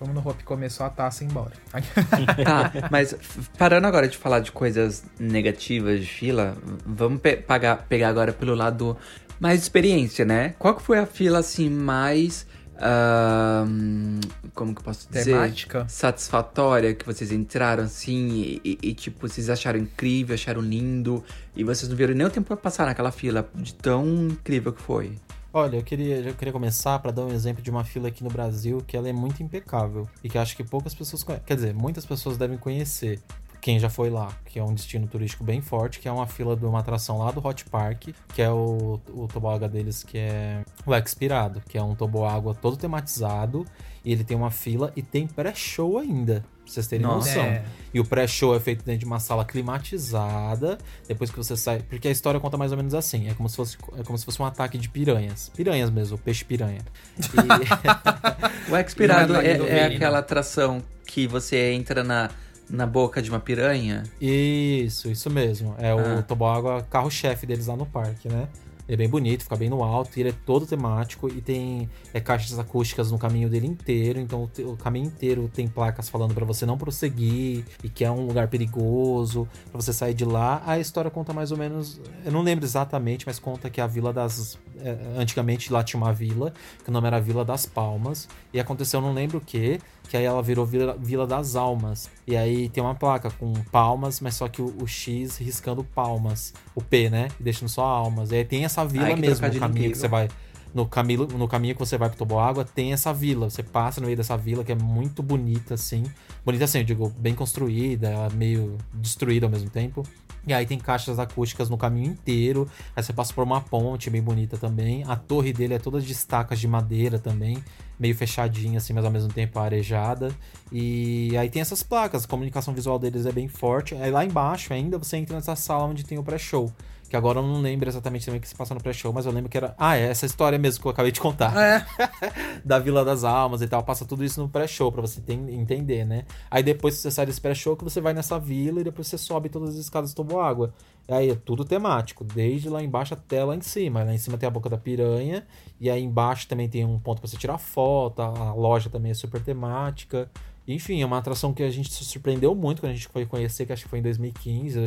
Vamos 0.00 0.14
no 0.14 0.26
Hop 0.28 0.42
comer 0.44 0.70
só 0.70 0.86
a 0.86 0.90
taça 0.90 1.22
e 1.22 1.26
ir 1.26 1.30
embora. 1.30 1.52
Tá, 2.44 2.72
mas 2.90 3.14
parando 3.58 3.86
agora 3.86 4.08
de 4.08 4.16
falar 4.16 4.40
de 4.40 4.50
coisas 4.50 5.04
negativas 5.18 6.00
de 6.00 6.06
fila, 6.06 6.56
vamos 6.86 7.20
pe- 7.20 7.36
pagar- 7.36 7.84
pegar 7.88 8.08
agora 8.08 8.32
pelo 8.32 8.54
lado 8.54 8.96
mais 9.38 9.60
experiência, 9.62 10.24
né? 10.24 10.54
Qual 10.58 10.74
que 10.74 10.82
foi 10.82 10.98
a 10.98 11.06
fila, 11.06 11.38
assim, 11.40 11.68
mais... 11.70 12.46
ahn, 12.78 14.20
como 14.54 14.74
que 14.74 14.80
eu 14.80 14.84
posso 14.84 15.08
dizer? 15.10 15.24
Temática? 15.32 15.86
Satisfatória 15.88 16.94
que 16.94 17.04
vocês 17.06 17.30
entraram, 17.32 17.84
assim, 17.84 18.28
e, 18.40 18.60
e- 18.64 18.78
e, 18.90 18.94
tipo, 18.94 19.26
vocês 19.28 19.48
acharam 19.50 19.78
incrível, 19.78 20.34
acharam 20.34 20.60
lindo, 20.60 21.24
e 21.56 21.62
vocês 21.64 21.88
não 21.88 21.96
viram 21.96 22.14
nem 22.14 22.26
o 22.26 22.30
tempo 22.30 22.46
pra 22.48 22.56
passar 22.56 22.86
naquela 22.86 23.12
fila, 23.12 23.48
de 23.54 23.74
tão 23.74 24.06
incrível 24.30 24.72
que 24.72 24.82
foi. 24.82 25.12
Olha, 25.52 25.78
eu 25.78 25.82
queria, 25.82 26.20
eu 26.20 26.34
queria 26.34 26.52
começar 26.52 26.96
para 27.00 27.10
dar 27.10 27.24
um 27.24 27.32
exemplo 27.32 27.60
de 27.60 27.70
uma 27.70 27.82
fila 27.82 28.06
aqui 28.06 28.22
no 28.22 28.30
Brasil 28.30 28.80
que 28.86 28.96
ela 28.96 29.08
é 29.08 29.12
muito 29.12 29.42
impecável 29.42 30.08
e 30.22 30.28
que 30.28 30.38
acho 30.38 30.56
que 30.56 30.62
poucas 30.62 30.94
pessoas 30.94 31.24
conhecem. 31.24 31.44
Quer 31.44 31.56
dizer, 31.56 31.74
muitas 31.74 32.06
pessoas 32.06 32.38
devem 32.38 32.56
conhecer. 32.56 33.20
Quem 33.60 33.78
já 33.78 33.90
foi 33.90 34.10
lá, 34.10 34.32
que 34.46 34.60
é 34.60 34.64
um 34.64 34.72
destino 34.72 35.08
turístico 35.08 35.42
bem 35.42 35.60
forte, 35.60 35.98
que 35.98 36.06
é 36.06 36.12
uma 36.12 36.26
fila 36.26 36.56
de 36.56 36.64
uma 36.64 36.78
atração 36.78 37.18
lá 37.18 37.32
do 37.32 37.44
Hot 37.44 37.64
Park, 37.64 38.10
que 38.32 38.40
é 38.40 38.48
o, 38.48 39.00
o 39.08 39.26
toboágua 39.26 39.68
deles, 39.68 40.04
que 40.04 40.16
é 40.16 40.64
o 40.86 40.94
Expirado, 40.94 41.60
que 41.68 41.76
é 41.76 41.82
um 41.82 41.96
toboágua 41.96 42.54
todo 42.54 42.76
tematizado, 42.76 43.66
e 44.04 44.12
ele 44.12 44.22
tem 44.22 44.36
uma 44.36 44.52
fila 44.52 44.92
e 44.94 45.02
tem 45.02 45.26
pré-show 45.26 45.98
ainda, 45.98 46.44
vocês 46.72 46.86
terem 46.86 47.04
Nossa. 47.06 47.28
noção. 47.28 47.42
É. 47.44 47.62
E 47.92 48.00
o 48.00 48.04
pré-show 48.04 48.54
é 48.54 48.60
feito 48.60 48.84
dentro 48.84 49.00
de 49.00 49.04
uma 49.04 49.18
sala 49.18 49.44
climatizada. 49.44 50.78
Depois 51.08 51.30
que 51.30 51.36
você 51.36 51.56
sai. 51.56 51.80
Porque 51.88 52.08
a 52.08 52.10
história 52.10 52.38
conta 52.40 52.56
mais 52.56 52.70
ou 52.70 52.76
menos 52.76 52.94
assim: 52.94 53.28
é 53.28 53.34
como 53.34 53.48
se 53.48 53.56
fosse, 53.56 53.76
é 53.98 54.02
como 54.02 54.16
se 54.18 54.24
fosse 54.24 54.40
um 54.40 54.44
ataque 54.44 54.78
de 54.78 54.88
piranhas. 54.88 55.50
Piranhas 55.56 55.90
mesmo, 55.90 56.16
peixe 56.18 56.44
piranha. 56.44 56.80
E- 57.18 58.70
O 58.72 58.76
Expirado 58.76 59.34
é 59.36 59.46
é, 59.52 59.78
é 59.80 59.84
aquela 59.86 60.18
atração 60.18 60.82
que 61.06 61.26
você 61.26 61.72
entra 61.72 62.04
na, 62.04 62.30
na 62.68 62.86
boca 62.86 63.20
de 63.20 63.28
uma 63.30 63.40
piranha? 63.40 64.04
isso, 64.20 65.10
isso 65.10 65.28
mesmo. 65.28 65.74
É 65.78 65.90
Ah. 65.90 65.96
o 66.18 66.22
toboágua 66.22 66.82
carro-chefe 66.88 67.46
deles 67.46 67.66
lá 67.66 67.76
no 67.76 67.84
parque, 67.86 68.28
né? 68.28 68.46
Ele 68.90 68.94
é 68.94 68.96
bem 68.96 69.08
bonito, 69.08 69.44
fica 69.44 69.54
bem 69.54 69.70
no 69.70 69.84
alto, 69.84 70.16
e 70.16 70.20
ele 70.20 70.30
é 70.30 70.34
todo 70.44 70.66
temático 70.66 71.28
e 71.28 71.40
tem 71.40 71.88
é, 72.12 72.18
caixas 72.18 72.58
acústicas 72.58 73.12
no 73.12 73.18
caminho 73.20 73.48
dele 73.48 73.68
inteiro, 73.68 74.18
então 74.18 74.50
o, 74.58 74.62
o 74.72 74.76
caminho 74.76 75.06
inteiro 75.06 75.48
tem 75.54 75.68
placas 75.68 76.08
falando 76.08 76.34
pra 76.34 76.44
você 76.44 76.66
não 76.66 76.76
prosseguir 76.76 77.64
e 77.84 77.88
que 77.88 78.04
é 78.04 78.10
um 78.10 78.26
lugar 78.26 78.48
perigoso, 78.48 79.46
pra 79.70 79.80
você 79.80 79.92
sair 79.92 80.12
de 80.12 80.24
lá. 80.24 80.60
A 80.66 80.76
história 80.80 81.08
conta 81.08 81.32
mais 81.32 81.52
ou 81.52 81.56
menos, 81.56 82.00
eu 82.24 82.32
não 82.32 82.42
lembro 82.42 82.64
exatamente, 82.64 83.24
mas 83.24 83.38
conta 83.38 83.70
que 83.70 83.80
a 83.80 83.86
Vila 83.86 84.12
das 84.12 84.58
é, 84.82 84.96
antigamente 85.16 85.72
lá 85.72 85.84
tinha 85.84 86.02
uma 86.02 86.12
vila, 86.12 86.52
que 86.82 86.90
o 86.90 86.92
nome 86.92 87.06
era 87.06 87.20
Vila 87.20 87.44
das 87.44 87.66
Palmas, 87.66 88.28
e 88.52 88.58
aconteceu 88.58 89.00
não 89.00 89.12
lembro 89.12 89.38
o 89.38 89.40
que, 89.40 89.78
que 90.10 90.16
aí 90.16 90.24
ela 90.24 90.42
virou 90.42 90.66
Vila, 90.66 90.96
Vila 90.98 91.24
das 91.24 91.54
Almas. 91.54 92.10
E 92.26 92.36
aí 92.36 92.68
tem 92.68 92.82
uma 92.82 92.96
placa 92.96 93.30
com 93.30 93.52
palmas, 93.70 94.20
mas 94.20 94.34
só 94.34 94.48
que 94.48 94.60
o, 94.60 94.74
o 94.82 94.86
X 94.86 95.36
riscando 95.36 95.84
palmas, 95.84 96.52
o 96.74 96.82
P, 96.82 97.08
né? 97.08 97.28
E 97.38 97.44
deixando 97.44 97.68
só 97.68 97.84
almas. 97.84 98.32
E 98.32 98.34
aí 98.34 98.44
tem 98.44 98.64
essa 98.64 98.84
vila 98.84 99.04
Ai, 99.04 99.14
que 99.14 99.20
mesmo 99.20 99.46
no 99.46 99.52
caminho 99.52 99.60
que 99.60 99.78
incrível. 99.78 99.94
você 99.94 100.08
vai. 100.08 100.28
No 100.74 100.84
caminho, 100.84 101.28
no 101.28 101.46
caminho 101.46 101.74
que 101.76 101.78
você 101.78 101.96
vai 101.96 102.08
pro 102.08 102.18
Toboágua, 102.18 102.64
tem 102.64 102.92
essa 102.92 103.12
vila. 103.12 103.48
Você 103.48 103.62
passa 103.62 104.00
no 104.00 104.06
meio 104.06 104.16
dessa 104.16 104.36
vila 104.36 104.64
que 104.64 104.72
é 104.72 104.74
muito 104.74 105.22
bonita, 105.22 105.74
assim. 105.74 106.02
Bonita 106.44 106.64
assim, 106.64 106.78
eu 106.78 106.84
digo, 106.84 107.08
bem 107.16 107.34
construída, 107.34 108.08
ela 108.08 108.30
meio 108.30 108.78
destruída 108.92 109.46
ao 109.46 109.50
mesmo 109.50 109.70
tempo. 109.70 110.02
E 110.44 110.52
aí 110.52 110.66
tem 110.66 110.78
caixas 110.78 111.20
acústicas 111.20 111.70
no 111.70 111.78
caminho 111.78 112.10
inteiro. 112.10 112.68
Aí 112.96 113.02
você 113.02 113.12
passa 113.12 113.32
por 113.32 113.44
uma 113.44 113.60
ponte 113.60 114.10
bem 114.10 114.22
bonita 114.22 114.56
também. 114.56 115.04
A 115.06 115.14
torre 115.14 115.52
dele 115.52 115.74
é 115.74 115.78
toda 115.78 116.00
de 116.00 116.10
estacas 116.10 116.58
de 116.58 116.66
madeira 116.66 117.16
também. 117.16 117.62
Meio 118.00 118.14
fechadinha, 118.14 118.78
assim, 118.78 118.94
mas 118.94 119.04
ao 119.04 119.10
mesmo 119.10 119.30
tempo 119.30 119.58
arejada. 119.58 120.34
E 120.72 121.36
aí 121.36 121.50
tem 121.50 121.60
essas 121.60 121.82
placas. 121.82 122.24
A 122.24 122.28
comunicação 122.28 122.72
visual 122.72 122.98
deles 122.98 123.26
é 123.26 123.32
bem 123.32 123.46
forte. 123.46 123.94
Aí 123.94 124.10
lá 124.10 124.24
embaixo 124.24 124.72
ainda 124.72 124.96
você 124.96 125.18
entra 125.18 125.36
nessa 125.36 125.54
sala 125.54 125.84
onde 125.84 126.02
tem 126.02 126.16
o 126.16 126.22
pré-show. 126.22 126.72
Que 127.10 127.16
agora 127.16 127.40
eu 127.40 127.42
não 127.42 127.60
lembro 127.60 127.88
exatamente 127.88 128.24
também 128.24 128.38
o 128.38 128.40
que 128.40 128.46
se 128.48 128.54
passa 128.54 128.72
no 128.72 128.80
pré-show, 128.80 129.12
mas 129.12 129.26
eu 129.26 129.32
lembro 129.32 129.50
que 129.50 129.56
era. 129.56 129.74
Ah, 129.76 129.96
é 129.96 130.02
essa 130.06 130.24
história 130.26 130.56
mesmo 130.56 130.80
que 130.80 130.86
eu 130.86 130.92
acabei 130.92 131.10
de 131.10 131.20
contar 131.20 131.52
É. 131.60 131.84
da 132.64 132.78
Vila 132.78 133.04
das 133.04 133.24
Almas 133.24 133.60
e 133.62 133.66
tal. 133.66 133.82
Passa 133.82 134.04
tudo 134.04 134.24
isso 134.24 134.40
no 134.40 134.48
pré-show 134.48 134.92
pra 134.92 135.00
você 135.02 135.20
ten- 135.20 135.50
entender, 135.52 136.04
né? 136.06 136.24
Aí 136.48 136.62
depois 136.62 136.94
que 136.94 137.00
você 137.02 137.10
sai 137.10 137.26
desse 137.26 137.40
pré-show, 137.40 137.76
que 137.76 137.82
você 137.82 138.00
vai 138.00 138.14
nessa 138.14 138.38
vila 138.38 138.80
e 138.80 138.84
depois 138.84 139.08
você 139.08 139.18
sobe 139.18 139.48
todas 139.48 139.70
as 139.70 139.74
escadas 139.76 140.14
do 140.14 140.38
água. 140.38 140.72
Aí 141.08 141.30
é 141.30 141.34
tudo 141.34 141.64
temático, 141.64 142.22
desde 142.22 142.68
lá 142.68 142.80
embaixo 142.80 143.12
até 143.14 143.42
lá 143.44 143.56
em 143.56 143.60
cima. 143.60 144.04
Lá 144.04 144.14
em 144.14 144.18
cima 144.18 144.38
tem 144.38 144.46
a 144.46 144.50
boca 144.50 144.68
da 144.70 144.78
piranha, 144.78 145.44
e 145.80 145.90
aí 145.90 146.00
embaixo 146.04 146.46
também 146.46 146.68
tem 146.68 146.84
um 146.84 146.96
ponto 147.00 147.20
pra 147.20 147.28
você 147.28 147.36
tirar 147.36 147.58
foto. 147.58 148.22
A 148.22 148.54
loja 148.54 148.88
também 148.88 149.10
é 149.10 149.14
super 149.14 149.42
temática. 149.42 150.30
Enfim, 150.68 151.02
é 151.02 151.06
uma 151.06 151.18
atração 151.18 151.52
que 151.52 151.64
a 151.64 151.70
gente 151.70 151.92
se 151.92 152.04
surpreendeu 152.04 152.54
muito 152.54 152.80
quando 152.80 152.92
a 152.92 152.94
gente 152.94 153.08
foi 153.08 153.26
conhecer, 153.26 153.66
que 153.66 153.72
acho 153.72 153.82
que 153.82 153.88
foi 153.88 153.98
em 153.98 154.02
2015, 154.02 154.78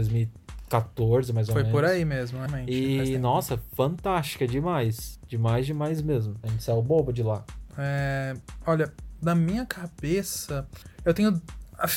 2014, 0.80 1.34
mais 1.34 1.48
ou 1.50 1.54
Foi 1.54 1.64
menos. 1.64 1.76
por 1.80 1.86
aí 1.86 2.04
mesmo, 2.06 2.38
realmente. 2.40 2.98
faz 2.98 3.10
E, 3.10 3.18
nossa, 3.18 3.60
fantástica 3.74 4.48
demais. 4.48 5.20
Demais, 5.28 5.66
demais 5.66 6.02
mesmo. 6.02 6.36
A 6.44 6.48
gente 6.48 6.64
saiu 6.64 6.82
bobo 6.82 7.12
de 7.14 7.24
lá. 7.24 7.44
É, 7.78 8.36
olha, 8.66 8.92
na 9.22 9.36
minha 9.36 9.66
cabeça, 9.66 10.68
eu 11.06 11.14
tenho. 11.14 11.42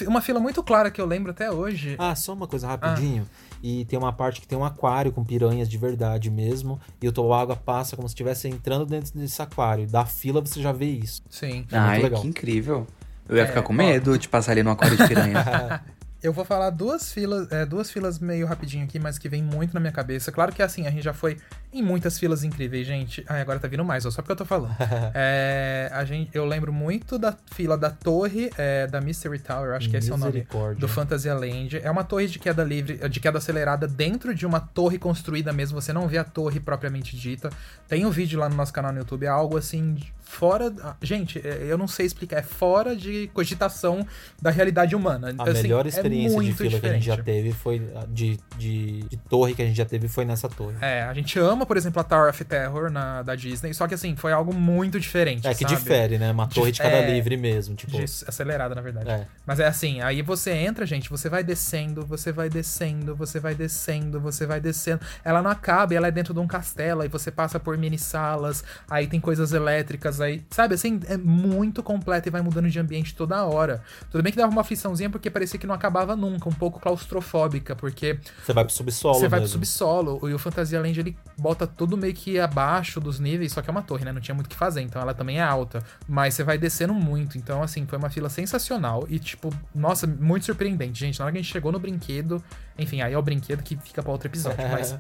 Uma 0.07 0.21
fila 0.21 0.41
muito 0.41 0.63
clara 0.65 0.91
que 0.91 1.01
eu 1.01 1.07
lembro 1.07 1.31
até 1.31 1.51
hoje. 1.51 1.95
Ah, 1.99 2.15
só 2.15 2.33
uma 2.33 2.47
coisa 2.49 2.67
rapidinho. 2.67 3.29
E 3.63 3.85
tem 3.85 3.99
uma 3.99 4.13
parte 4.13 4.41
que 4.41 4.47
tem 4.47 4.57
um 4.59 4.65
aquário 4.65 5.13
com 5.13 5.23
piranhas 5.25 5.69
de 5.69 5.79
verdade 5.79 6.31
mesmo. 6.31 6.81
E 7.01 7.07
o 7.07 7.13
toboágua 7.13 7.55
passa 7.55 7.95
como 7.95 8.09
se 8.09 8.13
estivesse 8.15 8.49
entrando 8.49 8.85
dentro 8.87 9.17
desse 9.17 9.41
aquário. 9.41 9.87
Da 9.87 10.05
fila 10.05 10.41
você 10.41 10.61
já 10.61 10.73
vê 10.73 10.87
isso. 10.87 11.23
Sim. 11.31 11.67
É 11.71 11.99
legal. 12.03 12.21
que 12.21 12.27
incrível. 12.27 12.87
Eu 13.29 13.37
ia 13.37 13.43
É, 13.43 13.47
ficar 13.47 13.63
com 13.63 13.73
ó. 13.73 13.77
medo 13.77 14.19
de 14.19 14.29
passar 14.29 14.53
ali 14.53 14.63
no 14.63 14.71
aquário 14.71 14.97
de 14.97 15.07
piranha. 15.07 15.45
Eu 16.27 16.33
vou 16.33 16.45
falar 16.45 16.71
duas 16.71 17.13
filas, 17.13 17.53
é, 17.53 17.65
duas 17.65 17.89
filas 17.89 18.19
meio 18.19 18.49
rapidinho 18.49 18.85
aqui, 18.85 18.99
mas 18.99 19.17
que 19.17 19.29
vem 19.29 19.41
muito 19.41 19.73
na 19.73 19.79
minha 19.79 19.93
cabeça. 19.93 20.33
Claro 20.33 20.53
que 20.53 20.61
assim, 20.61 20.85
a 20.85 20.91
gente 20.91 21.05
já 21.05 21.13
foi 21.13 21.37
em 21.73 21.81
muitas 21.81 22.19
filas 22.19 22.43
incríveis, 22.43 22.85
gente. 22.85 23.25
Ai, 23.29 23.41
agora 23.41 23.61
tá 23.61 23.69
vindo 23.69 23.85
mais, 23.85 24.05
ó, 24.05 24.11
só 24.11 24.23
porque 24.23 24.33
eu 24.33 24.37
tô 24.37 24.45
falando. 24.45 24.75
É, 25.15 25.89
a 25.93 26.05
gente, 26.05 26.31
eu 26.35 26.45
lembro 26.45 26.73
muito 26.73 27.17
da 27.17 27.35
fila 27.53 27.79
da 27.79 27.91
torre 27.91 28.51
é, 28.59 28.89
da 28.89 29.01
Mystery 29.01 29.39
Tower, 29.39 29.75
acho 29.75 29.89
que 29.89 29.97
esse 29.97 30.11
é 30.11 30.15
o 30.15 30.17
nome 30.17 30.47
do 30.79 30.89
Fantasyland. 30.89 31.79
É 31.79 31.91
uma 31.91 32.03
torre 32.03 32.27
de 32.27 32.41
queda 32.41 32.65
livre, 32.65 33.09
de 33.09 33.21
queda 33.21 33.39
acelerada 33.39 33.87
dentro 33.87 34.35
de 34.35 34.45
uma 34.45 34.59
torre 34.59 34.99
construída 34.99 35.53
mesmo. 35.53 35.81
Você 35.81 35.93
não 35.93 36.09
vê 36.09 36.19
a 36.19 36.25
torre 36.25 36.59
propriamente 36.59 37.17
dita. 37.17 37.51
Tem 37.87 38.05
um 38.05 38.11
vídeo 38.11 38.41
lá 38.41 38.49
no 38.49 38.57
nosso 38.57 38.73
canal 38.73 38.93
no 38.93 38.99
YouTube, 38.99 39.25
é 39.25 39.29
algo 39.29 39.57
assim 39.57 39.97
fora, 40.37 40.71
ah, 40.83 40.95
gente, 41.01 41.41
é, 41.43 41.67
eu 41.67 41.79
não 41.79 41.89
sei 41.89 42.05
explicar, 42.05 42.39
é 42.39 42.43
fora 42.43 42.95
de 42.95 43.31
cogitação 43.33 44.07
da 44.41 44.51
realidade 44.51 44.95
humana. 44.95 45.35
A 45.39 45.45
Assim, 45.45 45.63
melhor 45.63 45.87
é 45.87 45.89
experiência 45.89 46.39
de 46.39 46.45
muito 46.45 46.57
fila 46.57 46.79
que 46.79 46.87
a 46.87 46.93
gente 46.93 47.07
já 47.07 47.17
teve 47.17 47.53
foi. 47.53 47.83
De, 48.09 48.39
de, 48.59 49.03
de 49.05 49.17
torre 49.31 49.55
que 49.55 49.63
a 49.63 49.65
gente 49.65 49.77
já 49.77 49.87
teve 49.87 50.09
foi 50.09 50.27
nessa 50.27 50.49
torre. 50.49 50.77
É, 50.81 51.03
a 51.03 51.15
gente 51.15 51.39
ama, 51.39 51.65
por 51.65 51.77
exemplo, 51.77 52.01
a 52.01 52.05
Tower 52.05 52.29
of 52.29 52.45
Terror 52.45 52.91
na, 52.91 53.23
da 53.23 53.35
Disney, 53.35 53.73
só 53.73 53.89
que 53.89 53.95
assim, 53.95 54.15
foi 54.15 54.33
algo 54.33 54.55
muito 54.55 55.01
diferente. 55.01 55.47
É 55.47 55.55
que 55.55 55.65
sabe? 55.65 55.77
difere, 55.77 56.19
né? 56.19 56.31
Uma 56.31 56.47
torre 56.47 56.73
de 56.73 56.81
cada 56.81 56.97
é, 56.97 57.11
livre 57.11 57.37
mesmo. 57.37 57.75
Tipo, 57.75 57.93
de 57.93 58.05
acelerada, 58.05 58.75
na 58.75 58.83
verdade. 58.83 59.09
É. 59.09 59.27
Mas 59.47 59.59
é 59.59 59.67
assim, 59.67 60.03
aí 60.03 60.21
você 60.21 60.51
entra, 60.51 60.85
gente, 60.85 61.09
você 61.09 61.31
vai 61.31 61.43
descendo, 61.43 62.05
você 62.05 62.31
vai 62.31 62.51
descendo, 62.51 63.17
você 63.17 63.41
vai 63.41 63.55
descendo, 63.55 64.21
você 64.21 64.45
vai 64.45 64.61
descendo. 64.61 65.01
Ela 65.25 65.41
não 65.41 65.51
acaba, 65.51 65.95
ela 65.95 66.09
é 66.09 66.11
dentro 66.11 66.35
de 66.35 66.41
um 66.41 66.47
castelo, 66.47 67.01
aí 67.01 67.09
você 67.09 67.31
passa 67.31 67.59
por 67.59 67.79
mini 67.79 67.99
salas, 67.99 68.63
aí 68.91 69.07
tem 69.07 69.21
coisas 69.21 69.53
elétricas, 69.53 70.21
aí, 70.21 70.26
sabe, 70.51 70.75
assim, 70.75 71.01
é 71.07 71.17
muito 71.17 71.83
completo 71.83 72.29
e 72.29 72.31
vai 72.31 72.41
mudando 72.41 72.69
de 72.69 72.79
ambiente 72.79 73.15
toda 73.15 73.45
hora. 73.45 73.83
Tudo 74.11 74.23
bem 74.23 74.33
que 74.33 74.39
dava 74.39 74.51
uma 74.51 74.61
afliçãozinha 74.61 75.11
porque 75.11 75.31
parecia 75.31 75.59
que 75.59 75.67
não 75.67 75.75
acabava 75.75 76.15
nunca, 76.17 76.49
um 76.49 76.53
pouco 76.53 76.81
claustrofóbica, 76.81 77.75
porque 77.75 78.19
você 78.45 78.53
vai 78.53 78.65
pro 78.65 78.73
subsolo. 78.73 79.19
você 79.19 79.29
vai 79.29 79.41
pro 79.41 79.49
subsolo, 79.49 80.29
e 80.29 80.35
o 80.35 80.39
Fantasia 80.39 80.81
Land 80.81 80.99
ele 80.99 81.17
bota 81.37 81.67
tudo 81.67 81.97
meio 81.97 82.15
que 82.15 82.39
abaixo 82.39 83.01
dos 83.01 83.19
níveis, 83.19 83.53
só 83.53 83.63
que 83.63 83.71
é 83.71 83.73
uma 83.73 83.83
torre, 83.83 84.05
né? 84.05 84.13
Não 84.13 84.21
tinha 84.21 84.35
muito 84.35 84.47
o 84.47 84.51
que 84.51 84.57
fazer, 84.57 84.81
então 84.81 85.01
ela 85.01 85.15
também 85.15 85.39
é 85.39 85.43
alta. 85.43 85.83
Mas 86.09 86.35
você 86.35 86.45
vai 86.45 86.59
descendo 86.59 86.95
muito, 86.95 87.39
então 87.39 87.63
assim, 87.63 87.87
foi 87.87 87.99
uma 87.99 88.11
fila 88.11 88.29
sensacional 88.29 89.07
e, 89.09 89.19
tipo, 89.19 89.53
nossa, 89.75 90.07
muito 90.07 90.47
surpreendente, 90.47 90.99
gente. 90.99 91.19
Na 91.19 91.27
hora 91.27 91.33
que 91.33 91.39
a 91.39 91.43
gente 91.43 91.53
chegou 91.53 91.73
no 91.73 91.79
brinquedo, 91.79 92.43
enfim, 92.79 93.01
aí 93.01 93.13
é 93.13 93.19
o 93.19 93.23
brinquedo 93.23 93.63
que 93.63 93.77
fica 93.77 94.03
pra 94.03 94.13
outro 94.13 94.29
episódio, 94.29 94.59
mas 94.71 94.97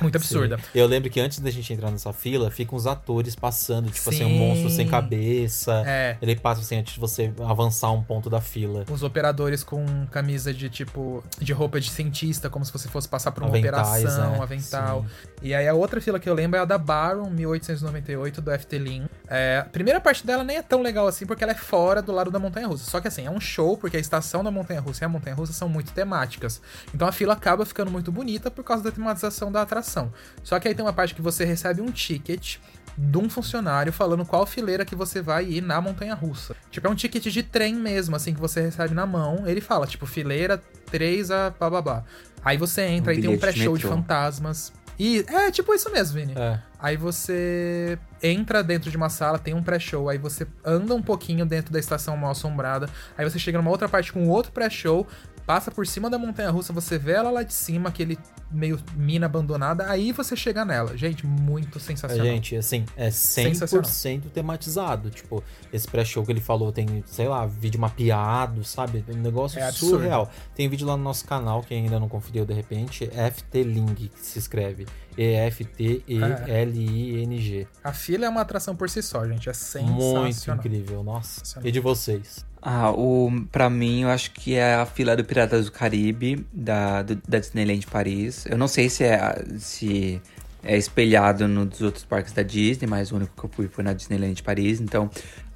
muito 0.00 0.16
absurda. 0.16 0.58
Sim. 0.58 0.64
Eu 0.74 0.86
lembro 0.86 1.10
que 1.10 1.20
antes 1.20 1.38
da 1.38 1.50
gente 1.50 1.72
entrar 1.72 1.90
nessa 1.90 2.12
fila, 2.12 2.50
ficam 2.50 2.76
os 2.76 2.86
atores 2.86 3.34
passando, 3.34 3.90
tipo 3.90 4.08
assim, 4.08 4.24
um 4.24 4.28
Sim. 4.28 4.38
monstro 4.38 4.70
sem 4.70 4.86
cabeça. 4.88 5.82
É. 5.86 6.16
Ele 6.20 6.36
passa 6.36 6.60
assim 6.60 6.76
antes 6.78 6.94
de 6.94 7.00
você 7.00 7.32
avançar 7.46 7.90
um 7.92 8.02
ponto 8.02 8.28
da 8.28 8.40
fila. 8.40 8.84
Os 8.90 9.02
operadores 9.02 9.62
com 9.64 10.06
camisa 10.10 10.52
de 10.52 10.68
tipo 10.68 11.22
de 11.38 11.52
roupa 11.52 11.80
de 11.80 11.90
cientista, 11.90 12.48
como 12.50 12.64
se 12.64 12.72
você 12.72 12.88
fosse 12.88 13.08
passar 13.08 13.32
por 13.32 13.42
uma 13.42 13.50
Aventais, 13.50 14.04
operação, 14.04 14.32
né? 14.32 14.42
avental. 14.42 15.06
E 15.42 15.54
aí 15.54 15.66
a 15.66 15.74
outra 15.74 16.00
fila 16.00 16.18
que 16.18 16.28
eu 16.28 16.34
lembro 16.34 16.58
é 16.58 16.62
a 16.62 16.64
da 16.64 16.78
Baron 16.78 17.30
1898 17.30 18.40
do 18.40 18.50
FT-Lin. 18.50 19.06
É, 19.28 19.58
a 19.66 19.68
primeira 19.68 20.00
parte 20.00 20.26
dela 20.26 20.44
nem 20.44 20.56
é 20.56 20.62
tão 20.62 20.82
legal 20.82 21.06
assim 21.06 21.26
porque 21.26 21.42
ela 21.42 21.52
é 21.52 21.56
fora 21.56 22.02
do 22.02 22.12
lado 22.12 22.30
da 22.30 22.38
montanha 22.38 22.66
russa. 22.66 22.90
Só 22.90 23.00
que 23.00 23.08
assim, 23.08 23.26
é 23.26 23.30
um 23.30 23.40
show 23.40 23.76
porque 23.76 23.96
a 23.96 24.00
estação 24.00 24.44
da 24.44 24.50
montanha 24.50 24.80
russa 24.80 25.04
e 25.04 25.06
a 25.06 25.08
montanha 25.08 25.34
russa 25.34 25.52
são 25.52 25.68
muito 25.68 25.92
temáticas. 25.92 26.60
Então 26.94 27.06
a 27.08 27.12
fila 27.12 27.32
acaba 27.34 27.64
ficando 27.64 27.90
muito 27.90 28.12
bonita 28.12 28.50
por 28.50 28.64
causa 28.64 28.82
da 28.84 28.90
tematização 28.90 29.50
da 29.50 29.61
atração. 29.62 30.12
Só 30.42 30.58
que 30.58 30.68
aí 30.68 30.74
tem 30.74 30.84
uma 30.84 30.92
parte 30.92 31.14
que 31.14 31.22
você 31.22 31.44
recebe 31.44 31.80
um 31.80 31.90
ticket 31.90 32.56
de 32.96 33.18
um 33.18 33.28
funcionário 33.28 33.92
falando 33.92 34.24
qual 34.24 34.44
fileira 34.44 34.84
que 34.84 34.94
você 34.94 35.22
vai 35.22 35.46
ir 35.46 35.60
na 35.62 35.80
montanha 35.80 36.14
russa. 36.14 36.54
Tipo, 36.70 36.86
é 36.86 36.90
um 36.90 36.94
ticket 36.94 37.24
de 37.24 37.42
trem 37.42 37.74
mesmo, 37.74 38.14
assim, 38.14 38.34
que 38.34 38.40
você 38.40 38.60
recebe 38.60 38.94
na 38.94 39.06
mão. 39.06 39.46
Ele 39.46 39.60
fala, 39.60 39.86
tipo, 39.86 40.04
fileira 40.04 40.62
3 40.90 41.30
a 41.30 41.50
bababá. 41.50 42.04
Aí 42.44 42.56
você 42.56 42.82
entra, 42.82 43.12
Um 43.12 43.14
aí 43.16 43.20
tem 43.20 43.30
um 43.30 43.34
de 43.34 43.38
pré-show 43.38 43.76
de 43.76 43.84
metrô. 43.84 43.96
fantasmas. 43.96 44.72
E 44.98 45.24
é 45.26 45.50
tipo 45.50 45.74
isso 45.74 45.90
mesmo, 45.90 46.14
Vini. 46.20 46.34
É. 46.36 46.60
Aí 46.78 46.96
você 46.96 47.98
entra 48.22 48.62
dentro 48.62 48.90
de 48.90 48.96
uma 48.96 49.08
sala, 49.08 49.38
tem 49.38 49.54
um 49.54 49.62
pré-show, 49.62 50.08
aí 50.08 50.18
você 50.18 50.46
anda 50.64 50.94
um 50.94 51.02
pouquinho 51.02 51.46
dentro 51.46 51.72
da 51.72 51.78
estação 51.78 52.16
mal 52.16 52.32
assombrada, 52.32 52.88
aí 53.16 53.28
você 53.28 53.38
chega 53.38 53.58
numa 53.58 53.70
outra 53.70 53.88
parte 53.88 54.12
com 54.12 54.28
outro 54.28 54.52
pré-show, 54.52 55.06
passa 55.46 55.70
por 55.70 55.86
cima 55.86 56.08
da 56.08 56.18
montanha 56.18 56.50
russa, 56.50 56.72
você 56.72 56.98
vê 56.98 57.12
ela 57.12 57.30
lá 57.30 57.42
de 57.42 57.54
cima, 57.54 57.88
aquele 57.88 58.18
meio 58.50 58.78
mina 58.94 59.26
abandonada, 59.26 59.90
aí 59.90 60.12
você 60.12 60.36
chega 60.36 60.64
nela. 60.64 60.96
Gente, 60.96 61.26
muito 61.26 61.80
sensacional. 61.80 62.26
gente, 62.26 62.56
assim, 62.56 62.84
é 62.96 63.08
100% 63.08 64.30
tematizado. 64.32 65.10
Tipo, 65.10 65.42
esse 65.72 65.88
pré-show 65.88 66.24
que 66.24 66.32
ele 66.32 66.40
falou 66.40 66.72
tem, 66.72 67.02
sei 67.06 67.28
lá, 67.28 67.46
vídeo 67.46 67.80
mapeado, 67.80 68.64
sabe? 68.64 69.04
Um 69.08 69.16
negócio 69.16 69.58
É 69.58 69.70
surreal. 69.72 70.30
Tem 70.54 70.68
vídeo 70.68 70.86
lá 70.86 70.96
no 70.96 71.02
nosso 71.02 71.24
canal, 71.24 71.62
quem 71.62 71.84
ainda 71.84 71.98
não 71.98 72.08
conferiu 72.08 72.44
de 72.44 72.52
repente, 72.52 73.06
FT-Ling, 73.06 73.94
que 73.94 74.10
se 74.16 74.38
escreve. 74.38 74.86
E-F-T-E-L-I-N-G. 75.16 77.66
A 77.84 77.92
fila 77.92 78.26
é 78.26 78.28
uma 78.28 78.40
atração 78.40 78.74
por 78.74 78.88
si 78.88 79.02
só, 79.02 79.26
gente. 79.26 79.48
É 79.48 79.52
sensacional. 79.52 80.22
Muito 80.22 80.50
incrível, 80.50 81.02
nossa. 81.02 81.40
Sensacional. 81.40 81.68
E 81.68 81.72
de 81.72 81.80
vocês? 81.80 82.44
Ah, 82.64 82.92
o, 82.92 83.28
pra 83.50 83.68
mim, 83.68 84.02
eu 84.02 84.08
acho 84.08 84.30
que 84.30 84.54
é 84.54 84.74
a 84.76 84.86
fila 84.86 85.16
do 85.16 85.24
Piratas 85.24 85.64
do 85.64 85.72
Caribe, 85.72 86.46
da, 86.52 87.02
do- 87.02 87.20
da 87.26 87.38
Disneyland 87.40 87.84
Paris. 87.88 88.46
Eu 88.46 88.56
não 88.56 88.68
sei 88.68 88.88
se 88.88 89.02
é, 89.02 89.44
se 89.58 90.22
é 90.62 90.76
espelhado 90.76 91.48
nos 91.48 91.80
outros 91.80 92.04
parques 92.04 92.32
da 92.32 92.42
Disney, 92.44 92.86
mas 92.88 93.10
o 93.10 93.16
único 93.16 93.32
que 93.36 93.44
eu 93.46 93.50
fui 93.52 93.66
foi 93.68 93.82
na 93.82 93.92
Disneyland 93.92 94.40
Paris. 94.44 94.80
Então, 94.80 95.10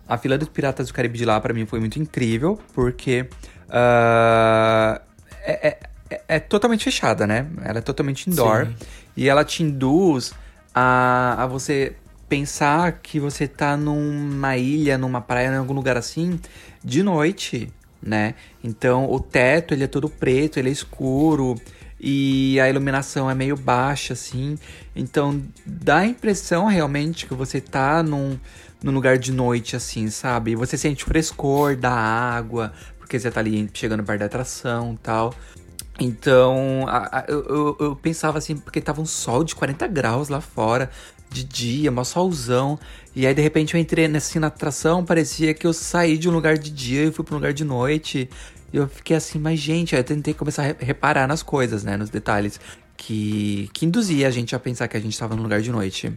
a 0.08 0.18
fila 0.18 0.36
dos 0.36 0.48
Piratas 0.48 0.88
do 0.88 0.94
Caribe 0.94 1.16
de 1.16 1.24
lá, 1.24 1.40
pra 1.40 1.54
mim, 1.54 1.64
foi 1.64 1.78
muito 1.78 1.96
incrível, 2.00 2.58
porque 2.74 3.28
é, 3.70 5.68
é- 5.68 5.78
é- 6.10 6.20
é 6.28 6.40
totalmente 6.40 6.84
fechada, 6.84 7.26
né? 7.26 7.46
Ela 7.64 7.78
é 7.78 7.82
totalmente 7.82 8.28
indoor. 8.28 8.66
Sim. 8.66 8.74
E 9.16 9.28
ela 9.28 9.44
te 9.44 9.62
induz 9.62 10.32
a, 10.74 11.36
a 11.42 11.46
você 11.46 11.94
pensar 12.28 12.92
que 13.00 13.20
você 13.20 13.46
tá 13.46 13.76
numa 13.76 14.56
ilha, 14.56 14.98
numa 14.98 15.20
praia, 15.20 15.48
em 15.48 15.56
algum 15.56 15.72
lugar 15.74 15.96
assim, 15.96 16.40
de 16.87 17.03
noite, 17.03 17.68
né? 18.03 18.35
Então 18.62 19.11
o 19.11 19.18
teto 19.20 19.75
ele 19.75 19.85
é 19.85 19.87
todo 19.88 20.09
preto, 20.09 20.59
ele 20.59 20.68
é 20.68 20.72
escuro 20.72 21.57
e 22.01 22.59
a 22.61 22.68
iluminação 22.68 23.29
é 23.31 23.35
meio 23.35 23.57
baixa, 23.57 24.12
assim. 24.12 24.57
Então 24.94 25.42
dá 25.66 25.99
a 25.99 26.07
impressão 26.07 26.66
realmente 26.66 27.27
que 27.27 27.35
você 27.35 27.61
tá 27.61 28.03
num, 28.03 28.38
num 28.83 28.92
lugar 28.92 29.18
de 29.18 29.33
noite, 29.33 29.75
assim, 29.75 30.09
sabe? 30.09 30.53
E 30.53 30.57
você 30.57 30.79
sente 30.79 31.05
o 31.05 31.09
frescor 31.09 31.77
da 31.77 31.92
água, 31.92 32.72
porque 32.99 33.18
você 33.18 33.31
tá 33.31 33.40
ali 33.40 33.68
chegando 33.75 34.05
perto 34.05 34.20
da 34.20 34.27
atração 34.27 34.96
tal. 35.03 35.35
Então, 35.99 36.85
a- 36.88 37.20
a- 37.20 37.25
eu, 37.29 37.77
eu 37.81 37.96
pensava 37.96 38.37
assim, 38.38 38.57
porque 38.57 38.81
tava 38.81 39.01
um 39.01 39.07
sol 39.07 39.42
de 39.42 39.55
40 39.55 39.87
graus 39.87 40.29
lá 40.29 40.40
fora, 40.42 40.90
de 41.30 41.44
dia, 41.44 41.90
mó 41.90 42.04
solzão. 42.04 42.78
E 43.14 43.26
aí, 43.26 43.34
de 43.34 43.42
repente, 43.42 43.74
eu 43.74 43.80
entrei 43.80 44.06
assim 44.16 44.38
na 44.38 44.46
atração, 44.48 45.04
parecia 45.04 45.54
que 45.54 45.66
eu 45.66 45.72
saí 45.72 46.18
de 46.18 46.28
um 46.28 46.32
lugar 46.32 46.58
de 46.58 46.70
dia 46.70 47.04
e 47.04 47.12
fui 47.12 47.24
pra 47.24 47.34
um 47.34 47.38
lugar 47.38 47.52
de 47.52 47.64
noite. 47.64 48.28
E 48.72 48.76
eu 48.76 48.88
fiquei 48.88 49.16
assim, 49.16 49.38
mas 49.38 49.58
gente, 49.58 49.94
aí 49.94 50.00
eu 50.00 50.04
tentei 50.04 50.34
começar 50.34 50.62
a 50.62 50.66
re- 50.66 50.76
reparar 50.80 51.26
nas 51.26 51.42
coisas, 51.42 51.84
né, 51.84 51.96
nos 51.96 52.10
detalhes. 52.10 52.60
Que, 52.96 53.68
que 53.74 53.84
induzia 53.84 54.26
a 54.26 54.30
gente 54.30 54.54
a 54.56 54.58
pensar 54.58 54.88
que 54.88 54.96
a 54.96 55.00
gente 55.00 55.18
tava 55.18 55.36
num 55.36 55.42
lugar 55.42 55.60
de 55.60 55.70
noite. 55.70 56.12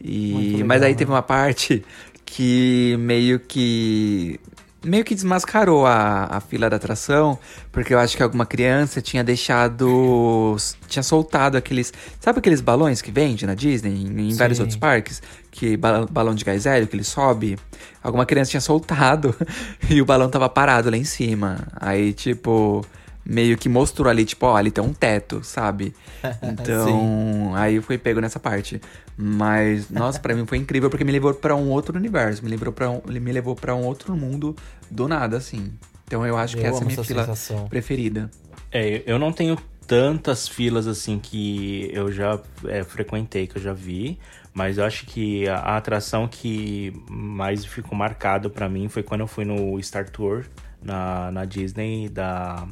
E, 0.00 0.52
legal, 0.52 0.66
mas 0.66 0.82
aí 0.82 0.92
né? 0.92 0.98
teve 0.98 1.10
uma 1.10 1.22
parte 1.22 1.84
que 2.24 2.96
meio 2.98 3.40
que 3.40 4.38
meio 4.84 5.04
que 5.04 5.14
desmascarou 5.14 5.86
a, 5.86 6.24
a 6.30 6.40
fila 6.40 6.68
da 6.68 6.76
atração, 6.76 7.38
porque 7.70 7.94
eu 7.94 7.98
acho 7.98 8.16
que 8.16 8.22
alguma 8.22 8.44
criança 8.46 9.00
tinha 9.00 9.22
deixado. 9.24 10.56
tinha 10.88 11.02
soltado 11.02 11.56
aqueles. 11.56 11.92
Sabe 12.20 12.38
aqueles 12.38 12.60
balões 12.60 13.00
que 13.02 13.10
vende 13.10 13.46
na 13.46 13.54
Disney, 13.54 13.90
em, 13.92 14.30
em 14.30 14.34
vários 14.34 14.58
outros 14.60 14.76
parques? 14.76 15.22
Que 15.50 15.76
ba- 15.76 16.06
balão 16.10 16.34
de 16.34 16.44
gás 16.44 16.66
hélio 16.66 16.86
que 16.88 16.96
ele 16.96 17.04
sobe? 17.04 17.58
Alguma 18.02 18.24
criança 18.26 18.50
tinha 18.50 18.60
soltado 18.60 19.34
e 19.88 20.00
o 20.00 20.04
balão 20.04 20.28
tava 20.30 20.48
parado 20.48 20.90
lá 20.90 20.96
em 20.96 21.04
cima. 21.04 21.58
Aí, 21.80 22.12
tipo. 22.12 22.84
Meio 23.24 23.56
que 23.56 23.68
mostrou 23.68 24.08
ali, 24.08 24.24
tipo, 24.24 24.46
ó, 24.46 24.56
ali 24.56 24.70
tem 24.70 24.82
um 24.82 24.92
teto, 24.92 25.42
sabe? 25.44 25.94
Então, 26.42 27.52
aí 27.54 27.76
eu 27.76 27.82
fui 27.82 27.98
pego 27.98 28.20
nessa 28.20 28.38
parte. 28.40 28.80
Mas, 29.16 29.90
nossa, 29.90 30.18
pra 30.18 30.34
mim 30.34 30.46
foi 30.46 30.58
incrível 30.58 30.88
porque 30.90 31.04
me 31.04 31.12
levou 31.12 31.32
pra 31.34 31.54
um 31.54 31.68
outro 31.70 31.96
universo, 31.96 32.42
me 32.42 32.50
levou 32.50 32.72
para 32.72 32.90
um, 32.90 33.00
me 33.06 33.32
levou 33.32 33.54
para 33.54 33.74
um 33.74 33.84
outro 33.84 34.16
mundo 34.16 34.56
do 34.90 35.06
nada, 35.06 35.36
assim. 35.36 35.72
Então 36.06 36.26
eu 36.26 36.36
acho 36.36 36.56
que 36.56 36.62
Eu 36.62 36.66
essa 36.66 36.80
é 36.80 36.82
a 36.82 36.86
minha 36.86 37.04
fila 37.04 37.24
sensação. 37.24 37.68
preferida. 37.68 38.30
É, 38.70 39.02
eu 39.06 39.18
não 39.18 39.32
tenho 39.32 39.56
tantas 39.86 40.48
filas 40.48 40.86
assim 40.86 41.18
que 41.18 41.90
eu 41.92 42.10
já 42.10 42.38
é, 42.66 42.82
frequentei, 42.82 43.46
que 43.46 43.56
eu 43.58 43.62
já 43.62 43.72
vi, 43.72 44.18
mas 44.54 44.78
eu 44.78 44.84
acho 44.84 45.06
que 45.06 45.48
a, 45.48 45.56
a 45.56 45.76
atração 45.76 46.26
que 46.28 46.92
mais 47.08 47.64
ficou 47.64 47.96
marcado 47.96 48.48
para 48.50 48.68
mim 48.68 48.88
foi 48.88 49.02
quando 49.02 49.22
eu 49.22 49.26
fui 49.26 49.44
no 49.44 49.80
Star 49.82 50.08
Tour 50.08 50.44
na, 50.82 51.30
na 51.30 51.44
Disney 51.44 52.08
da, 52.08 52.66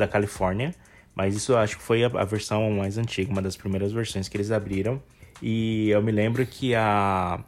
da 0.00 0.08
Califórnia. 0.08 0.74
Mas 1.14 1.36
isso 1.36 1.56
acho 1.56 1.76
que 1.76 1.82
foi 1.82 2.04
a, 2.04 2.06
a 2.06 2.24
versão 2.24 2.70
mais 2.70 2.98
antiga, 2.98 3.30
uma 3.30 3.42
das 3.42 3.56
primeiras 3.56 3.92
versões 3.92 4.28
que 4.28 4.36
eles 4.36 4.50
abriram. 4.50 5.02
E 5.42 5.90
eu 5.90 6.02
me 6.02 6.12
lembro 6.12 6.44
que 6.46 6.74
a, 6.74 7.40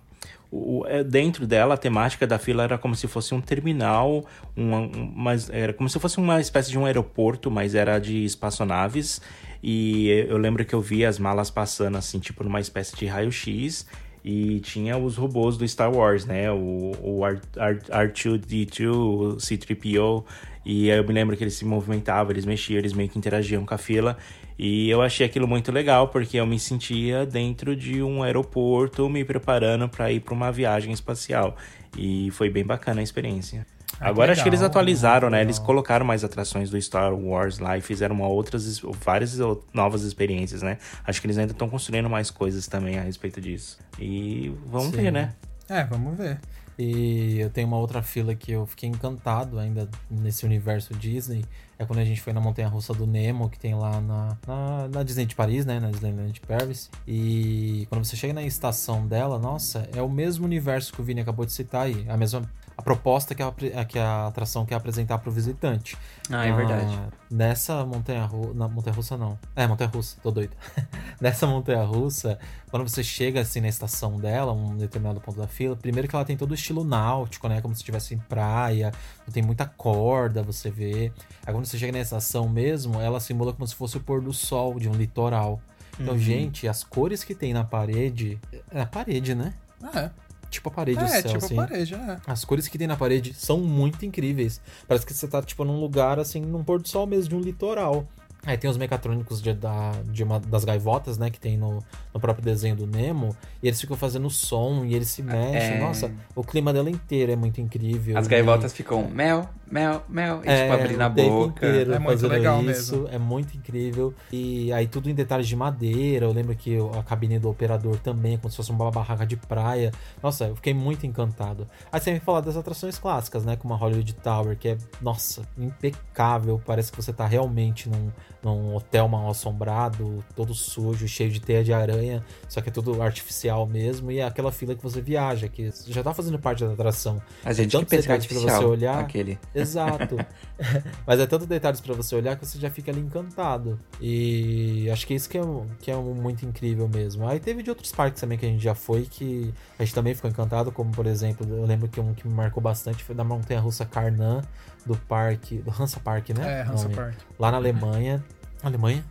o, 0.50 0.84
é, 0.86 1.02
dentro 1.02 1.46
dela, 1.46 1.74
a 1.74 1.76
temática 1.78 2.26
da 2.26 2.38
fila 2.38 2.64
era 2.64 2.76
como 2.76 2.94
se 2.94 3.08
fosse 3.08 3.34
um 3.34 3.40
terminal, 3.40 4.26
uma, 4.54 5.32
era 5.50 5.72
como 5.72 5.88
se 5.88 5.98
fosse 5.98 6.18
uma 6.18 6.40
espécie 6.40 6.70
de 6.70 6.78
um 6.78 6.84
aeroporto, 6.84 7.50
mas 7.50 7.74
era 7.74 7.98
de 7.98 8.24
espaçonaves. 8.24 9.20
E 9.62 10.10
eu 10.28 10.36
lembro 10.36 10.64
que 10.64 10.74
eu 10.74 10.80
vi 10.80 11.06
as 11.06 11.18
malas 11.18 11.50
passando 11.50 11.96
assim, 11.96 12.18
tipo 12.18 12.44
numa 12.44 12.60
espécie 12.60 12.94
de 12.94 13.06
raio-x. 13.06 13.86
E 14.24 14.60
tinha 14.60 14.96
os 14.96 15.16
robôs 15.16 15.56
do 15.56 15.66
Star 15.66 15.92
Wars, 15.92 16.24
né? 16.24 16.48
O, 16.52 16.92
o 17.02 17.20
R2D2, 17.22 18.86
o 18.88 19.40
C-3PO. 19.40 20.24
E 20.64 20.90
aí 20.90 20.98
eu 20.98 21.04
me 21.04 21.12
lembro 21.12 21.36
que 21.36 21.42
eles 21.42 21.54
se 21.54 21.64
movimentavam, 21.64 22.30
eles 22.32 22.44
mexiam, 22.44 22.78
eles 22.78 22.92
meio 22.92 23.08
que 23.08 23.18
interagiam 23.18 23.64
com 23.64 23.74
a 23.74 23.78
fila. 23.78 24.16
E 24.58 24.88
eu 24.88 25.02
achei 25.02 25.26
aquilo 25.26 25.48
muito 25.48 25.72
legal, 25.72 26.08
porque 26.08 26.36
eu 26.36 26.46
me 26.46 26.58
sentia 26.58 27.26
dentro 27.26 27.74
de 27.74 28.02
um 28.02 28.22
aeroporto 28.22 29.08
me 29.08 29.24
preparando 29.24 29.88
para 29.88 30.12
ir 30.12 30.20
para 30.20 30.34
uma 30.34 30.52
viagem 30.52 30.92
espacial. 30.92 31.56
E 31.96 32.30
foi 32.30 32.48
bem 32.48 32.64
bacana 32.64 33.00
a 33.00 33.04
experiência. 33.04 33.66
Ah, 34.00 34.08
Agora 34.08 34.30
legal, 34.30 34.32
acho 34.32 34.42
que 34.42 34.48
eles 34.48 34.62
atualizaram, 34.62 35.28
né? 35.28 35.42
Eles 35.42 35.58
colocaram 35.58 36.04
mais 36.04 36.24
atrações 36.24 36.70
do 36.70 36.80
Star 36.80 37.14
Wars 37.14 37.58
lá 37.58 37.76
e 37.76 37.80
fizeram 37.80 38.14
uma 38.16 38.26
outras, 38.26 38.80
várias 39.04 39.38
novas 39.72 40.02
experiências, 40.02 40.62
né? 40.62 40.78
Acho 41.04 41.20
que 41.20 41.26
eles 41.26 41.38
ainda 41.38 41.52
estão 41.52 41.68
construindo 41.68 42.08
mais 42.08 42.30
coisas 42.30 42.66
também 42.66 42.98
a 42.98 43.02
respeito 43.02 43.40
disso. 43.40 43.78
E 43.98 44.52
vamos 44.66 44.90
Sim. 44.90 45.02
ver, 45.02 45.12
né? 45.12 45.32
É, 45.68 45.84
vamos 45.84 46.16
ver. 46.16 46.38
E 46.84 47.38
eu 47.38 47.48
tenho 47.48 47.68
uma 47.68 47.76
outra 47.76 48.02
fila 48.02 48.34
que 48.34 48.50
eu 48.50 48.66
fiquei 48.66 48.88
encantado 48.88 49.56
ainda 49.56 49.88
nesse 50.10 50.44
universo 50.44 50.92
Disney. 50.94 51.44
É 51.78 51.84
quando 51.84 52.00
a 52.00 52.04
gente 52.04 52.20
foi 52.20 52.32
na 52.32 52.40
Montanha 52.40 52.66
Russa 52.66 52.92
do 52.92 53.06
Nemo, 53.06 53.48
que 53.48 53.58
tem 53.58 53.74
lá 53.74 54.00
na, 54.00 54.36
na, 54.44 54.88
na 54.88 55.02
Disney 55.04 55.24
de 55.24 55.36
Paris, 55.36 55.64
né? 55.64 55.78
Na 55.78 55.90
Disneyland 55.92 56.32
de 56.32 56.40
Paris. 56.40 56.90
E 57.06 57.86
quando 57.88 58.04
você 58.04 58.16
chega 58.16 58.32
na 58.32 58.42
estação 58.42 59.06
dela, 59.06 59.38
nossa, 59.38 59.88
é 59.94 60.02
o 60.02 60.08
mesmo 60.08 60.44
universo 60.44 60.92
que 60.92 61.00
o 61.00 61.04
Vini 61.04 61.20
acabou 61.20 61.46
de 61.46 61.52
citar 61.52 61.86
aí. 61.86 62.04
A 62.08 62.16
mesma 62.16 62.42
a 62.82 62.84
proposta 62.84 63.32
que 63.32 63.42
a, 63.42 63.84
que 63.84 63.98
a 63.98 64.26
atração 64.26 64.66
quer 64.66 64.74
apresentar 64.74 65.18
para 65.18 65.30
o 65.30 65.32
visitante. 65.32 65.96
Ah, 66.28 66.44
é 66.44 66.50
ah, 66.50 66.56
verdade. 66.56 67.00
Nessa 67.30 67.86
montanha 67.86 68.24
russa. 68.24 68.54
Na 68.54 68.66
montanha 68.66 68.96
russa 68.96 69.16
não. 69.16 69.38
É, 69.54 69.66
montanha 69.68 69.88
russa, 69.88 70.16
tô 70.20 70.32
doido. 70.32 70.56
nessa 71.20 71.46
montanha 71.46 71.84
russa, 71.84 72.38
quando 72.72 72.88
você 72.88 73.04
chega 73.04 73.40
assim 73.40 73.60
na 73.60 73.68
estação 73.68 74.16
dela, 74.16 74.52
um 74.52 74.76
determinado 74.76 75.20
ponto 75.20 75.38
da 75.38 75.46
fila, 75.46 75.76
primeiro 75.76 76.08
que 76.08 76.16
ela 76.16 76.24
tem 76.24 76.36
todo 76.36 76.50
o 76.50 76.54
estilo 76.54 76.82
náutico, 76.82 77.48
né? 77.48 77.60
Como 77.60 77.72
se 77.72 77.82
estivesse 77.82 78.14
em 78.14 78.18
praia, 78.18 78.92
tem 79.32 79.42
muita 79.42 79.64
corda, 79.64 80.42
você 80.42 80.68
vê. 80.68 81.12
Aí 81.46 81.54
quando 81.54 81.66
você 81.66 81.78
chega 81.78 81.92
na 81.92 82.00
estação 82.00 82.48
mesmo, 82.48 83.00
ela 83.00 83.20
simula 83.20 83.52
como 83.52 83.66
se 83.66 83.76
fosse 83.76 83.96
o 83.96 84.00
pôr 84.00 84.20
do 84.20 84.32
sol 84.32 84.80
de 84.80 84.88
um 84.88 84.94
litoral. 84.94 85.60
Então, 86.00 86.14
uhum. 86.14 86.20
gente, 86.20 86.66
as 86.66 86.82
cores 86.82 87.22
que 87.22 87.34
tem 87.34 87.54
na 87.54 87.62
parede. 87.62 88.40
É 88.72 88.80
a 88.80 88.86
parede, 88.86 89.36
né? 89.36 89.54
É 89.94 90.10
tipo 90.52 90.68
a 90.68 90.72
parede 90.72 91.00
é, 91.00 91.02
do 91.02 91.08
céu, 91.08 91.22
tipo 91.22 91.44
assim. 91.44 91.58
a 91.58 91.66
parede, 91.66 91.94
é. 91.94 92.18
As 92.26 92.44
cores 92.44 92.68
que 92.68 92.78
tem 92.78 92.86
na 92.86 92.96
parede 92.96 93.34
são 93.34 93.58
muito 93.58 94.04
incríveis. 94.06 94.60
Parece 94.86 95.04
que 95.04 95.12
você 95.12 95.26
tá, 95.26 95.42
tipo, 95.42 95.64
num 95.64 95.80
lugar, 95.80 96.18
assim, 96.18 96.40
num 96.40 96.62
pôr 96.62 96.80
do 96.80 96.88
sol 96.88 97.06
mesmo, 97.06 97.30
de 97.30 97.36
um 97.36 97.40
litoral. 97.40 98.06
Aí 98.44 98.58
tem 98.58 98.68
os 98.68 98.76
mecatrônicos 98.76 99.40
de, 99.40 99.54
da, 99.54 99.92
de 100.04 100.24
uma 100.24 100.40
das 100.40 100.64
gaivotas, 100.64 101.16
né? 101.16 101.30
Que 101.30 101.38
tem 101.38 101.56
no, 101.56 101.78
no 102.12 102.20
próprio 102.20 102.44
desenho 102.44 102.74
do 102.74 102.88
Nemo. 102.88 103.36
E 103.62 103.68
eles 103.68 103.80
ficam 103.80 103.96
fazendo 103.96 104.28
som 104.28 104.84
e 104.84 104.96
eles 104.96 105.08
se 105.08 105.22
mexem. 105.22 105.74
É... 105.74 105.78
Nossa, 105.78 106.10
o 106.34 106.42
clima 106.42 106.72
dela 106.72 106.90
inteiro 106.90 107.30
é 107.30 107.36
muito 107.36 107.60
incrível. 107.60 108.18
As 108.18 108.26
gaivotas 108.26 108.72
e... 108.72 108.74
ficam 108.74 109.08
mel, 109.08 109.48
mel, 109.72 110.02
mel. 110.08 110.42
E 110.44 110.48
é, 110.48 110.62
tipo, 110.62 110.74
abrindo 110.74 111.00
a 111.00 111.08
boca. 111.08 111.66
é 111.66 111.98
muito 111.98 112.26
legal 112.28 112.62
isso. 112.62 112.96
mesmo. 112.96 113.08
É 113.08 113.18
muito 113.18 113.56
incrível. 113.56 114.14
E 114.30 114.72
aí 114.72 114.86
tudo 114.86 115.08
em 115.08 115.14
detalhes 115.14 115.48
de 115.48 115.56
madeira. 115.56 116.26
Eu 116.26 116.32
lembro 116.32 116.54
que 116.54 116.76
a 116.98 117.02
cabine 117.02 117.38
do 117.38 117.48
operador 117.48 117.96
também 117.98 118.34
é 118.34 118.36
como 118.36 118.50
se 118.50 118.56
fosse 118.56 118.70
uma 118.70 118.90
barraca 118.90 119.26
de 119.26 119.36
praia. 119.36 119.90
Nossa, 120.22 120.44
eu 120.44 120.56
fiquei 120.56 120.74
muito 120.74 121.06
encantado. 121.06 121.66
Aí 121.90 122.00
você 122.00 122.12
me 122.12 122.20
falar 122.20 122.40
das 122.40 122.56
atrações 122.56 122.98
clássicas, 122.98 123.44
né? 123.44 123.56
Como 123.56 123.72
a 123.72 123.76
Hollywood 123.76 124.12
Tower, 124.14 124.56
que 124.56 124.68
é, 124.68 124.78
nossa, 125.00 125.42
impecável. 125.56 126.60
Parece 126.64 126.90
que 126.90 126.96
você 126.96 127.12
tá 127.12 127.26
realmente 127.26 127.88
num 127.88 128.10
num 128.42 128.74
hotel 128.74 129.08
mal 129.08 129.30
assombrado, 129.30 130.22
todo 130.34 130.52
sujo, 130.52 131.06
cheio 131.06 131.30
de 131.30 131.40
teia 131.40 131.62
de 131.62 131.72
aranha, 131.72 132.24
só 132.48 132.60
que 132.60 132.68
é 132.68 132.72
tudo 132.72 133.00
artificial 133.00 133.66
mesmo, 133.66 134.10
e 134.10 134.18
é 134.18 134.24
aquela 134.24 134.50
fila 134.50 134.74
que 134.74 134.82
você 134.82 135.00
viaja, 135.00 135.48
que 135.48 135.70
já 135.86 136.02
tá 136.02 136.12
fazendo 136.12 136.38
parte 136.38 136.64
da 136.64 136.72
atração. 136.72 137.22
A 137.44 137.52
gente 137.52 137.70
tanto 137.70 137.86
que 137.86 137.96
detalhes 137.96 138.26
para 138.26 138.38
você 138.38 138.64
olhar. 138.64 138.98
Aquele. 138.98 139.38
Exato. 139.62 140.16
Mas 141.06 141.20
é 141.20 141.26
tanto 141.26 141.46
detalhes 141.46 141.80
para 141.80 141.94
você 141.94 142.14
olhar 142.14 142.36
que 142.36 142.44
você 142.44 142.58
já 142.58 142.70
fica 142.70 142.90
ali 142.90 143.00
encantado. 143.00 143.78
E 144.00 144.88
acho 144.90 145.06
que 145.06 145.12
é 145.12 145.16
isso 145.16 145.28
que 145.28 145.38
é, 145.38 145.42
que 145.80 145.90
é 145.90 145.96
muito 145.96 146.44
incrível 146.44 146.88
mesmo. 146.88 147.26
Aí 147.26 147.40
teve 147.40 147.62
de 147.62 147.70
outros 147.70 147.92
parques 147.92 148.20
também 148.20 148.36
que 148.36 148.46
a 148.46 148.48
gente 148.48 148.62
já 148.62 148.74
foi 148.74 149.02
que 149.02 149.52
a 149.78 149.84
gente 149.84 149.94
também 149.94 150.14
ficou 150.14 150.30
encantado, 150.30 150.70
como 150.70 150.90
por 150.92 151.06
exemplo, 151.06 151.46
eu 151.48 151.64
lembro 151.64 151.88
que 151.88 152.00
um 152.00 152.12
que 152.14 152.26
me 152.26 152.34
marcou 152.34 152.62
bastante 152.62 153.02
foi 153.02 153.14
da 153.14 153.24
Montanha 153.24 153.60
Russa 153.60 153.84
Carnan 153.84 154.42
do 154.84 154.96
parque, 154.96 155.58
do 155.58 155.70
Hansa 155.70 156.00
Park, 156.00 156.30
né? 156.30 156.60
É, 156.60 156.62
Hansa 156.62 156.88
Park. 156.88 157.14
Lá 157.38 157.50
na 157.50 157.56
Alemanha. 157.56 158.22
Alemanha? 158.62 159.04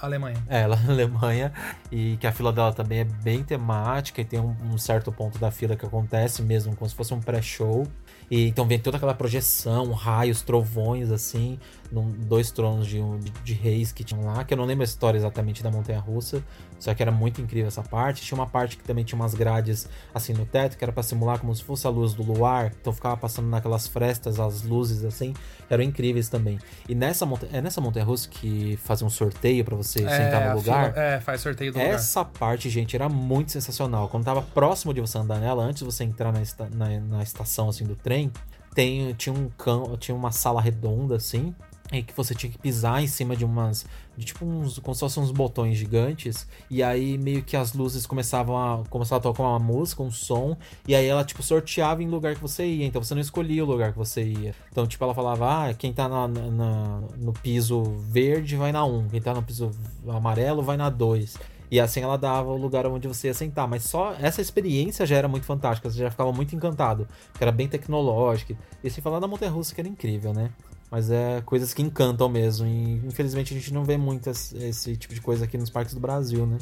Alemanha. 0.00 0.42
É, 0.48 0.66
lá 0.66 0.76
na 0.76 0.92
Alemanha. 0.92 1.52
E 1.90 2.16
que 2.18 2.26
a 2.26 2.32
fila 2.32 2.52
dela 2.52 2.72
também 2.72 3.00
é 3.00 3.04
bem 3.04 3.42
temática 3.42 4.20
e 4.20 4.24
tem 4.24 4.40
um, 4.40 4.54
um 4.64 4.78
certo 4.78 5.10
ponto 5.10 5.38
da 5.38 5.50
fila 5.50 5.76
que 5.76 5.86
acontece 5.86 6.42
mesmo 6.42 6.74
como 6.76 6.88
se 6.88 6.94
fosse 6.94 7.14
um 7.14 7.20
pré-show. 7.20 7.86
E 8.30 8.48
então 8.48 8.66
vem 8.66 8.78
toda 8.78 8.96
aquela 8.96 9.14
projeção, 9.14 9.92
raios, 9.92 10.42
trovões, 10.42 11.10
assim, 11.10 11.58
num, 11.94 12.10
dois 12.10 12.50
tronos 12.50 12.86
de, 12.86 13.00
de, 13.20 13.30
de, 13.30 13.54
reis 13.54 13.92
que 13.92 14.02
tinham 14.02 14.24
lá, 14.24 14.44
que 14.44 14.52
eu 14.52 14.58
não 14.58 14.64
lembro 14.64 14.82
a 14.82 14.84
história 14.84 15.16
exatamente 15.16 15.62
da 15.62 15.70
Montanha 15.70 16.00
Russa, 16.00 16.42
só 16.78 16.92
que 16.92 17.00
era 17.00 17.12
muito 17.12 17.40
incrível 17.40 17.68
essa 17.68 17.82
parte. 17.82 18.22
Tinha 18.22 18.36
uma 18.36 18.46
parte 18.46 18.76
que 18.76 18.82
também 18.82 19.04
tinha 19.04 19.16
umas 19.16 19.32
grades 19.32 19.88
assim 20.12 20.32
no 20.32 20.44
teto, 20.44 20.76
que 20.76 20.84
era 20.84 20.92
para 20.92 21.02
simular 21.02 21.38
como 21.38 21.54
se 21.54 21.62
fosse 21.62 21.86
a 21.86 21.90
luz 21.90 22.12
do 22.12 22.22
luar, 22.22 22.72
então 22.80 22.92
ficava 22.92 23.16
passando 23.16 23.48
naquelas 23.48 23.86
frestas, 23.86 24.40
as 24.40 24.62
luzes 24.62 25.04
assim, 25.04 25.32
eram 25.70 25.84
incríveis 25.84 26.28
também. 26.28 26.58
E 26.88 26.94
nessa 26.94 27.24
montanha, 27.24 27.52
é 27.56 27.62
nessa 27.62 27.80
Montanha 27.80 28.04
Russa 28.04 28.28
que 28.28 28.76
fazia 28.82 29.06
um 29.06 29.10
sorteio 29.10 29.64
para 29.64 29.76
você 29.76 30.04
é, 30.04 30.08
sentar 30.08 30.48
no 30.48 30.56
lugar. 30.56 30.92
Fila, 30.92 31.04
é, 31.04 31.20
faz 31.20 31.40
sorteio 31.40 31.72
do 31.72 31.78
Essa 31.78 32.20
lugar. 32.20 32.32
parte, 32.38 32.68
gente, 32.68 32.96
era 32.96 33.08
muito 33.08 33.52
sensacional. 33.52 34.08
Quando 34.08 34.24
tava 34.24 34.42
próximo 34.42 34.92
de 34.92 35.00
você 35.00 35.16
andar 35.16 35.38
nela, 35.38 35.62
antes 35.62 35.78
de 35.78 35.84
você 35.84 36.02
entrar 36.02 36.32
na, 36.32 36.40
esta, 36.40 36.68
na, 36.70 37.00
na 37.00 37.22
estação 37.22 37.68
assim 37.68 37.84
do 37.84 37.94
trem, 37.94 38.32
tem, 38.74 39.14
tinha 39.14 39.32
um 39.32 39.48
cão, 39.56 39.96
tinha 39.96 40.14
uma 40.14 40.32
sala 40.32 40.60
redonda 40.60 41.16
assim, 41.16 41.54
e 41.92 42.02
que 42.02 42.14
você 42.14 42.34
tinha 42.34 42.50
que 42.50 42.58
pisar 42.58 43.02
em 43.02 43.06
cima 43.06 43.36
de 43.36 43.44
umas 43.44 43.86
de 44.16 44.24
tipo 44.24 44.44
uns 44.44 44.78
como 44.78 44.94
se 44.94 45.00
fossem 45.00 45.22
uns 45.22 45.30
botões 45.30 45.76
gigantes 45.76 46.46
e 46.70 46.82
aí 46.82 47.18
meio 47.18 47.42
que 47.42 47.56
as 47.56 47.72
luzes 47.74 48.06
começavam 48.06 48.56
a 48.56 48.84
começavam 48.88 49.18
a 49.18 49.32
tocar 49.34 49.42
uma 49.42 49.58
música 49.58 50.02
um 50.02 50.10
som 50.10 50.56
e 50.88 50.94
aí 50.94 51.06
ela 51.06 51.24
tipo 51.24 51.42
sorteava 51.42 52.02
em 52.02 52.08
lugar 52.08 52.34
que 52.34 52.40
você 52.40 52.64
ia 52.64 52.86
então 52.86 53.02
você 53.02 53.14
não 53.14 53.20
escolhia 53.20 53.62
o 53.62 53.66
lugar 53.66 53.92
que 53.92 53.98
você 53.98 54.24
ia 54.24 54.54
então 54.70 54.86
tipo 54.86 55.02
ela 55.04 55.14
falava 55.14 55.68
ah 55.68 55.74
quem 55.74 55.92
tá 55.92 56.08
na, 56.08 56.26
na 56.28 57.00
no 57.18 57.32
piso 57.32 57.82
verde 58.08 58.56
vai 58.56 58.72
na 58.72 58.84
1 58.84 59.08
quem 59.08 59.20
tá 59.20 59.34
no 59.34 59.42
piso 59.42 59.70
amarelo 60.08 60.62
vai 60.62 60.76
na 60.76 60.88
2 60.88 61.34
e 61.70 61.80
assim 61.80 62.00
ela 62.00 62.16
dava 62.16 62.50
o 62.50 62.56
lugar 62.56 62.86
onde 62.86 63.08
você 63.08 63.26
ia 63.26 63.34
sentar. 63.34 63.66
Mas 63.66 63.82
só 63.82 64.14
essa 64.20 64.40
experiência 64.40 65.04
já 65.04 65.16
era 65.16 65.26
muito 65.26 65.44
fantástica. 65.44 65.90
Você 65.90 65.98
já 65.98 66.10
ficava 66.10 66.30
muito 66.32 66.54
encantado. 66.54 67.08
Que 67.36 67.42
era 67.42 67.50
bem 67.50 67.66
tecnológica. 67.66 68.56
E 68.84 68.88
sem 68.88 69.02
falar 69.02 69.18
da 69.18 69.26
Montanha 69.26 69.52
que 69.52 69.80
era 69.80 69.88
incrível, 69.88 70.32
né? 70.32 70.52
Mas 70.94 71.10
é 71.10 71.42
coisas 71.44 71.74
que 71.74 71.82
encantam 71.82 72.28
mesmo. 72.28 72.64
E 72.68 73.04
infelizmente 73.04 73.52
a 73.52 73.58
gente 73.58 73.74
não 73.74 73.84
vê 73.84 73.96
muito 73.96 74.30
esse 74.30 74.96
tipo 74.96 75.12
de 75.12 75.20
coisa 75.20 75.44
aqui 75.44 75.58
nos 75.58 75.68
parques 75.68 75.92
do 75.92 75.98
Brasil, 75.98 76.46
né? 76.46 76.56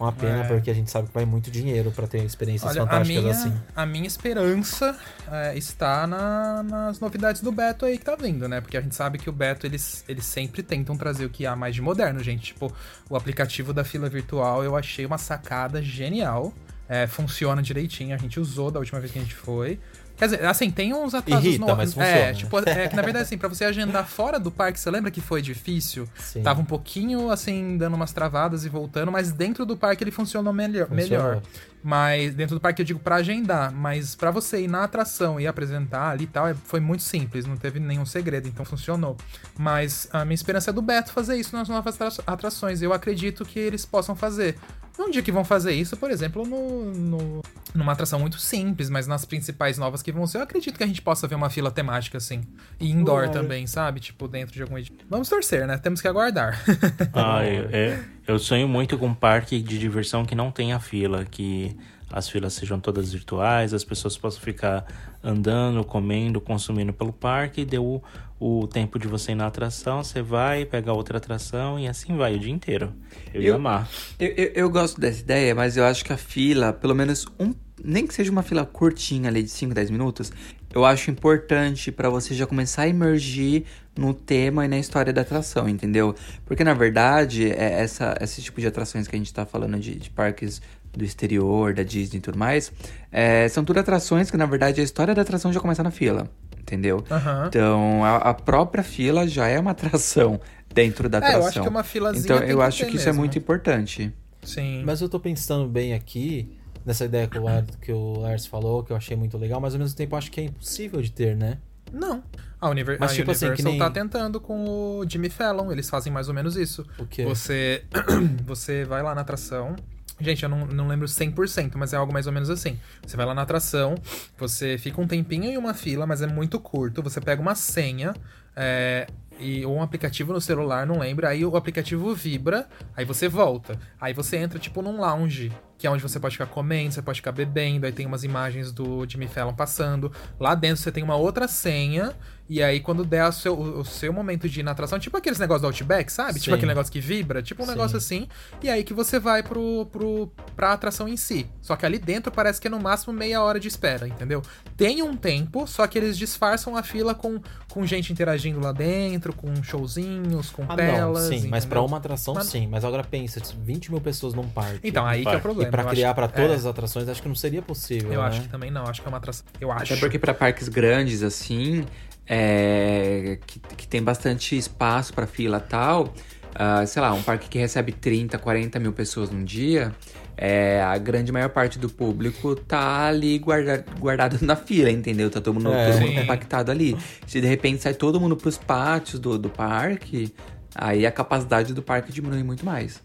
Uma 0.00 0.10
pena, 0.10 0.42
é. 0.42 0.48
porque 0.48 0.68
a 0.68 0.74
gente 0.74 0.90
sabe 0.90 1.06
que 1.06 1.14
vai 1.14 1.24
muito 1.24 1.48
dinheiro 1.48 1.92
para 1.92 2.08
ter 2.08 2.24
experiências 2.24 2.72
Olha, 2.72 2.80
fantásticas 2.80 3.18
a 3.18 3.20
minha, 3.20 3.32
assim. 3.32 3.62
A 3.76 3.86
minha 3.86 4.06
esperança 4.08 4.98
é, 5.30 5.56
está 5.56 6.08
na, 6.08 6.64
nas 6.64 6.98
novidades 6.98 7.40
do 7.40 7.52
Beto 7.52 7.84
aí 7.84 7.98
que 7.98 8.04
tá 8.04 8.16
vindo, 8.16 8.48
né? 8.48 8.60
Porque 8.60 8.76
a 8.76 8.80
gente 8.80 8.96
sabe 8.96 9.16
que 9.16 9.30
o 9.30 9.32
Beto, 9.32 9.64
eles, 9.64 10.04
eles 10.08 10.24
sempre 10.24 10.60
tentam 10.60 10.96
trazer 10.96 11.24
o 11.26 11.30
que 11.30 11.46
há 11.46 11.54
mais 11.54 11.72
de 11.72 11.80
moderno, 11.80 12.18
gente. 12.18 12.54
Tipo, 12.54 12.72
o 13.08 13.14
aplicativo 13.14 13.72
da 13.72 13.84
fila 13.84 14.08
virtual 14.08 14.64
eu 14.64 14.74
achei 14.74 15.06
uma 15.06 15.18
sacada 15.18 15.80
genial. 15.80 16.52
É, 16.88 17.06
funciona 17.06 17.62
direitinho, 17.62 18.12
a 18.12 18.18
gente 18.18 18.40
usou 18.40 18.72
da 18.72 18.80
última 18.80 18.98
vez 18.98 19.12
que 19.12 19.20
a 19.20 19.22
gente 19.22 19.36
foi. 19.36 19.78
Quer 20.18 20.24
dizer, 20.24 20.44
assim, 20.46 20.68
tem 20.68 20.92
uns 20.92 21.14
atrasos 21.14 21.46
Irrita, 21.46 21.64
no... 21.64 21.76
mas 21.76 21.94
funciona. 21.94 22.16
É, 22.16 22.32
tipo, 22.34 22.58
é 22.58 22.88
que 22.88 22.96
na 22.96 23.02
verdade, 23.02 23.24
assim, 23.24 23.38
pra 23.38 23.48
você 23.48 23.64
agendar 23.64 24.04
fora 24.04 24.40
do 24.40 24.50
parque, 24.50 24.80
você 24.80 24.90
lembra 24.90 25.12
que 25.12 25.20
foi 25.20 25.40
difícil? 25.40 26.08
Sim. 26.18 26.42
Tava 26.42 26.60
um 26.60 26.64
pouquinho, 26.64 27.30
assim, 27.30 27.76
dando 27.78 27.94
umas 27.94 28.12
travadas 28.12 28.64
e 28.64 28.68
voltando, 28.68 29.12
mas 29.12 29.30
dentro 29.30 29.64
do 29.64 29.76
parque 29.76 30.02
ele 30.02 30.10
funcionou 30.10 30.52
melhor. 30.52 30.88
Funcionou. 30.88 31.28
melhor. 31.28 31.42
Mas 31.82 32.34
dentro 32.34 32.56
do 32.56 32.60
parque 32.60 32.82
eu 32.82 32.86
digo 32.86 32.98
pra 32.98 33.16
agendar, 33.16 33.72
mas 33.72 34.14
pra 34.14 34.30
você 34.30 34.62
ir 34.62 34.68
na 34.68 34.84
atração 34.84 35.38
e 35.40 35.46
apresentar 35.46 36.10
ali 36.10 36.24
e 36.24 36.26
tal, 36.26 36.48
é- 36.48 36.54
foi 36.54 36.80
muito 36.80 37.02
simples, 37.02 37.46
não 37.46 37.56
teve 37.56 37.78
nenhum 37.78 38.04
segredo, 38.04 38.48
então 38.48 38.64
funcionou. 38.64 39.16
Mas 39.56 40.08
a 40.12 40.24
minha 40.24 40.34
esperança 40.34 40.70
é 40.70 40.72
do 40.72 40.82
Beto 40.82 41.12
fazer 41.12 41.36
isso 41.36 41.54
nas 41.56 41.68
novas 41.68 42.00
atra- 42.00 42.22
atrações. 42.26 42.82
Eu 42.82 42.92
acredito 42.92 43.44
que 43.44 43.58
eles 43.58 43.84
possam 43.86 44.14
fazer. 44.16 44.56
Um 45.00 45.10
dia 45.12 45.22
que 45.22 45.30
vão 45.30 45.44
fazer 45.44 45.72
isso, 45.74 45.96
por 45.96 46.10
exemplo, 46.10 46.44
no, 46.44 46.90
no- 46.92 47.42
numa 47.72 47.92
atração 47.92 48.18
muito 48.18 48.40
simples, 48.40 48.90
mas 48.90 49.06
nas 49.06 49.24
principais 49.24 49.78
novas 49.78 50.02
que 50.02 50.10
vão 50.10 50.26
ser, 50.26 50.38
eu 50.38 50.42
acredito 50.42 50.76
que 50.76 50.82
a 50.82 50.86
gente 50.88 51.00
possa 51.00 51.28
ver 51.28 51.36
uma 51.36 51.48
fila 51.48 51.70
temática 51.70 52.18
assim. 52.18 52.42
E 52.80 52.90
indoor 52.90 53.22
Uai. 53.26 53.30
também, 53.30 53.64
sabe? 53.68 54.00
Tipo, 54.00 54.26
dentro 54.26 54.52
de 54.52 54.60
algum 54.62 54.76
edifício. 54.76 55.06
Vamos 55.08 55.28
torcer, 55.28 55.68
né? 55.68 55.78
Temos 55.78 56.00
que 56.00 56.08
aguardar. 56.08 56.60
Ah, 57.14 57.44
eu, 57.44 57.68
é- 57.70 58.00
eu 58.28 58.38
sonho 58.38 58.68
muito 58.68 58.98
com 58.98 59.06
um 59.06 59.14
parque 59.14 59.60
de 59.60 59.78
diversão 59.78 60.24
que 60.24 60.34
não 60.34 60.50
tenha 60.50 60.78
fila, 60.78 61.24
que 61.24 61.74
as 62.10 62.28
filas 62.28 62.52
sejam 62.52 62.78
todas 62.78 63.12
virtuais, 63.12 63.72
as 63.74 63.84
pessoas 63.84 64.16
possam 64.18 64.40
ficar 64.40 64.84
andando, 65.24 65.82
comendo, 65.84 66.40
consumindo 66.40 66.92
pelo 66.92 67.12
parque, 67.12 67.62
e 67.62 67.64
deu 67.64 68.02
o, 68.38 68.60
o 68.62 68.66
tempo 68.68 68.98
de 68.98 69.08
você 69.08 69.32
ir 69.32 69.34
na 69.34 69.46
atração, 69.46 70.04
você 70.04 70.20
vai, 70.22 70.64
pega 70.66 70.92
outra 70.92 71.16
atração 71.18 71.78
e 71.78 71.88
assim 71.88 72.16
vai 72.16 72.36
o 72.36 72.38
dia 72.38 72.52
inteiro. 72.52 72.92
Eu 73.32 73.42
ia 73.42 73.48
Eu- 73.48 73.56
amar. 73.56 73.88
Eu, 74.18 74.28
eu, 74.28 74.52
eu 74.54 74.70
gosto 74.70 75.00
dessa 75.00 75.20
ideia, 75.20 75.54
mas 75.54 75.76
eu 75.78 75.84
acho 75.84 76.04
que 76.04 76.12
a 76.12 76.16
fila, 76.18 76.72
pelo 76.72 76.94
menos 76.94 77.26
um. 77.40 77.54
Nem 77.82 78.06
que 78.06 78.12
seja 78.12 78.32
uma 78.32 78.42
fila 78.42 78.66
curtinha 78.66 79.28
ali 79.28 79.40
de 79.42 79.50
5, 79.50 79.72
10 79.72 79.88
minutos, 79.90 80.32
eu 80.74 80.84
acho 80.84 81.12
importante 81.12 81.92
pra 81.92 82.10
você 82.10 82.34
já 82.34 82.44
começar 82.44 82.82
a 82.82 82.88
emergir 82.88 83.64
no 83.98 84.14
tema 84.14 84.64
e 84.64 84.68
na 84.68 84.78
história 84.78 85.12
da 85.12 85.22
atração, 85.22 85.68
entendeu? 85.68 86.14
Porque 86.46 86.62
na 86.62 86.72
verdade, 86.74 87.50
é 87.50 87.80
essa, 87.82 88.16
esse 88.20 88.40
tipo 88.40 88.60
de 88.60 88.66
atrações 88.66 89.08
que 89.08 89.16
a 89.16 89.18
gente 89.18 89.34
tá 89.34 89.44
falando 89.44 89.78
de, 89.78 89.96
de 89.96 90.08
parques 90.10 90.62
do 90.92 91.04
exterior, 91.04 91.74
da 91.74 91.82
Disney 91.82 92.18
e 92.18 92.20
tudo 92.20 92.38
mais, 92.38 92.72
é, 93.12 93.48
são 93.48 93.64
tudo 93.64 93.78
atrações 93.80 94.30
que 94.30 94.36
na 94.36 94.46
verdade 94.46 94.80
a 94.80 94.84
história 94.84 95.14
da 95.14 95.22
atração 95.22 95.52
já 95.52 95.60
começa 95.60 95.82
na 95.82 95.90
fila, 95.90 96.30
entendeu? 96.58 97.04
Aham. 97.10 97.46
Então 97.48 98.04
a, 98.04 98.16
a 98.16 98.34
própria 98.34 98.82
fila 98.84 99.26
já 99.26 99.46
é 99.48 99.58
uma 99.58 99.72
atração 99.72 100.40
dentro 100.72 101.08
da 101.08 101.18
É, 101.18 101.20
eu 101.20 101.24
atração. 101.26 101.48
acho 101.48 101.62
que 101.62 101.68
uma 101.68 101.82
filazinha 101.84 102.22
Então 102.24 102.38
tem 102.38 102.48
eu 102.50 102.58
que 102.58 102.62
acho 102.64 102.84
ter 102.84 102.90
que 102.90 102.96
isso 102.96 103.08
é 103.08 103.12
muito 103.12 103.36
importante. 103.36 104.12
Sim. 104.42 104.82
Mas 104.84 105.00
eu 105.00 105.08
tô 105.08 105.18
pensando 105.20 105.68
bem 105.68 105.92
aqui, 105.92 106.56
nessa 106.86 107.04
ideia 107.04 107.26
que 107.26 107.38
o, 107.38 107.44
que 107.82 107.92
o 107.92 108.20
Lars 108.20 108.46
falou, 108.46 108.82
que 108.84 108.92
eu 108.92 108.96
achei 108.96 109.16
muito 109.16 109.36
legal, 109.36 109.60
mas 109.60 109.74
ao 109.74 109.80
mesmo 109.80 109.96
tempo 109.96 110.14
eu 110.14 110.18
acho 110.18 110.30
que 110.30 110.40
é 110.40 110.44
impossível 110.44 111.02
de 111.02 111.10
ter, 111.10 111.36
né? 111.36 111.58
Não. 111.92 112.22
A, 112.60 112.68
Univer 112.68 112.96
Mas, 112.98 113.12
a 113.12 113.14
tipo 113.14 113.30
assim, 113.30 113.46
Universal 113.46 113.72
que 113.72 113.78
nem- 113.78 113.78
tá 113.78 113.90
tentando 113.90 114.40
com 114.40 114.64
o 114.98 115.04
Jimmy 115.08 115.28
Fallon. 115.30 115.70
Eles 115.70 115.88
fazem 115.88 116.12
mais 116.12 116.28
ou 116.28 116.34
menos 116.34 116.56
isso. 116.56 116.84
O 116.98 117.06
quê? 117.06 117.24
Você, 117.24 117.84
você 118.44 118.84
vai 118.84 119.02
lá 119.02 119.14
na 119.14 119.20
atração. 119.20 119.76
Gente, 120.20 120.42
eu 120.42 120.48
não, 120.48 120.66
não 120.66 120.88
lembro 120.88 121.06
100%, 121.06 121.76
mas 121.76 121.92
é 121.92 121.96
algo 121.96 122.12
mais 122.12 122.26
ou 122.26 122.32
menos 122.32 122.50
assim. 122.50 122.76
Você 123.06 123.16
vai 123.16 123.24
lá 123.24 123.32
na 123.34 123.42
atração, 123.42 123.94
você 124.36 124.76
fica 124.76 125.00
um 125.00 125.06
tempinho 125.06 125.44
em 125.44 125.56
uma 125.56 125.72
fila, 125.74 126.06
mas 126.06 126.20
é 126.22 126.26
muito 126.26 126.58
curto. 126.58 127.00
Você 127.02 127.20
pega 127.20 127.40
uma 127.40 127.54
senha 127.54 128.12
é, 128.56 129.06
e, 129.38 129.64
ou 129.64 129.76
um 129.76 129.82
aplicativo 129.82 130.32
no 130.32 130.40
celular, 130.40 130.84
não 130.84 130.98
lembro. 130.98 131.24
Aí 131.24 131.44
o 131.44 131.56
aplicativo 131.56 132.12
vibra, 132.16 132.66
aí 132.96 133.04
você 133.04 133.28
volta. 133.28 133.78
Aí 134.00 134.12
você 134.12 134.36
entra, 134.38 134.58
tipo, 134.58 134.82
num 134.82 134.98
lounge, 135.00 135.52
que 135.78 135.86
é 135.86 135.90
onde 135.90 136.02
você 136.02 136.18
pode 136.18 136.34
ficar 136.34 136.46
comendo, 136.46 136.94
você 136.94 137.02
pode 137.02 137.20
ficar 137.20 137.30
bebendo. 137.30 137.86
Aí 137.86 137.92
tem 137.92 138.04
umas 138.04 138.24
imagens 138.24 138.72
do 138.72 139.06
Jimmy 139.08 139.28
Fallon 139.28 139.54
passando. 139.54 140.10
Lá 140.40 140.56
dentro 140.56 140.82
você 140.82 140.90
tem 140.90 141.04
uma 141.04 141.14
outra 141.14 141.46
senha. 141.46 142.12
E 142.48 142.62
aí, 142.62 142.80
quando 142.80 143.04
der 143.04 143.28
o 143.28 143.32
seu, 143.32 143.58
o 143.58 143.84
seu 143.84 144.10
momento 144.12 144.48
de 144.48 144.60
ir 144.60 144.62
na 144.62 144.70
atração, 144.70 144.98
tipo 144.98 145.16
aqueles 145.16 145.38
negócios 145.38 145.60
do 145.62 145.66
Outback, 145.66 146.10
sabe? 146.10 146.34
Sim. 146.34 146.40
Tipo 146.40 146.54
aquele 146.56 146.68
negócio 146.70 146.90
que 146.90 146.98
vibra, 147.00 147.42
tipo 147.42 147.62
um 147.62 147.66
Sim. 147.66 147.72
negócio 147.72 147.96
assim. 147.98 148.26
E 148.62 148.70
aí 148.70 148.82
que 148.82 148.94
você 148.94 149.18
vai 149.18 149.42
pro, 149.42 149.86
pro, 149.92 150.32
pra 150.56 150.72
atração 150.72 151.06
em 151.06 151.16
si. 151.16 151.46
Só 151.60 151.76
que 151.76 151.84
ali 151.84 151.98
dentro 151.98 152.32
parece 152.32 152.58
que 152.60 152.66
é 152.66 152.70
no 152.70 152.80
máximo 152.80 153.12
meia 153.12 153.42
hora 153.42 153.60
de 153.60 153.68
espera, 153.68 154.08
entendeu? 154.08 154.42
Tem 154.76 155.02
um 155.02 155.14
tempo, 155.14 155.66
só 155.66 155.86
que 155.86 155.98
eles 155.98 156.16
disfarçam 156.16 156.74
a 156.74 156.82
fila 156.82 157.14
com, 157.14 157.38
com 157.70 157.84
gente 157.84 158.12
interagindo 158.12 158.60
lá 158.60 158.72
dentro, 158.72 159.32
com 159.34 159.54
showzinhos, 159.62 160.50
com 160.50 160.62
Ah, 160.62 160.68
não, 160.68 160.76
telas. 160.76 161.24
sim, 161.24 161.48
mas 161.48 161.64
entendeu? 161.64 161.68
pra 161.68 161.82
uma 161.82 161.96
atração 161.98 162.34
Mas- 162.34 162.46
sim. 162.46 162.66
Mas 162.66 162.84
agora 162.84 163.04
pensa, 163.04 163.40
20 163.62 163.90
mil 163.90 164.00
pessoas 164.00 164.32
num 164.32 164.48
parque. 164.48 164.80
Então, 164.88 165.04
aí 165.06 165.20
que 165.22 165.26
é 165.26 165.30
o 165.30 165.32
Parque. 165.32 165.42
problema. 165.42 165.68
E 165.68 165.70
pra 165.70 165.82
Eu 165.82 165.88
criar 165.88 166.08
acho- 166.08 166.14
pra 166.14 166.28
todas 166.28 166.50
é, 166.52 166.54
as 166.54 166.66
atrações, 166.66 167.08
acho 167.08 167.20
que 167.20 167.28
não 167.28 167.34
seria 167.34 167.60
possível, 167.60 168.12
Eu 168.12 168.22
né? 168.22 168.26
acho 168.28 168.40
que 168.42 168.48
também 168.48 168.70
não, 168.70 168.84
acho 168.86 169.02
que 169.02 169.06
é 169.06 169.10
uma 169.10 169.18
atração. 169.18 169.44
Eu 169.60 169.70
acho. 169.70 169.92
Até 169.92 169.96
porque 170.00 170.18
para 170.18 170.32
parques 170.32 170.68
grandes 170.68 171.22
assim, 171.22 171.84
é, 172.28 173.38
que, 173.46 173.58
que 173.60 173.88
tem 173.88 174.02
bastante 174.02 174.56
espaço 174.56 175.12
para 175.14 175.26
fila 175.26 175.62
e 175.64 175.68
tal, 175.68 176.12
ah, 176.54 176.84
sei 176.86 177.00
lá, 177.00 177.12
um 177.12 177.22
parque 177.22 177.48
que 177.48 177.58
recebe 177.58 177.92
30, 177.92 178.38
40 178.38 178.78
mil 178.78 178.92
pessoas 178.92 179.30
num 179.30 179.44
dia, 179.44 179.94
é, 180.36 180.82
a 180.82 180.96
grande 180.98 181.32
maior 181.32 181.48
parte 181.48 181.78
do 181.78 181.88
público 181.88 182.54
tá 182.54 183.06
ali 183.06 183.38
guarda, 183.38 183.84
guardado 183.98 184.38
na 184.44 184.54
fila, 184.56 184.90
entendeu? 184.90 185.30
Tá 185.30 185.40
todo 185.40 185.54
mundo, 185.54 185.72
É. 185.72 185.90
todo 185.92 186.00
mundo 186.00 186.14
compactado 186.20 186.70
ali. 186.70 186.96
Se 187.26 187.40
de 187.40 187.46
repente 187.46 187.82
sai 187.82 187.94
todo 187.94 188.20
mundo 188.20 188.36
pros 188.36 188.58
pátios 188.58 189.18
do, 189.18 189.38
do 189.38 189.48
parque, 189.48 190.32
aí 190.74 191.06
a 191.06 191.10
capacidade 191.12 191.72
do 191.72 191.82
parque 191.82 192.12
diminui 192.12 192.42
muito 192.42 192.64
mais. 192.64 193.00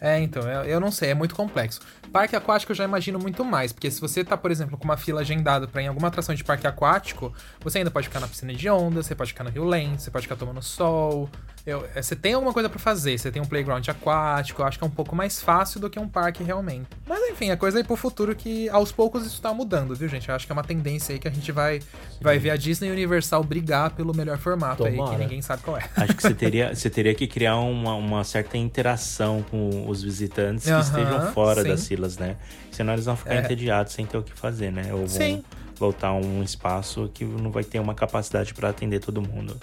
É, 0.00 0.18
então, 0.18 0.42
eu, 0.42 0.64
eu 0.64 0.80
não 0.80 0.90
sei, 0.90 1.10
é 1.10 1.14
muito 1.14 1.34
complexo. 1.34 1.80
Parque 2.12 2.36
aquático 2.36 2.72
eu 2.72 2.76
já 2.76 2.84
imagino 2.84 3.18
muito 3.18 3.42
mais, 3.42 3.72
porque 3.72 3.90
se 3.90 3.98
você 3.98 4.22
tá, 4.22 4.36
por 4.36 4.50
exemplo, 4.50 4.76
com 4.76 4.84
uma 4.84 4.98
fila 4.98 5.22
agendada 5.22 5.66
ir 5.74 5.84
em 5.84 5.88
alguma 5.88 6.08
atração 6.08 6.34
de 6.34 6.44
parque 6.44 6.66
aquático, 6.66 7.32
você 7.60 7.78
ainda 7.78 7.90
pode 7.90 8.08
ficar 8.08 8.20
na 8.20 8.28
piscina 8.28 8.52
de 8.52 8.68
onda, 8.68 9.02
você 9.02 9.14
pode 9.14 9.32
ficar 9.32 9.44
no 9.44 9.50
Rio 9.50 9.64
Lente, 9.64 10.02
você 10.02 10.10
pode 10.10 10.26
ficar 10.26 10.36
tomando 10.36 10.62
sol. 10.62 11.30
Eu- 11.64 11.86
é, 11.94 12.02
você 12.02 12.16
tem 12.16 12.34
alguma 12.34 12.52
coisa 12.52 12.68
pra 12.68 12.78
fazer, 12.80 13.16
você 13.16 13.30
tem 13.30 13.40
um 13.40 13.44
playground 13.44 13.86
aquático, 13.88 14.62
eu 14.62 14.66
acho 14.66 14.76
que 14.78 14.82
é 14.82 14.86
um 14.86 14.90
pouco 14.90 15.14
mais 15.14 15.40
fácil 15.40 15.78
do 15.78 15.88
que 15.88 15.96
um 15.98 16.08
parque 16.08 16.42
realmente. 16.42 16.88
Mas 17.06 17.20
enfim, 17.30 17.50
é 17.50 17.56
coisa 17.56 17.78
aí 17.78 17.84
pro 17.84 17.94
futuro 17.94 18.34
que 18.34 18.68
aos 18.70 18.90
poucos 18.90 19.24
isso 19.24 19.40
tá 19.40 19.54
mudando, 19.54 19.94
viu, 19.94 20.08
gente? 20.08 20.28
Eu 20.28 20.34
acho 20.34 20.44
que 20.44 20.50
é 20.50 20.54
uma 20.54 20.64
tendência 20.64 21.12
aí 21.12 21.20
que 21.20 21.28
a 21.28 21.30
gente 21.30 21.52
vai, 21.52 21.80
vai 22.20 22.36
ver 22.36 22.50
a 22.50 22.56
Disney 22.56 22.88
e 22.88 22.90
Universal 22.90 23.44
brigar 23.44 23.90
pelo 23.90 24.12
melhor 24.12 24.38
formato 24.38 24.84
aí, 24.84 24.96
Tomara. 24.96 25.14
que 25.16 25.22
ninguém 25.22 25.40
sabe 25.40 25.62
qual 25.62 25.76
é. 25.76 25.88
Acho 25.96 26.16
que 26.16 26.22
você 26.22 26.34
teria, 26.34 26.74
você 26.74 26.90
teria 26.90 27.14
que 27.14 27.28
criar 27.28 27.56
uma, 27.58 27.94
uma 27.94 28.24
certa 28.24 28.58
interação 28.58 29.44
com 29.48 29.88
os 29.88 30.02
visitantes 30.02 30.64
que 30.64 30.72
estejam 30.80 31.32
fora 31.32 31.62
sim. 31.62 31.68
das 31.68 31.86
filas, 31.86 32.18
né? 32.18 32.36
Senão 32.72 32.92
eles 32.94 33.04
vão 33.04 33.14
ficar 33.16 33.34
É. 33.34 33.40
entediados 33.40 33.92
sem 33.92 34.04
ter 34.04 34.18
o 34.18 34.22
que 34.24 34.32
fazer, 34.32 34.72
né? 34.72 34.92
Ou 34.92 35.06
vão 35.06 35.08
Sim. 35.08 35.44
voltar 35.76 36.08
a 36.08 36.14
um 36.14 36.42
espaço 36.42 37.08
que 37.14 37.24
não 37.24 37.52
vai 37.52 37.62
ter 37.62 37.78
uma 37.78 37.94
capacidade 37.94 38.52
para 38.52 38.68
atender 38.70 38.98
todo 38.98 39.22
mundo. 39.22 39.56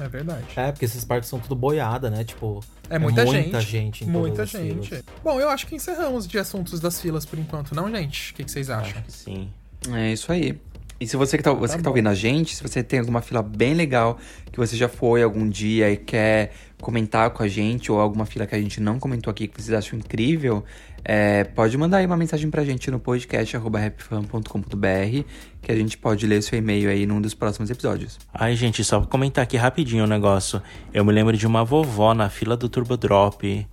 É 0.00 0.08
verdade. 0.08 0.44
É, 0.56 0.72
porque 0.72 0.84
esses 0.84 1.04
parques 1.04 1.28
são 1.28 1.38
tudo 1.38 1.54
boiada, 1.54 2.08
né? 2.10 2.24
Tipo, 2.24 2.60
É 2.88 2.98
muita, 2.98 3.24
muita 3.24 3.60
gente. 3.60 3.70
gente 3.70 4.04
em 4.04 4.06
muita 4.06 4.36
todas 4.36 4.54
as 4.54 4.60
gente. 4.62 4.88
filas. 4.88 5.04
Bom, 5.22 5.40
eu 5.40 5.48
acho 5.48 5.66
que 5.66 5.74
encerramos 5.74 6.26
de 6.26 6.38
assuntos 6.38 6.80
das 6.80 7.00
filas 7.00 7.24
por 7.26 7.38
enquanto, 7.38 7.74
não, 7.74 7.90
gente? 7.90 8.32
O 8.32 8.34
que, 8.34 8.44
que 8.44 8.50
vocês 8.50 8.70
acham? 8.70 8.90
Acho 8.90 9.02
que 9.02 9.12
sim. 9.12 9.48
É 9.92 10.12
isso 10.12 10.30
aí. 10.32 10.58
E 11.00 11.06
se 11.06 11.16
você 11.16 11.38
que 11.38 11.42
tá, 11.42 11.50
você 11.52 11.78
que 11.78 11.82
tá 11.82 11.88
ouvindo 11.88 12.10
a 12.10 12.14
gente, 12.14 12.54
se 12.54 12.62
você 12.62 12.82
tem 12.82 12.98
alguma 12.98 13.22
fila 13.22 13.42
bem 13.42 13.72
legal 13.72 14.18
que 14.52 14.58
você 14.58 14.76
já 14.76 14.86
foi 14.86 15.22
algum 15.22 15.48
dia 15.48 15.90
e 15.90 15.96
quer 15.96 16.52
comentar 16.78 17.30
com 17.30 17.42
a 17.42 17.48
gente, 17.48 17.90
ou 17.90 17.98
alguma 17.98 18.26
fila 18.26 18.46
que 18.46 18.54
a 18.54 18.60
gente 18.60 18.80
não 18.82 18.98
comentou 18.98 19.30
aqui 19.30 19.48
que 19.48 19.62
vocês 19.62 19.72
acham 19.76 19.98
incrível, 19.98 20.62
é, 21.02 21.44
pode 21.44 21.76
mandar 21.78 21.98
aí 21.98 22.06
uma 22.06 22.18
mensagem 22.18 22.50
pra 22.50 22.62
gente 22.64 22.90
no 22.90 23.00
podcast 23.00 23.56
rapfan.com.br 23.56 25.24
que 25.62 25.70
a 25.70 25.76
gente 25.76 25.96
pode 25.98 26.26
ler 26.26 26.42
seu 26.42 26.58
e-mail 26.58 26.88
aí 26.90 27.06
num 27.06 27.20
dos 27.20 27.34
próximos 27.34 27.70
episódios. 27.70 28.18
Ai, 28.32 28.56
gente, 28.56 28.82
só 28.82 29.00
pra 29.00 29.08
comentar 29.08 29.42
aqui 29.44 29.56
rapidinho 29.56 30.04
o 30.04 30.06
negócio. 30.06 30.62
Eu 30.92 31.04
me 31.04 31.12
lembro 31.12 31.36
de 31.36 31.46
uma 31.46 31.64
vovó 31.64 32.14
na 32.14 32.28
fila 32.28 32.56
do 32.56 32.68
Turbo 32.68 32.96
Drop. 32.96 33.66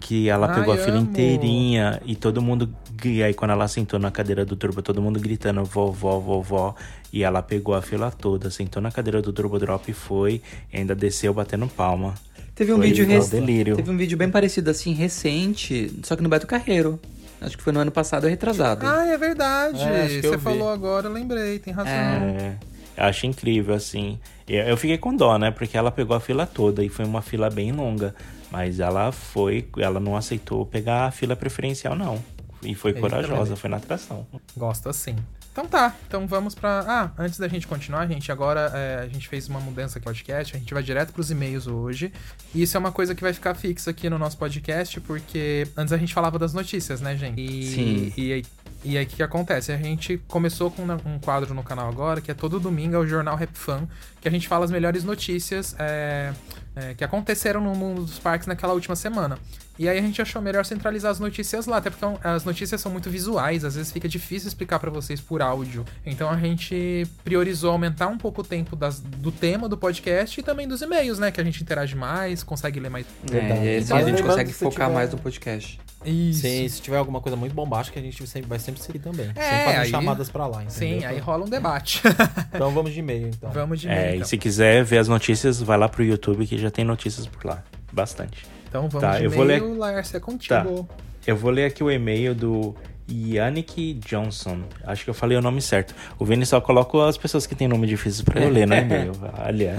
Que 0.00 0.28
ela 0.28 0.48
Ai, 0.48 0.54
pegou 0.54 0.72
a 0.72 0.76
fila 0.78 0.96
amo. 0.96 1.10
inteirinha 1.10 2.00
e 2.06 2.16
todo 2.16 2.40
mundo. 2.40 2.74
E 3.04 3.22
aí, 3.22 3.34
quando 3.34 3.50
ela 3.50 3.68
sentou 3.68 3.98
na 3.98 4.10
cadeira 4.10 4.42
do 4.42 4.56
Turbo, 4.56 4.80
todo 4.80 5.02
mundo 5.02 5.20
gritando 5.20 5.62
vovó, 5.64 6.18
vovó. 6.18 6.74
E 7.12 7.22
ela 7.22 7.42
pegou 7.42 7.74
a 7.74 7.82
fila 7.82 8.10
toda, 8.10 8.48
sentou 8.48 8.80
na 8.80 8.90
cadeira 8.90 9.20
do 9.20 9.32
Turbo 9.34 9.58
Drop 9.58 9.90
e 9.90 9.92
foi. 9.92 10.40
E 10.72 10.78
ainda 10.78 10.94
desceu 10.94 11.34
batendo 11.34 11.66
palma. 11.66 12.14
Teve 12.54 12.72
um 12.72 12.76
Foi 12.76 12.86
vídeo 12.86 13.06
rec-. 13.06 13.28
Teve 13.76 13.90
um 13.90 13.96
vídeo 13.96 14.16
bem 14.16 14.30
parecido 14.30 14.70
assim, 14.70 14.92
recente, 14.94 15.92
só 16.02 16.16
que 16.16 16.22
no 16.22 16.28
Beto 16.28 16.46
Carreiro. 16.46 16.98
Acho 17.42 17.56
que 17.56 17.62
foi 17.62 17.72
no 17.72 17.80
ano 17.80 17.90
passado 17.90 18.24
ou 18.24 18.30
retrasado. 18.30 18.86
Ah, 18.86 19.04
é 19.06 19.18
verdade. 19.18 19.82
É, 19.82 20.02
acho 20.04 20.14
que 20.20 20.22
Você 20.22 20.36
vi. 20.36 20.42
falou 20.42 20.68
agora, 20.70 21.08
eu 21.08 21.12
lembrei, 21.12 21.58
tem 21.58 21.72
razão. 21.72 21.92
É, 21.92 22.56
eu 22.96 23.04
acho 23.04 23.26
incrível, 23.26 23.74
assim. 23.74 24.18
Eu, 24.48 24.64
eu 24.64 24.76
fiquei 24.76 24.96
com 24.96 25.14
dó, 25.14 25.36
né? 25.38 25.50
Porque 25.50 25.76
ela 25.76 25.90
pegou 25.90 26.16
a 26.16 26.20
fila 26.20 26.46
toda 26.46 26.84
e 26.84 26.88
foi 26.88 27.04
uma 27.04 27.20
fila 27.20 27.50
bem 27.50 27.72
longa. 27.72 28.14
Mas 28.50 28.80
ela 28.80 29.10
foi, 29.10 29.66
ela 29.78 29.98
não 29.98 30.16
aceitou 30.16 30.64
pegar 30.66 31.06
a 31.06 31.10
fila 31.10 31.34
preferencial, 31.34 31.96
não. 31.96 32.22
E 32.62 32.74
foi 32.74 32.90
Eita, 32.90 33.00
corajosa, 33.00 33.56
foi 33.56 33.68
na 33.70 33.78
atração. 33.78 34.26
Gosto 34.56 34.88
assim. 34.88 35.16
Então 35.52 35.66
tá, 35.66 35.94
então 36.08 36.26
vamos 36.26 36.54
pra. 36.54 36.82
Ah, 36.88 37.10
antes 37.22 37.38
da 37.38 37.46
gente 37.46 37.66
continuar, 37.66 38.06
gente, 38.06 38.32
agora 38.32 38.72
é, 38.74 39.00
a 39.02 39.06
gente 39.06 39.28
fez 39.28 39.48
uma 39.48 39.60
mudança 39.60 39.98
aqui 39.98 40.06
no 40.06 40.14
podcast, 40.14 40.56
a 40.56 40.58
gente 40.58 40.72
vai 40.72 40.82
direto 40.82 41.12
pros 41.12 41.30
e-mails 41.30 41.66
hoje. 41.66 42.10
E 42.54 42.62
isso 42.62 42.74
é 42.74 42.80
uma 42.80 42.90
coisa 42.90 43.14
que 43.14 43.22
vai 43.22 43.34
ficar 43.34 43.54
fixa 43.54 43.90
aqui 43.90 44.08
no 44.08 44.18
nosso 44.18 44.38
podcast, 44.38 44.98
porque 45.02 45.68
antes 45.76 45.92
a 45.92 45.98
gente 45.98 46.14
falava 46.14 46.38
das 46.38 46.54
notícias, 46.54 47.02
né, 47.02 47.14
gente? 47.16 47.38
E, 47.38 47.66
Sim. 47.66 48.12
E 48.16 48.32
aí 48.32 48.44
E 48.84 48.98
aí, 48.98 49.04
o 49.04 49.06
que, 49.06 49.16
que 49.16 49.22
acontece? 49.22 49.70
A 49.70 49.76
gente 49.76 50.18
começou 50.26 50.70
com 50.70 50.82
um 50.82 51.18
quadro 51.20 51.54
no 51.54 51.62
canal 51.62 51.88
agora, 51.88 52.20
que 52.20 52.30
é 52.30 52.34
todo 52.34 52.58
domingo, 52.58 52.96
é 52.96 52.98
o 52.98 53.06
Jornal 53.06 53.36
Rap 53.36 53.54
Fan, 53.54 53.86
que 54.20 54.28
a 54.28 54.30
gente 54.30 54.48
fala 54.48 54.64
as 54.64 54.70
melhores 54.70 55.04
notícias 55.04 55.76
é, 55.78 56.32
é, 56.74 56.94
que 56.94 57.04
aconteceram 57.04 57.60
no 57.60 57.74
mundo 57.74 58.02
dos 58.02 58.18
parques 58.18 58.48
naquela 58.48 58.72
última 58.72 58.96
semana. 58.96 59.38
E 59.82 59.88
aí 59.88 59.98
a 59.98 60.00
gente 60.00 60.22
achou 60.22 60.40
melhor 60.40 60.64
centralizar 60.64 61.10
as 61.10 61.18
notícias 61.18 61.66
lá, 61.66 61.78
até 61.78 61.90
porque 61.90 62.04
é 62.04 62.28
as 62.28 62.44
notícias 62.44 62.80
são 62.80 62.92
muito 62.92 63.10
visuais, 63.10 63.64
às 63.64 63.74
vezes 63.74 63.90
fica 63.90 64.08
difícil 64.08 64.46
explicar 64.46 64.78
para 64.78 64.92
vocês 64.92 65.20
por 65.20 65.42
áudio. 65.42 65.84
Então 66.06 66.30
a 66.30 66.36
gente 66.36 67.04
priorizou 67.24 67.72
aumentar 67.72 68.06
um 68.06 68.16
pouco 68.16 68.42
o 68.42 68.44
tempo 68.44 68.76
das, 68.76 69.00
do 69.00 69.32
tema 69.32 69.68
do 69.68 69.76
podcast 69.76 70.38
e 70.38 70.42
também 70.44 70.68
dos 70.68 70.82
e-mails, 70.82 71.18
né? 71.18 71.32
Que 71.32 71.40
a 71.40 71.44
gente 71.44 71.60
interage 71.60 71.96
mais, 71.96 72.44
consegue 72.44 72.78
ler 72.78 72.90
mais. 72.90 73.04
É, 73.32 73.74
e 73.74 73.78
assim 73.78 73.92
a 73.92 74.04
gente 74.04 74.22
consegue 74.22 74.52
focar 74.52 74.86
tiver... 74.86 74.94
mais 74.94 75.10
no 75.10 75.18
podcast. 75.18 75.80
Isso. 76.04 76.42
Sim, 76.42 76.68
se 76.68 76.80
tiver 76.80 76.98
alguma 76.98 77.20
coisa 77.20 77.34
muito 77.34 77.52
bombástica, 77.52 77.98
a 77.98 78.02
gente 78.04 78.24
sempre, 78.24 78.48
vai 78.48 78.60
sempre 78.60 78.80
seguir 78.80 79.00
também. 79.00 79.32
É, 79.34 79.42
sempre 79.42 79.64
fazer 79.64 79.78
aí, 79.78 79.90
chamadas 79.90 80.30
pra 80.30 80.46
lá, 80.46 80.62
entendeu? 80.62 81.00
Sim, 81.00 81.04
aí 81.04 81.18
rola 81.18 81.44
um 81.44 81.48
debate. 81.48 82.02
então 82.54 82.70
vamos 82.70 82.92
de 82.92 83.00
e-mail, 83.00 83.30
então. 83.30 83.50
Vamos 83.50 83.80
de 83.80 83.88
e-mail. 83.88 84.00
É, 84.00 84.08
então. 84.10 84.22
e 84.22 84.28
se 84.28 84.38
quiser 84.38 84.84
ver 84.84 84.98
as 84.98 85.08
notícias, 85.08 85.60
vai 85.60 85.76
lá 85.76 85.88
pro 85.88 86.04
YouTube 86.04 86.46
que 86.46 86.56
já 86.56 86.70
tem 86.70 86.84
notícias 86.84 87.26
por 87.26 87.44
lá. 87.44 87.64
Bastante. 87.92 88.46
Então 88.72 88.88
vamos 88.88 89.06
tá, 89.06 89.18
de 89.18 89.24
eu 89.24 89.30
vou 89.30 89.44
ler... 89.44 89.60
Laércio, 89.60 90.16
é 90.16 90.20
contigo. 90.20 90.54
Tá. 90.88 90.94
Eu 91.26 91.36
vou 91.36 91.50
ler 91.50 91.66
aqui 91.66 91.84
o 91.84 91.90
e-mail 91.90 92.34
do 92.34 92.74
Yannick 93.06 93.92
Johnson. 93.94 94.62
Acho 94.82 95.04
que 95.04 95.10
eu 95.10 95.14
falei 95.14 95.36
o 95.36 95.42
nome 95.42 95.60
certo. 95.60 95.94
O 96.18 96.24
Vini 96.24 96.46
só 96.46 96.58
coloca 96.58 97.06
as 97.06 97.18
pessoas 97.18 97.46
que 97.46 97.54
têm 97.54 97.68
nome 97.68 97.86
difícil 97.86 98.24
pra 98.24 98.40
eu 98.40 98.48
ler 98.48 98.66
no 98.66 98.74
e-mail. 98.74 99.12
Aliás. 99.36 99.78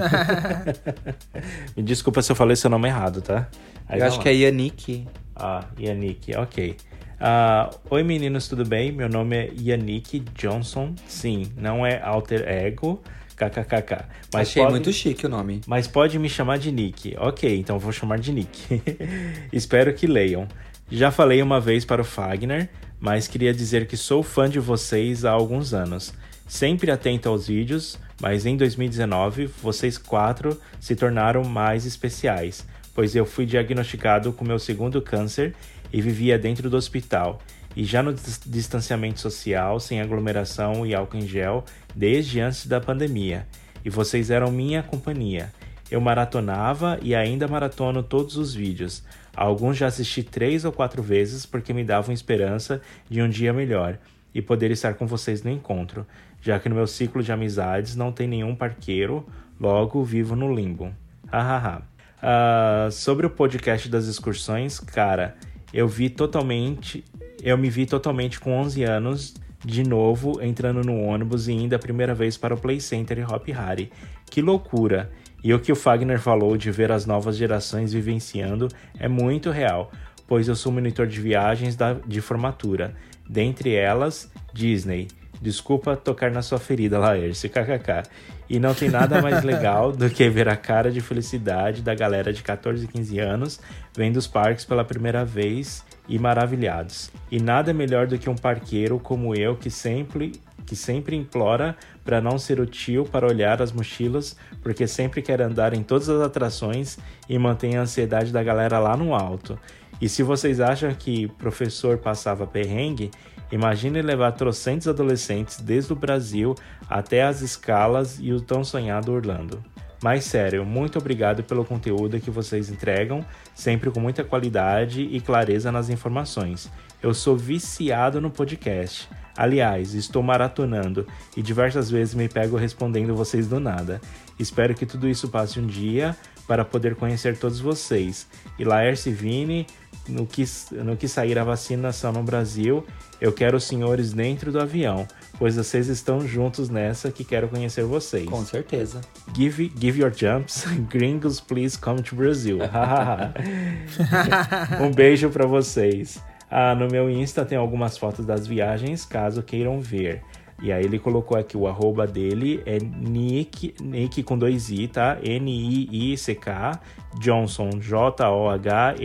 Me 1.76 1.82
desculpa 1.82 2.22
se 2.22 2.32
eu 2.32 2.36
falei 2.36 2.56
seu 2.56 2.70
nome 2.70 2.88
errado, 2.88 3.20
tá? 3.20 3.48
Aí 3.89 4.00
eu 4.00 4.06
acho 4.06 4.18
lá. 4.18 4.24
que 4.24 4.30
é 4.30 4.34
Yannick. 4.34 5.08
Ah, 5.36 5.66
Yannick, 5.80 6.36
ok. 6.36 6.78
Uh, 7.20 7.76
Oi 7.89 8.04
meninos, 8.04 8.48
tudo 8.48 8.64
bem? 8.64 8.91
Meu 8.91 9.10
nome 9.10 9.36
é 9.36 9.52
Yannick 9.60 10.20
Johnson. 10.36 10.94
Sim, 11.08 11.52
não 11.58 11.84
é 11.84 12.00
alter 12.00 12.48
ego. 12.48 13.02
KKKK. 13.36 14.05
Mas 14.34 14.49
Achei 14.49 14.61
pode... 14.61 14.71
muito 14.73 14.91
chique 14.91 15.25
o 15.25 15.29
nome. 15.29 15.61
Mas 15.67 15.88
pode 15.88 16.17
me 16.19 16.29
chamar 16.29 16.57
de 16.57 16.71
Nick. 16.71 17.15
Ok, 17.17 17.57
então 17.57 17.79
vou 17.79 17.91
chamar 17.91 18.19
de 18.19 18.31
Nick. 18.31 18.81
Espero 19.51 19.93
que 19.93 20.07
leiam. 20.07 20.47
Já 20.91 21.11
falei 21.11 21.41
uma 21.41 21.59
vez 21.59 21.86
para 21.86 22.01
o 22.01 22.05
Fagner, 22.05 22.69
mas 22.99 23.27
queria 23.27 23.53
dizer 23.53 23.88
que 23.88 23.97
sou 23.97 24.21
fã 24.21 24.49
de 24.49 24.59
vocês 24.59 25.25
há 25.25 25.31
alguns 25.31 25.73
anos. 25.73 26.13
Sempre 26.47 26.91
atento 26.91 27.29
aos 27.29 27.47
vídeos, 27.47 27.97
mas 28.21 28.45
em 28.45 28.55
2019 28.55 29.47
vocês 29.61 29.97
quatro 29.97 30.59
se 30.79 30.95
tornaram 30.95 31.43
mais 31.43 31.86
especiais, 31.86 32.65
pois 32.93 33.15
eu 33.15 33.25
fui 33.25 33.45
diagnosticado 33.45 34.31
com 34.34 34.45
meu 34.45 34.59
segundo 34.59 35.01
câncer 35.01 35.55
e 35.91 36.01
vivia 36.01 36.38
dentro 36.38 36.69
do 36.69 36.77
hospital. 36.77 37.41
E 37.75 37.84
já 37.84 38.03
no 38.03 38.13
distanciamento 38.45 39.19
social, 39.19 39.79
sem 39.79 39.99
aglomeração 39.99 40.86
e 40.86 40.93
álcool 40.93 41.17
em 41.17 41.27
gel, 41.27 41.65
desde 41.96 42.39
antes 42.39 42.66
da 42.66 42.80
pandemia. 42.80 43.48
E 43.84 43.89
vocês 43.89 44.32
eram 44.32 44.52
minha 44.52 44.82
companhia. 44.82 45.52
Eu 45.91 46.02
maratonava 46.02 46.98
e 47.02 47.14
ainda 47.14 47.48
maratono 47.48 48.02
todos 48.02 48.38
os 48.38 48.54
vídeos. 48.54 49.04
Alguns 49.36 49.78
já 49.78 49.88
assisti 49.88 50.24
três 50.24 50.64
ou 50.66 50.72
quatro 50.72 51.04
vezes 51.04 51.46
porque 51.46 51.74
me 51.74 51.84
davam 51.84 52.14
esperança 52.14 52.82
de 53.10 53.22
um 53.22 53.30
dia 53.30 53.52
melhor 53.52 53.98
e 54.34 54.41
poder 54.41 54.72
estar 54.72 54.96
com 54.96 55.06
vocês 55.06 55.44
no 55.44 55.52
encontro, 55.52 56.06
já 56.41 56.60
que 56.60 56.68
no 56.68 56.76
meu 56.76 56.88
ciclo 56.88 57.22
de 57.22 57.32
amizades 57.32 57.96
não 57.96 58.12
tem 58.12 58.28
nenhum 58.28 58.56
parqueiro, 58.56 59.26
logo 59.60 60.04
vivo 60.04 60.36
no 60.36 60.54
limbo. 60.54 60.94
Hahaha. 61.32 61.82
uh, 62.22 62.91
sobre 62.91 63.26
o 63.26 63.30
podcast 63.30 63.89
das 63.89 64.06
excursões, 64.06 64.80
cara, 64.80 65.36
eu 65.74 65.88
vi 65.88 66.10
totalmente. 66.10 67.04
Eu 67.41 67.58
me 67.58 67.70
vi 67.70 67.86
totalmente 67.86 68.39
com 68.39 68.54
11 68.54 68.84
anos 68.84 69.34
de 69.66 69.84
novo 69.84 70.41
entrando 70.41 70.82
no 70.82 71.01
ônibus 71.01 71.47
e 71.47 71.53
indo 71.53 71.74
a 71.74 71.80
primeira 71.80 72.14
vez 72.14 72.38
para 72.38 72.53
o 72.53 72.57
Play 72.57 72.80
Center 72.80 73.20
e 73.20 73.24
Hop 73.24 73.47
Harry. 73.49 73.91
Que 74.30 74.41
loucura! 74.41 75.11
E 75.43 75.53
o 75.53 75.59
que 75.59 75.72
o 75.72 75.76
Fagner 75.76 76.20
falou 76.20 76.55
de 76.55 76.72
ver 76.72 76.91
as 76.91 77.05
novas 77.05 77.36
gerações 77.36 77.91
vivenciando 77.93 78.70
é 78.97 79.07
muito 79.07 79.51
real, 79.51 79.91
pois 80.28 80.47
eu 80.47 80.55
sou 80.55 80.72
monitor 80.72 81.05
de 81.05 81.20
viagens 81.20 81.76
da, 81.76 81.93
de 81.93 82.22
formatura, 82.22 82.95
dentre 83.28 83.74
elas 83.76 84.32
Disney. 84.53 85.07
Desculpa 85.41 85.97
tocar 85.97 86.32
na 86.32 86.41
sua 86.41 86.57
ferida, 86.57 86.97
Laércio, 86.97 87.49
kkk. 87.49 88.03
E 88.49 88.59
não 88.59 88.74
tem 88.74 88.89
nada 88.89 89.22
mais 89.22 89.43
legal 89.43 89.91
do 89.91 90.09
que 90.09 90.30
ver 90.30 90.47
a 90.47 90.55
cara 90.55 90.89
de 90.89 91.01
felicidade 91.01 91.82
da 91.82 91.93
galera 91.93 92.32
de 92.32 92.41
14 92.41 92.86
e 92.86 92.88
15 92.88 93.20
anos 93.20 93.59
vendo 93.95 94.16
os 94.16 94.28
parques 94.28 94.64
pela 94.64 94.86
primeira 94.86 95.26
vez 95.26 95.84
e 96.08 96.20
maravilhados. 96.20 97.12
E 97.32 97.39
nada 97.39 97.74
melhor 97.74 98.08
do 98.08 98.18
que 98.18 98.30
um 98.30 98.36
parqueiro 98.36 98.99
como 98.99 99.36
eu 99.36 99.56
que 99.56 99.70
sempre 99.70 100.34
que 100.66 100.76
sempre 100.76 101.16
implora 101.16 101.76
para 102.04 102.22
não 102.22 102.39
ser 102.39 102.60
o 102.60 102.66
tio 102.66 103.04
para 103.04 103.28
olhar 103.28 103.62
as 103.62 103.72
mochilas, 103.72 104.36
porque 104.62 104.88
sempre 104.88 105.22
quer 105.22 105.41
andar 105.41 105.74
em 105.74 105.84
todas 105.84 106.10
as 106.10 106.22
atrações 106.22 106.97
e 107.28 107.38
mantém 107.38 107.78
a 107.78 107.82
ansiedade 107.82 108.32
da 108.32 108.41
galera 108.41 108.80
lá 108.80 108.95
no 108.95 109.14
alto. 109.14 109.60
E 110.01 110.10
se 110.10 110.24
vocês 110.24 110.60
acham 110.60 110.93
que 110.93 111.28
professor 111.28 111.97
passava 111.97 112.47
perrengue, 112.47 113.12
imagine 113.51 114.01
levar 114.01 114.32
trocentos 114.32 114.88
adolescentes 114.88 115.60
desde 115.60 115.93
o 115.93 115.95
Brasil 115.95 116.56
até 116.89 117.24
as 117.24 117.41
escalas 117.41 118.20
e 118.20 118.34
o 118.34 118.41
tão 118.41 118.64
sonhado 118.64 119.12
Orlando. 119.12 119.72
Mas 120.04 120.26
sério, 120.26 120.66
muito 120.66 120.99
obrigado 120.99 121.43
pelo 121.43 121.64
conteúdo 121.64 122.20
que 122.20 122.30
vocês 122.30 122.70
entregam, 122.70 123.26
sempre 123.56 123.89
com 123.89 124.01
muita 124.01 124.22
qualidade 124.22 125.01
e 125.01 125.22
clareza 125.22 125.72
nas 125.72 125.89
informações. 125.89 126.70
Eu 127.01 127.14
sou 127.14 127.38
viciado 127.38 128.20
no 128.20 128.30
podcast. 128.30 129.08
Aliás, 129.38 129.93
estou 129.93 130.22
maratonando 130.22 131.08
e 131.38 131.41
diversas 131.41 131.89
vezes 131.89 132.16
me 132.16 132.28
pego 132.28 132.58
respondendo 132.58 133.16
vocês 133.16 133.47
do 133.47 133.62
nada. 133.62 134.01
Espero 134.38 134.76
que 134.76 134.86
tudo 134.86 135.08
isso 135.08 135.30
passe 135.30 135.58
um 135.58 135.66
dia 135.66 136.14
para 136.45 136.66
poder 136.66 136.95
conhecer 136.95 137.38
todos 137.38 137.62
vocês. 137.62 138.28
E 138.60 138.66
Laércio 138.66 139.14
Vini, 139.14 139.66
no 140.10 140.28
que, 140.28 140.43
no 140.72 140.97
que 140.97 141.08
sair 141.08 141.39
a 141.39 141.45
vacinação 141.45 142.12
no 142.12 142.24
Brasil, 142.24 142.86
eu 143.22 143.32
quero 143.32 143.56
os 143.56 143.64
senhores 143.64 144.12
dentro 144.12 144.51
do 144.51 144.60
avião 144.60 145.08
pois 145.44 145.58
vocês 145.58 145.89
estão 145.89 146.26
juntos 146.26 146.70
nessa 146.70 147.12
que 147.12 147.26
quero 147.26 147.50
conhecer 147.50 147.84
vocês. 147.84 148.30
Com 148.30 148.46
certeza. 148.46 149.02
Give, 149.36 149.70
give 149.78 150.00
your 150.00 150.10
jumps. 150.10 150.64
Gringos, 150.89 151.41
please 151.41 151.78
come 151.78 152.02
to 152.02 152.16
Brazil. 152.16 152.60
um 154.82 154.89
beijo 154.89 155.30
para 155.30 155.46
vocês. 155.46 156.24
Ah, 156.50 156.74
no 156.74 156.88
meu 156.88 157.10
Insta 157.10 157.44
tem 157.44 157.58
algumas 157.58 157.98
fotos 157.98 158.26
das 158.26 158.48
viagens, 158.48 159.04
caso 159.04 159.44
queiram 159.44 159.82
ver. 159.82 160.22
E 160.62 160.72
aí 160.72 160.86
ele 160.86 160.98
colocou 160.98 161.38
aqui 161.38 161.58
o 161.58 161.68
arroba 161.68 162.08
dele, 162.08 162.64
é 162.66 162.78
Nick, 162.80 163.76
Nick 163.82 164.24
com 164.24 164.38
dois 164.38 164.70
I, 164.70 164.88
tá? 164.88 165.18
N-I-I-C-K, 165.22 166.80
Johnson, 167.20 167.70
J-O-H-N-S-O-N. 167.82 169.04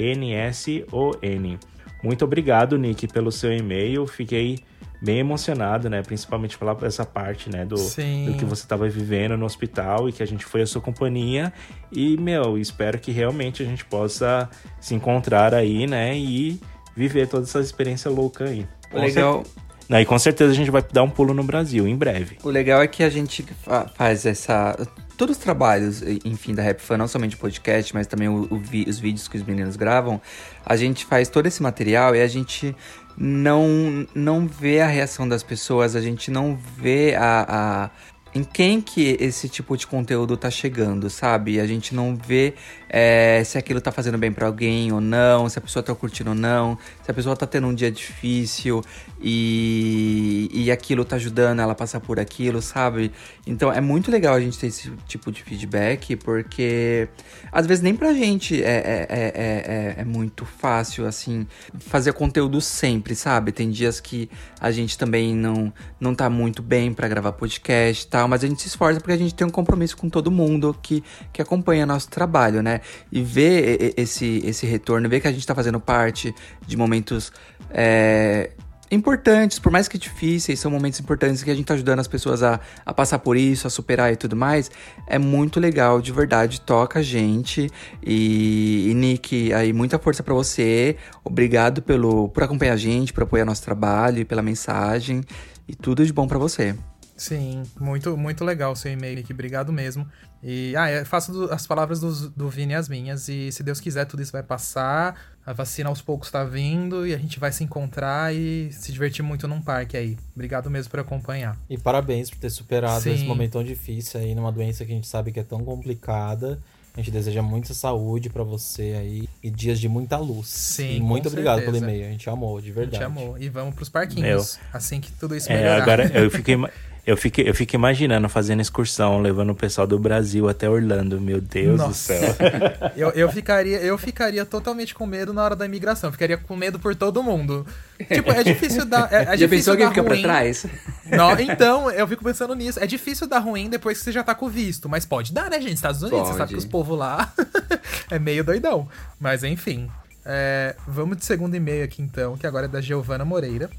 Muito 2.00 2.24
obrigado, 2.24 2.78
Nick, 2.78 3.08
pelo 3.08 3.32
seu 3.32 3.52
e-mail. 3.52 4.06
Fiquei 4.06 4.60
bem 5.00 5.18
emocionado, 5.18 5.88
né? 5.88 6.02
Principalmente 6.02 6.58
pela 6.58 6.76
essa 6.82 7.04
parte, 7.04 7.50
né? 7.50 7.64
Do, 7.64 7.76
do 7.76 8.36
que 8.36 8.44
você 8.44 8.62
estava 8.62 8.88
vivendo 8.88 9.36
no 9.36 9.46
hospital 9.46 10.08
e 10.08 10.12
que 10.12 10.22
a 10.22 10.26
gente 10.26 10.44
foi 10.44 10.62
a 10.62 10.66
sua 10.66 10.80
companhia. 10.80 11.52
E, 11.92 12.16
meu, 12.16 12.58
espero 12.58 12.98
que 12.98 13.12
realmente 13.12 13.62
a 13.62 13.66
gente 13.66 13.84
possa 13.84 14.48
se 14.80 14.94
encontrar 14.94 15.54
aí, 15.54 15.86
né? 15.86 16.16
E 16.16 16.60
viver 16.96 17.28
toda 17.28 17.44
essa 17.44 17.60
experiência 17.60 18.10
louca 18.10 18.44
aí. 18.44 18.66
O 18.92 18.98
legal. 18.98 19.44
E 19.90 20.04
com 20.04 20.18
certeza 20.18 20.52
a 20.52 20.54
gente 20.54 20.70
vai 20.70 20.84
dar 20.92 21.02
um 21.02 21.08
pulo 21.08 21.32
no 21.32 21.42
Brasil 21.42 21.88
em 21.88 21.96
breve. 21.96 22.36
O 22.42 22.50
legal 22.50 22.82
é 22.82 22.86
que 22.86 23.02
a 23.02 23.08
gente 23.08 23.46
faz 23.94 24.26
essa. 24.26 24.76
Todos 25.16 25.36
os 25.36 25.42
trabalhos, 25.42 26.02
enfim, 26.24 26.54
da 26.54 26.62
Rap 26.62 26.80
Fan, 26.80 26.98
não 26.98 27.08
somente 27.08 27.36
o 27.36 27.38
podcast, 27.38 27.94
mas 27.94 28.06
também 28.06 28.28
o, 28.28 28.42
o, 28.50 28.62
os 28.86 28.98
vídeos 28.98 29.26
que 29.26 29.36
os 29.36 29.42
meninos 29.42 29.76
gravam, 29.76 30.20
a 30.64 30.76
gente 30.76 31.06
faz 31.06 31.28
todo 31.28 31.46
esse 31.46 31.62
material 31.62 32.14
e 32.14 32.20
a 32.20 32.28
gente 32.28 32.76
não, 33.18 34.06
não 34.14 34.46
vê 34.46 34.80
a 34.80 34.86
reação 34.86 35.28
das 35.28 35.42
pessoas, 35.42 35.96
a 35.96 36.00
gente 36.00 36.30
não 36.30 36.56
vê 36.56 37.14
a, 37.16 37.46
a 37.86 37.90
em 38.34 38.44
quem 38.44 38.80
que 38.80 39.16
esse 39.18 39.48
tipo 39.48 39.76
de 39.76 39.86
conteúdo 39.86 40.36
tá 40.36 40.50
chegando, 40.50 41.08
sabe? 41.08 41.58
A 41.58 41.66
gente 41.66 41.94
não 41.94 42.14
vê 42.14 42.54
é, 42.88 43.42
se 43.44 43.58
aquilo 43.58 43.80
tá 43.80 43.92
fazendo 43.92 44.16
bem 44.16 44.32
para 44.32 44.46
alguém 44.46 44.92
ou 44.92 45.00
não, 45.00 45.48
se 45.48 45.58
a 45.58 45.62
pessoa 45.62 45.82
tá 45.82 45.94
curtindo 45.94 46.30
ou 46.30 46.36
não, 46.36 46.78
se 47.02 47.10
a 47.10 47.14
pessoa 47.14 47.36
tá 47.36 47.46
tendo 47.46 47.66
um 47.66 47.74
dia 47.74 47.90
difícil 47.90 48.82
e, 49.20 50.48
e 50.52 50.70
aquilo 50.70 51.04
tá 51.04 51.16
ajudando 51.16 51.60
ela 51.60 51.72
a 51.72 51.74
passar 51.74 52.00
por 52.00 52.18
aquilo, 52.18 52.62
sabe? 52.62 53.12
Então 53.46 53.72
é 53.72 53.80
muito 53.80 54.10
legal 54.10 54.34
a 54.34 54.40
gente 54.40 54.58
ter 54.58 54.68
esse 54.68 54.90
tipo 55.06 55.30
de 55.30 55.42
feedback, 55.42 56.16
porque 56.16 57.08
às 57.52 57.66
vezes 57.66 57.82
nem 57.82 57.94
pra 57.94 58.12
gente 58.12 58.62
é, 58.62 58.66
é, 58.66 59.06
é, 59.08 59.28
é, 59.34 59.94
é 59.98 60.04
muito 60.04 60.44
fácil, 60.44 61.06
assim, 61.06 61.46
fazer 61.78 62.12
conteúdo 62.12 62.60
sempre, 62.60 63.14
sabe? 63.14 63.52
Tem 63.52 63.70
dias 63.70 64.00
que 64.00 64.30
a 64.60 64.70
gente 64.70 64.96
também 64.96 65.34
não, 65.34 65.72
não 66.00 66.14
tá 66.14 66.30
muito 66.30 66.62
bem 66.62 66.92
para 66.92 67.08
gravar 67.08 67.32
podcast 67.32 68.04
e 68.04 68.08
tal, 68.08 68.28
mas 68.28 68.42
a 68.42 68.46
gente 68.46 68.62
se 68.62 68.68
esforça 68.68 69.00
porque 69.00 69.12
a 69.12 69.18
gente 69.18 69.34
tem 69.34 69.46
um 69.46 69.50
compromisso 69.50 69.96
com 69.96 70.08
todo 70.08 70.30
mundo 70.30 70.76
que, 70.82 71.02
que 71.32 71.42
acompanha 71.42 71.84
nosso 71.86 72.08
trabalho, 72.08 72.62
né? 72.62 72.77
E 73.10 73.22
ver 73.22 73.94
esse, 73.96 74.42
esse 74.44 74.66
retorno, 74.66 75.08
ver 75.08 75.20
que 75.20 75.28
a 75.28 75.32
gente 75.32 75.46
tá 75.46 75.54
fazendo 75.54 75.80
parte 75.80 76.34
de 76.66 76.76
momentos 76.76 77.32
é, 77.70 78.50
importantes, 78.90 79.58
por 79.58 79.70
mais 79.70 79.86
que 79.88 79.98
difíceis, 79.98 80.58
são 80.58 80.70
momentos 80.70 80.98
importantes 81.00 81.42
que 81.42 81.50
a 81.50 81.54
gente 81.54 81.66
tá 81.66 81.74
ajudando 81.74 82.00
as 82.00 82.08
pessoas 82.08 82.42
a, 82.42 82.60
a 82.84 82.92
passar 82.92 83.18
por 83.18 83.36
isso, 83.36 83.66
a 83.66 83.70
superar 83.70 84.12
e 84.12 84.16
tudo 84.16 84.34
mais. 84.34 84.70
É 85.06 85.18
muito 85.18 85.60
legal, 85.60 86.00
de 86.00 86.12
verdade, 86.12 86.60
toca 86.60 87.00
a 87.00 87.02
gente. 87.02 87.70
E, 88.02 88.90
e 88.90 88.94
Nick, 88.94 89.52
aí 89.52 89.72
muita 89.72 89.98
força 89.98 90.22
para 90.22 90.34
você. 90.34 90.96
Obrigado 91.24 91.82
pelo 91.82 92.28
por 92.28 92.42
acompanhar 92.42 92.74
a 92.74 92.76
gente, 92.76 93.12
por 93.12 93.24
apoiar 93.24 93.44
nosso 93.44 93.62
trabalho, 93.62 94.24
pela 94.24 94.42
mensagem 94.42 95.22
e 95.66 95.74
tudo 95.74 96.04
de 96.04 96.12
bom 96.12 96.26
para 96.26 96.38
você. 96.38 96.74
Sim, 97.16 97.64
muito, 97.80 98.16
muito 98.16 98.44
legal 98.44 98.76
seu 98.76 98.92
e-mail, 98.92 99.16
Nick. 99.16 99.32
Obrigado 99.32 99.72
mesmo. 99.72 100.06
E, 100.42 100.74
ah, 100.76 100.90
eu 100.90 101.04
faço 101.06 101.32
do, 101.32 101.52
as 101.52 101.66
palavras 101.66 102.00
do, 102.00 102.30
do 102.30 102.48
Vini 102.48 102.74
as 102.74 102.88
minhas. 102.88 103.28
E 103.28 103.50
se 103.50 103.62
Deus 103.62 103.80
quiser, 103.80 104.04
tudo 104.04 104.22
isso 104.22 104.32
vai 104.32 104.42
passar. 104.42 105.16
A 105.44 105.52
vacina 105.52 105.88
aos 105.88 106.00
poucos 106.02 106.30
tá 106.30 106.44
vindo 106.44 107.06
e 107.06 107.14
a 107.14 107.18
gente 107.18 107.40
vai 107.40 107.50
se 107.50 107.64
encontrar 107.64 108.34
e 108.34 108.70
se 108.70 108.92
divertir 108.92 109.22
muito 109.24 109.48
num 109.48 109.60
parque 109.62 109.96
aí. 109.96 110.16
Obrigado 110.34 110.70
mesmo 110.70 110.90
por 110.90 111.00
acompanhar. 111.00 111.56
E 111.70 111.78
parabéns 111.78 112.28
por 112.30 112.38
ter 112.38 112.50
superado 112.50 113.00
Sim. 113.00 113.14
esse 113.14 113.24
momento 113.24 113.52
tão 113.52 113.64
difícil 113.64 114.20
aí, 114.20 114.34
numa 114.34 114.52
doença 114.52 114.84
que 114.84 114.92
a 114.92 114.94
gente 114.94 115.08
sabe 115.08 115.32
que 115.32 115.40
é 115.40 115.44
tão 115.44 115.64
complicada. 115.64 116.58
A 116.94 117.00
gente 117.00 117.10
deseja 117.12 117.40
muita 117.42 117.72
saúde 117.74 118.28
pra 118.28 118.42
você 118.42 118.96
aí 118.98 119.28
e 119.42 119.48
dias 119.50 119.78
de 119.78 119.88
muita 119.88 120.18
luz. 120.18 120.48
Sim, 120.48 120.96
E 120.96 121.00
muito 121.00 121.24
com 121.24 121.28
obrigado 121.30 121.58
certeza. 121.60 121.78
pelo 121.80 121.90
e-mail. 121.90 122.06
A 122.08 122.10
gente 122.10 122.28
amou, 122.28 122.60
de 122.60 122.70
A 122.70 122.74
verdade. 122.74 122.96
gente 122.96 123.04
amou. 123.04 123.38
E 123.38 123.48
vamos 123.48 123.74
pros 123.74 123.88
parquinhos. 123.88 124.58
Assim 124.72 125.00
que 125.00 125.12
tudo 125.12 125.36
isso 125.36 125.50
É, 125.50 125.56
melhorar. 125.56 125.82
agora 125.82 126.06
eu 126.18 126.28
fiquei, 126.30 126.56
eu, 127.08 127.16
fiquei, 127.16 127.48
eu 127.48 127.54
fico 127.54 127.74
imaginando 127.74 128.28
fazendo 128.28 128.60
excursão, 128.60 129.18
levando 129.22 129.48
o 129.48 129.54
pessoal 129.54 129.86
do 129.86 129.98
Brasil 129.98 130.46
até 130.46 130.68
Orlando. 130.68 131.18
Meu 131.18 131.40
Deus 131.40 131.80
do 131.80 131.86
Nossa. 131.86 131.94
céu. 131.94 132.36
Eu, 132.94 133.10
eu, 133.10 133.30
ficaria, 133.30 133.78
eu 133.78 133.96
ficaria 133.96 134.44
totalmente 134.44 134.94
com 134.94 135.06
medo 135.06 135.32
na 135.32 135.42
hora 135.42 135.54
da 135.54 135.64
imigração. 135.64 136.10
Ficaria 136.10 136.36
com 136.36 136.56
medo 136.56 136.78
por 136.78 136.94
todo 136.94 137.22
mundo. 137.22 137.64
Tipo, 138.12 138.30
é 138.32 138.42
difícil 138.42 138.84
dar. 138.84 139.12
É, 139.12 139.22
é 139.22 139.24
Já 139.24 139.46
difícil 139.46 139.48
pensou 139.48 139.76
dar 139.76 139.88
fica 139.88 140.02
pra 140.02 140.16
trás? 140.20 140.66
Não, 141.06 141.38
então, 141.38 141.90
eu 141.90 142.06
fico 142.08 142.24
pensando 142.24 142.54
nisso. 142.54 142.80
É 142.80 142.86
difícil 142.86 143.26
dar 143.26 143.38
ruim 143.38 143.70
depois 143.70 143.98
que 143.98 144.04
você 144.04 144.12
já 144.12 144.22
tá 144.24 144.34
com 144.34 144.46
o 144.46 144.48
visto. 144.48 144.88
Mas 144.88 145.06
pode 145.06 145.32
dar, 145.32 145.48
né, 145.48 145.60
gente? 145.60 145.74
Estados 145.74 146.02
Unidos, 146.02 146.20
você 146.20 146.26
Pode. 146.26 146.38
sabe 146.38 146.52
que 146.52 146.58
os 146.58 146.64
povos 146.64 146.98
lá 146.98 147.32
é 148.10 148.18
meio 148.18 148.42
doidão. 148.42 148.88
Mas 149.20 149.44
enfim. 149.44 149.88
É, 150.24 150.74
vamos 150.86 151.16
de 151.16 151.24
segundo 151.24 151.54
e-mail 151.54 151.84
aqui 151.84 152.02
então, 152.02 152.36
que 152.36 152.46
agora 152.46 152.66
é 152.66 152.68
da 152.68 152.80
Giovana 152.80 153.24
Moreira. 153.24 153.70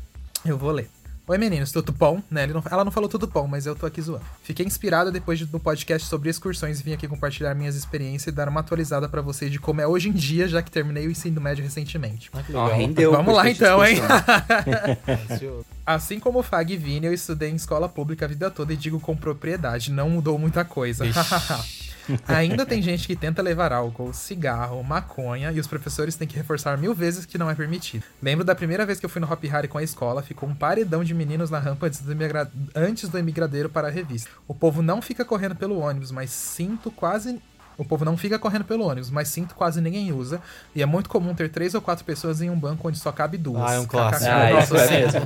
Eu 0.45 0.57
vou 0.57 0.71
ler. 0.71 0.89
Oi 1.29 1.37
meninos, 1.37 1.71
tudo 1.71 1.91
bom? 1.91 2.23
Né, 2.31 2.41
ele 2.41 2.53
não- 2.53 2.63
ela 2.71 2.83
não 2.83 2.91
falou 2.91 3.07
tudo 3.07 3.27
bom, 3.27 3.45
mas 3.45 3.67
eu 3.67 3.75
tô 3.75 3.85
aqui 3.85 4.01
zoando. 4.01 4.25
Fiquei 4.41 4.65
inspirada 4.65 5.11
depois 5.11 5.37
de- 5.37 5.45
do 5.45 5.59
podcast 5.59 6.07
sobre 6.07 6.27
excursões 6.27 6.79
e 6.79 6.83
vim 6.83 6.93
aqui 6.93 7.07
compartilhar 7.07 7.53
minhas 7.53 7.75
experiências 7.75 8.33
e 8.33 8.35
dar 8.35 8.49
uma 8.49 8.61
atualizada 8.61 9.07
pra 9.07 9.21
vocês 9.21 9.51
de 9.51 9.59
como 9.59 9.79
é 9.79 9.85
hoje 9.85 10.09
em 10.09 10.11
dia, 10.11 10.47
já 10.47 10.59
que 10.63 10.71
terminei 10.71 11.05
o 11.05 11.11
ensino 11.11 11.39
médio 11.39 11.63
recentemente. 11.63 12.31
Ah, 12.33 12.39
legal. 12.47 12.73
rendeu. 12.73 13.11
Vamos 13.11 13.35
lá 13.35 13.47
então, 13.47 13.85
hein? 13.85 13.97
Assim 15.85 16.19
como 16.19 16.39
o 16.39 16.43
Fag 16.43 16.73
e 16.73 16.77
Vini, 16.77 17.05
eu 17.05 17.13
estudei 17.13 17.51
em 17.51 17.55
escola 17.55 17.87
pública 17.87 18.25
a 18.25 18.27
vida 18.27 18.49
toda 18.49 18.73
e 18.73 18.75
digo 18.75 18.99
com 18.99 19.15
propriedade, 19.15 19.91
não 19.91 20.09
mudou 20.09 20.39
muita 20.39 20.65
coisa. 20.65 21.05
Ainda 22.27 22.65
tem 22.65 22.81
gente 22.81 23.05
que 23.07 23.15
tenta 23.15 23.41
levar 23.41 23.71
álcool, 23.73 24.13
cigarro, 24.13 24.83
maconha 24.83 25.51
e 25.51 25.59
os 25.59 25.67
professores 25.67 26.15
têm 26.15 26.27
que 26.27 26.35
reforçar 26.35 26.77
mil 26.77 26.93
vezes 26.93 27.25
que 27.25 27.37
não 27.37 27.49
é 27.49 27.55
permitido. 27.55 28.03
Lembro 28.21 28.43
da 28.45 28.55
primeira 28.55 28.85
vez 28.85 28.99
que 28.99 29.05
eu 29.05 29.09
fui 29.09 29.21
no 29.21 29.31
Hop 29.31 29.43
Harry 29.45 29.67
com 29.67 29.77
a 29.77 29.83
escola, 29.83 30.21
ficou 30.21 30.47
um 30.49 30.55
paredão 30.55 31.03
de 31.03 31.13
meninos 31.13 31.49
na 31.49 31.59
rampa 31.59 31.87
antes 31.87 32.01
do, 32.01 32.11
imigra- 32.11 32.51
antes 32.75 33.09
do 33.09 33.17
imigradeiro 33.19 33.69
para 33.69 33.87
a 33.87 33.91
revista. 33.91 34.29
O 34.47 34.53
povo 34.55 34.81
não 34.81 35.01
fica 35.01 35.23
correndo 35.25 35.55
pelo 35.55 35.79
ônibus, 35.79 36.11
mas 36.11 36.29
sinto 36.31 36.89
quase 36.91 37.39
o 37.77 37.85
povo 37.85 38.03
não 38.03 38.17
fica 38.17 38.37
correndo 38.37 38.65
pelo 38.65 38.83
ônibus, 38.85 39.09
mas 39.09 39.29
sinto 39.29 39.55
quase 39.55 39.79
ninguém 39.79 40.11
usa. 40.11 40.41
E 40.75 40.81
é 40.81 40.85
muito 40.85 41.09
comum 41.09 41.33
ter 41.33 41.49
três 41.49 41.73
ou 41.73 41.81
quatro 41.81 42.03
pessoas 42.03 42.41
em 42.41 42.49
um 42.49 42.59
banco 42.59 42.85
onde 42.89 42.97
só 42.99 43.09
cabe 43.09 43.37
duas. 43.37 43.63
Ah, 43.71 43.73
é 43.75 43.79
um 43.79 43.85
clássico. 43.85 44.29
Ah, 44.29 44.49
Nossa, 44.51 44.75
isso 44.75 44.93
é 44.93 44.99
mesmo. 45.01 45.21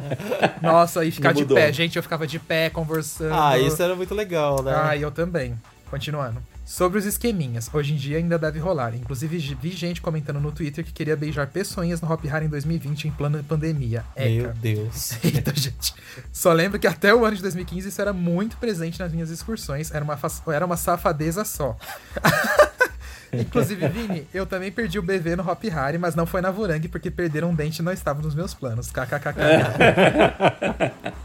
Nossa, 0.61 1.03
e 1.05 1.09
ficar 1.09 1.34
de 1.34 1.45
pé. 1.55 1.74
Gente, 1.74 1.95
eu 1.95 2.03
ficava 2.03 2.28
de 2.28 2.38
pé 2.38 2.69
conversando. 2.69 3.34
Ah, 3.34 3.57
isso 3.57 3.82
era 3.82 3.95
muito 3.95 4.13
legal, 4.13 4.61
né? 4.61 4.71
Ah, 4.76 4.95
eu 4.95 5.09
também. 5.09 5.59
Continuando. 5.89 6.43
Sobre 6.66 6.97
os 6.97 7.05
esqueminhas, 7.05 7.70
hoje 7.74 7.93
em 7.93 7.97
dia 7.97 8.18
ainda 8.18 8.39
deve 8.39 8.57
rolar. 8.57 8.95
Inclusive, 8.95 9.38
vi 9.59 9.72
gente 9.72 10.01
comentando 10.01 10.39
no 10.39 10.51
Twitter 10.51 10.84
que 10.84 10.93
queria 10.93 11.16
beijar 11.16 11.47
peçonhas 11.47 11.99
no 12.01 12.11
Hop 12.11 12.24
Hari 12.26 12.45
em 12.45 12.49
2020 12.49 13.09
em 13.09 13.11
plano 13.11 13.43
pandemia. 13.43 14.05
Meu 14.16 14.45
Eca. 14.45 14.55
Deus. 14.61 15.11
Eita, 15.24 15.53
gente. 15.53 15.93
Só 16.32 16.53
lembro 16.53 16.80
que 16.80 16.88
até 16.88 17.14
o 17.14 17.26
ano 17.26 17.36
de 17.36 17.41
2015 17.41 17.89
isso 17.89 18.01
era 18.01 18.14
muito 18.14 18.55
presente 18.57 18.99
nas 18.99 19.11
minhas 19.11 19.30
excursões. 19.30 19.91
Era 19.91 20.05
uma, 20.05 20.18
era 20.53 20.66
uma 20.66 20.78
safadeza 20.78 21.43
só. 21.43 21.76
Inclusive, 23.34 23.88
Vini, 23.89 24.28
eu 24.34 24.45
também 24.45 24.72
perdi 24.72 24.99
o 24.99 25.01
BV 25.01 25.36
no 25.36 25.49
Hop 25.49 25.64
Hari, 25.66 25.97
mas 25.97 26.16
não 26.16 26.26
foi 26.26 26.39
na 26.39 26.51
Vurang 26.51 26.88
porque 26.88 27.09
perder 27.09 27.43
um 27.43 27.53
dente 27.53 27.82
não 27.82 27.91
estava 27.91 28.22
nos 28.22 28.36
meus 28.36 28.53
planos. 28.53 28.91
KKKK. 28.91 29.34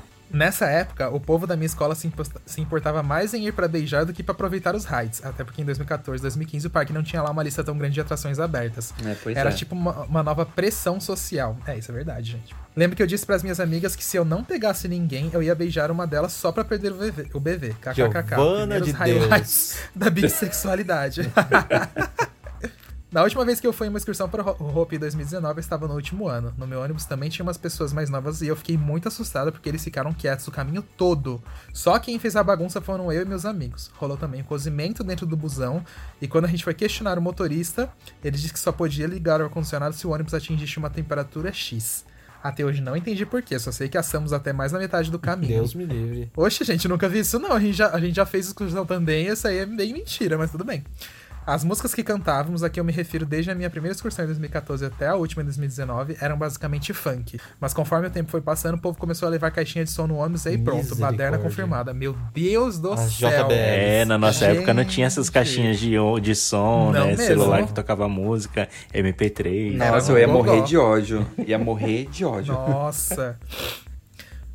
Nessa 0.31 0.67
época, 0.67 1.09
o 1.09 1.19
povo 1.19 1.47
da 1.47 1.57
minha 1.57 1.67
escola 1.67 1.95
se, 1.95 2.11
importava 2.59 3.03
mais 3.03 3.33
em 3.33 3.47
ir 3.47 3.53
pra 3.53 3.67
beijar 3.67 4.05
do 4.05 4.13
que 4.13 4.23
pra 4.23 4.33
aproveitar 4.33 4.75
os 4.75 4.85
rides. 4.85 5.25
Até 5.25 5.43
porque 5.43 5.63
em 5.63 5.65
2014, 5.65 6.21
2015 6.23 6.67
o 6.67 6.71
parque 6.71 6.93
não 6.93 7.03
tinha 7.03 7.23
lá 7.23 7.31
uma 7.31 7.43
lista 7.43 7.65
tão 7.65 7.77
grande 7.77 7.95
de 7.95 8.01
atrações 8.01 8.39
abertas. 8.39 8.93
É, 9.05 9.33
Era 9.33 9.51
é. 9.51 9.53
tipo 9.53 9.75
uma, 9.75 10.05
uma 10.05 10.23
nova 10.23 10.45
pressão 10.45 11.01
social. 11.01 11.57
É, 11.67 11.79
isso 11.79 11.91
é 11.91 11.95
verdade, 11.95 12.33
gente. 12.33 12.55
Lembro 12.77 12.97
que 12.97 13.03
eu 13.03 13.07
disse 13.07 13.25
pras 13.27 13.43
minhas 13.43 13.59
amigas 13.59 13.97
que 13.97 14.05
se 14.05 14.17
eu 14.17 14.25
não 14.25 14.45
pegasse 14.45 14.87
ninguém, 14.87 15.31
eu 15.33 15.43
ia 15.43 15.55
beijar 15.55 15.91
uma 15.91 16.07
delas 16.07 16.33
só 16.33 16.53
pra 16.53 16.65
perder 16.65 16.93
o 16.93 16.97
BV. 16.97 17.31
O 17.35 17.41
BV. 17.41 17.75
KKKK. 17.81 18.35
Giovana 18.37 18.81
de 18.81 18.93
Deus. 18.93 19.77
da 19.95 20.11
bissexualidade. 20.11 21.31
Na 23.11 23.23
última 23.23 23.43
vez 23.43 23.59
que 23.59 23.67
eu 23.67 23.73
fui 23.73 23.87
em 23.87 23.91
uma 23.91 23.97
excursão 23.97 24.29
para 24.29 24.43
o 24.63 24.79
Hope 24.79 24.97
em 24.97 24.99
2019, 24.99 25.57
eu 25.57 25.61
estava 25.61 25.89
no 25.89 25.95
último 25.95 26.29
ano. 26.29 26.53
No 26.59 26.67
meu 26.67 26.83
ônibus 26.83 27.07
também 27.07 27.31
tinha 27.31 27.43
umas 27.43 27.57
pessoas 27.57 27.91
mais 27.91 28.11
novas 28.11 28.43
e 28.43 28.49
eu 28.49 28.55
fiquei 28.55 28.77
muito 28.77 29.09
assustada 29.09 29.51
porque 29.51 29.67
eles 29.67 29.83
ficaram 29.83 30.13
quietos 30.13 30.47
o 30.47 30.51
caminho 30.51 30.83
todo. 30.83 31.43
Só 31.73 31.99
quem 31.99 32.19
fez 32.19 32.37
a 32.37 32.43
bagunça 32.43 32.83
foram 32.83 33.11
eu 33.11 33.23
e 33.23 33.25
meus 33.25 33.47
amigos. 33.47 33.91
Rolou 33.95 34.19
também 34.19 34.43
um 34.43 34.45
cozimento 34.45 35.03
dentro 35.03 35.25
do 35.25 35.39
busão 35.39 35.83
e 36.21 36.29
quando 36.29 36.45
a 36.45 36.49
gente 36.49 36.63
foi 36.63 36.75
questionar 36.75 37.19
o 37.19 37.23
motorista, 37.23 37.91
ele 38.23 38.37
disse 38.37 38.53
que 38.53 38.61
só 38.61 38.73
podia 38.73 39.07
ligar 39.07 39.41
o 39.41 39.45
ar-condicionado 39.45 39.95
se 39.95 40.07
o 40.07 40.11
ônibus 40.11 40.35
atingisse 40.35 40.77
uma 40.77 40.91
temperatura 40.91 41.51
X. 41.51 42.05
Até 42.43 42.63
hoje 42.63 42.83
não 42.83 42.95
entendi 42.95 43.25
porquê, 43.25 43.59
só 43.59 43.73
sei 43.73 43.89
que 43.89 43.97
assamos 43.97 44.35
até 44.35 44.53
mais 44.53 44.71
na 44.71 44.79
metade 44.79 45.11
do 45.11 45.19
caminho. 45.19 45.55
Deus 45.55 45.75
me 45.75 45.87
livre. 45.87 46.31
Oxe, 46.37 46.63
gente, 46.63 46.87
nunca 46.87 47.09
vi 47.09 47.21
isso 47.21 47.39
não. 47.39 47.53
A 47.53 47.59
gente 47.59 47.73
já, 47.73 47.89
a 47.91 47.99
gente 47.99 48.15
já 48.15 48.27
fez 48.27 48.49
excursão 48.49 48.85
também, 48.85 49.27
isso 49.27 49.49
aí 49.49 49.59
é 49.59 49.67
bem 49.67 49.95
mentira, 49.95 50.37
mas 50.37 50.51
tudo 50.51 50.63
bem. 50.63 50.85
As 51.49 51.65
músicas 51.65 51.95
que 51.95 52.05
cantávamos, 52.05 52.63
a 52.63 52.69
que 52.69 52.79
eu 52.79 52.85
me 52.85 52.93
refiro 52.93 53.25
desde 53.25 53.51
a 53.51 53.55
minha 53.55 53.71
primeira 53.71 53.95
excursão 53.95 54.23
em 54.23 54.29
2014 54.29 54.85
até 54.85 55.07
a 55.07 55.15
última 55.15 55.41
em 55.41 55.47
2019, 55.47 56.19
eram 56.21 56.37
basicamente 56.37 56.93
funk. 56.93 57.41
Mas 57.59 57.73
conforme 57.73 58.07
o 58.07 58.11
tempo 58.11 58.31
foi 58.31 58.43
passando, 58.43 58.75
o 58.75 58.79
povo 58.79 58.99
começou 58.99 59.27
a 59.27 59.31
levar 59.31 59.51
caixinha 59.51 59.83
de 59.83 59.91
som 59.91 60.07
no 60.07 60.17
ônibus 60.17 60.45
e 60.45 60.51
aí 60.51 60.59
pronto, 60.59 60.95
baderna 60.97 61.39
confirmada. 61.39 61.95
Meu 61.95 62.15
Deus 62.35 62.79
do 62.79 62.93
As 62.93 63.15
céu. 63.15 63.31
JBL. 63.31 63.53
É, 63.55 64.05
na 64.05 64.19
nossa 64.19 64.45
Gente. 64.45 64.59
época 64.59 64.75
não 64.75 64.85
tinha 64.85 65.07
essas 65.07 65.31
caixinhas 65.31 65.79
de, 65.79 65.95
de 66.21 66.35
som, 66.35 66.93
Não 66.93 67.07
né? 67.07 67.07
mesmo. 67.17 67.25
Celular 67.25 67.67
que 67.67 67.73
tocava 67.73 68.07
música, 68.11 68.69
MP3. 68.93 69.75
Nossa, 69.75 70.13
Era 70.13 70.13
eu 70.13 70.19
ia 70.19 70.29
morrer 70.29 70.63
de 70.65 70.77
ódio. 70.77 71.27
Ia 71.47 71.59
morrer 71.59 72.11
de 72.11 72.27
ódio. 72.27 72.53
Nossa. 72.53 73.39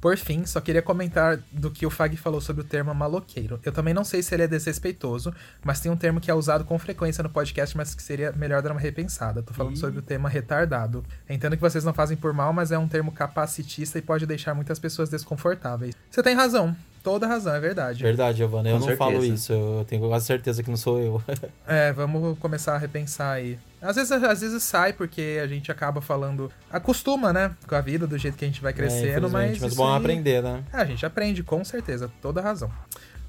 Por 0.03 0.17
fim, 0.17 0.45
só 0.45 0.59
queria 0.59 0.81
comentar 0.81 1.39
do 1.49 1.71
que 1.71 1.85
o 1.85 1.89
Fag 1.89 2.17
falou 2.17 2.41
sobre 2.41 2.61
o 2.61 2.65
termo 2.65 2.93
maloqueiro. 2.93 3.57
Eu 3.63 3.71
também 3.71 3.93
não 3.93 4.03
sei 4.03 4.21
se 4.21 4.35
ele 4.35 4.43
é 4.43 4.47
desrespeitoso, 4.49 5.33
mas 5.63 5.79
tem 5.79 5.89
um 5.89 5.95
termo 5.95 6.19
que 6.19 6.29
é 6.29 6.33
usado 6.33 6.65
com 6.65 6.77
frequência 6.77 7.23
no 7.23 7.29
podcast, 7.29 7.77
mas 7.77 7.95
que 7.95 8.03
seria 8.03 8.33
melhor 8.33 8.61
dar 8.61 8.73
uma 8.73 8.81
repensada. 8.81 9.41
Tô 9.41 9.53
falando 9.53 9.77
sobre 9.77 9.99
o 9.99 10.01
tema 10.01 10.27
retardado. 10.27 11.05
Entendo 11.29 11.55
que 11.55 11.61
vocês 11.61 11.85
não 11.85 11.93
fazem 11.93 12.17
por 12.17 12.33
mal, 12.33 12.51
mas 12.51 12.69
é 12.69 12.77
um 12.77 12.85
termo 12.85 13.13
capacitista 13.13 13.97
e 13.97 14.01
pode 14.01 14.25
deixar 14.25 14.53
muitas 14.53 14.77
pessoas 14.77 15.07
desconfortáveis. 15.07 15.95
Você 16.11 16.21
tem 16.21 16.35
razão. 16.35 16.75
Toda 17.01 17.25
razão, 17.25 17.55
é 17.55 17.59
verdade. 17.61 18.03
Verdade, 18.03 18.39
Giovana. 18.39 18.69
Eu 18.69 18.79
Com 18.79 18.87
não 18.87 18.97
falo 18.97 19.11
certeza. 19.21 19.33
isso. 19.33 19.53
Eu 19.53 19.85
tenho 19.87 20.05
quase 20.05 20.25
certeza 20.25 20.61
que 20.61 20.69
não 20.69 20.77
sou 20.77 20.99
eu. 20.99 21.23
É, 21.65 21.93
vamos 21.93 22.37
começar 22.39 22.75
a 22.75 22.77
repensar 22.77 23.31
aí. 23.31 23.57
Às 23.83 23.95
vezes, 23.97 24.11
às 24.11 24.41
vezes 24.41 24.63
sai 24.63 24.93
porque 24.93 25.39
a 25.43 25.45
gente 25.47 25.71
acaba 25.71 26.01
falando. 26.01 26.51
Acostuma, 26.71 27.33
né? 27.33 27.51
Com 27.67 27.75
a 27.75 27.81
vida, 27.81 28.07
do 28.07 28.17
jeito 28.17 28.37
que 28.37 28.45
a 28.45 28.47
gente 28.47 28.61
vai 28.61 28.71
É, 28.71 28.75
crescendo, 28.75 29.29
mas. 29.29 29.43
infelizmente, 29.51 29.61
mas 29.61 29.71
isso 29.73 29.75
bom 29.81 29.91
aí- 29.91 29.97
aprender, 29.97 30.41
né? 30.41 30.63
É, 30.73 30.77
a 30.77 30.85
gente 30.85 31.05
aprende, 31.05 31.43
com 31.43 31.63
certeza, 31.65 32.09
toda 32.21 32.41
razão. 32.41 32.71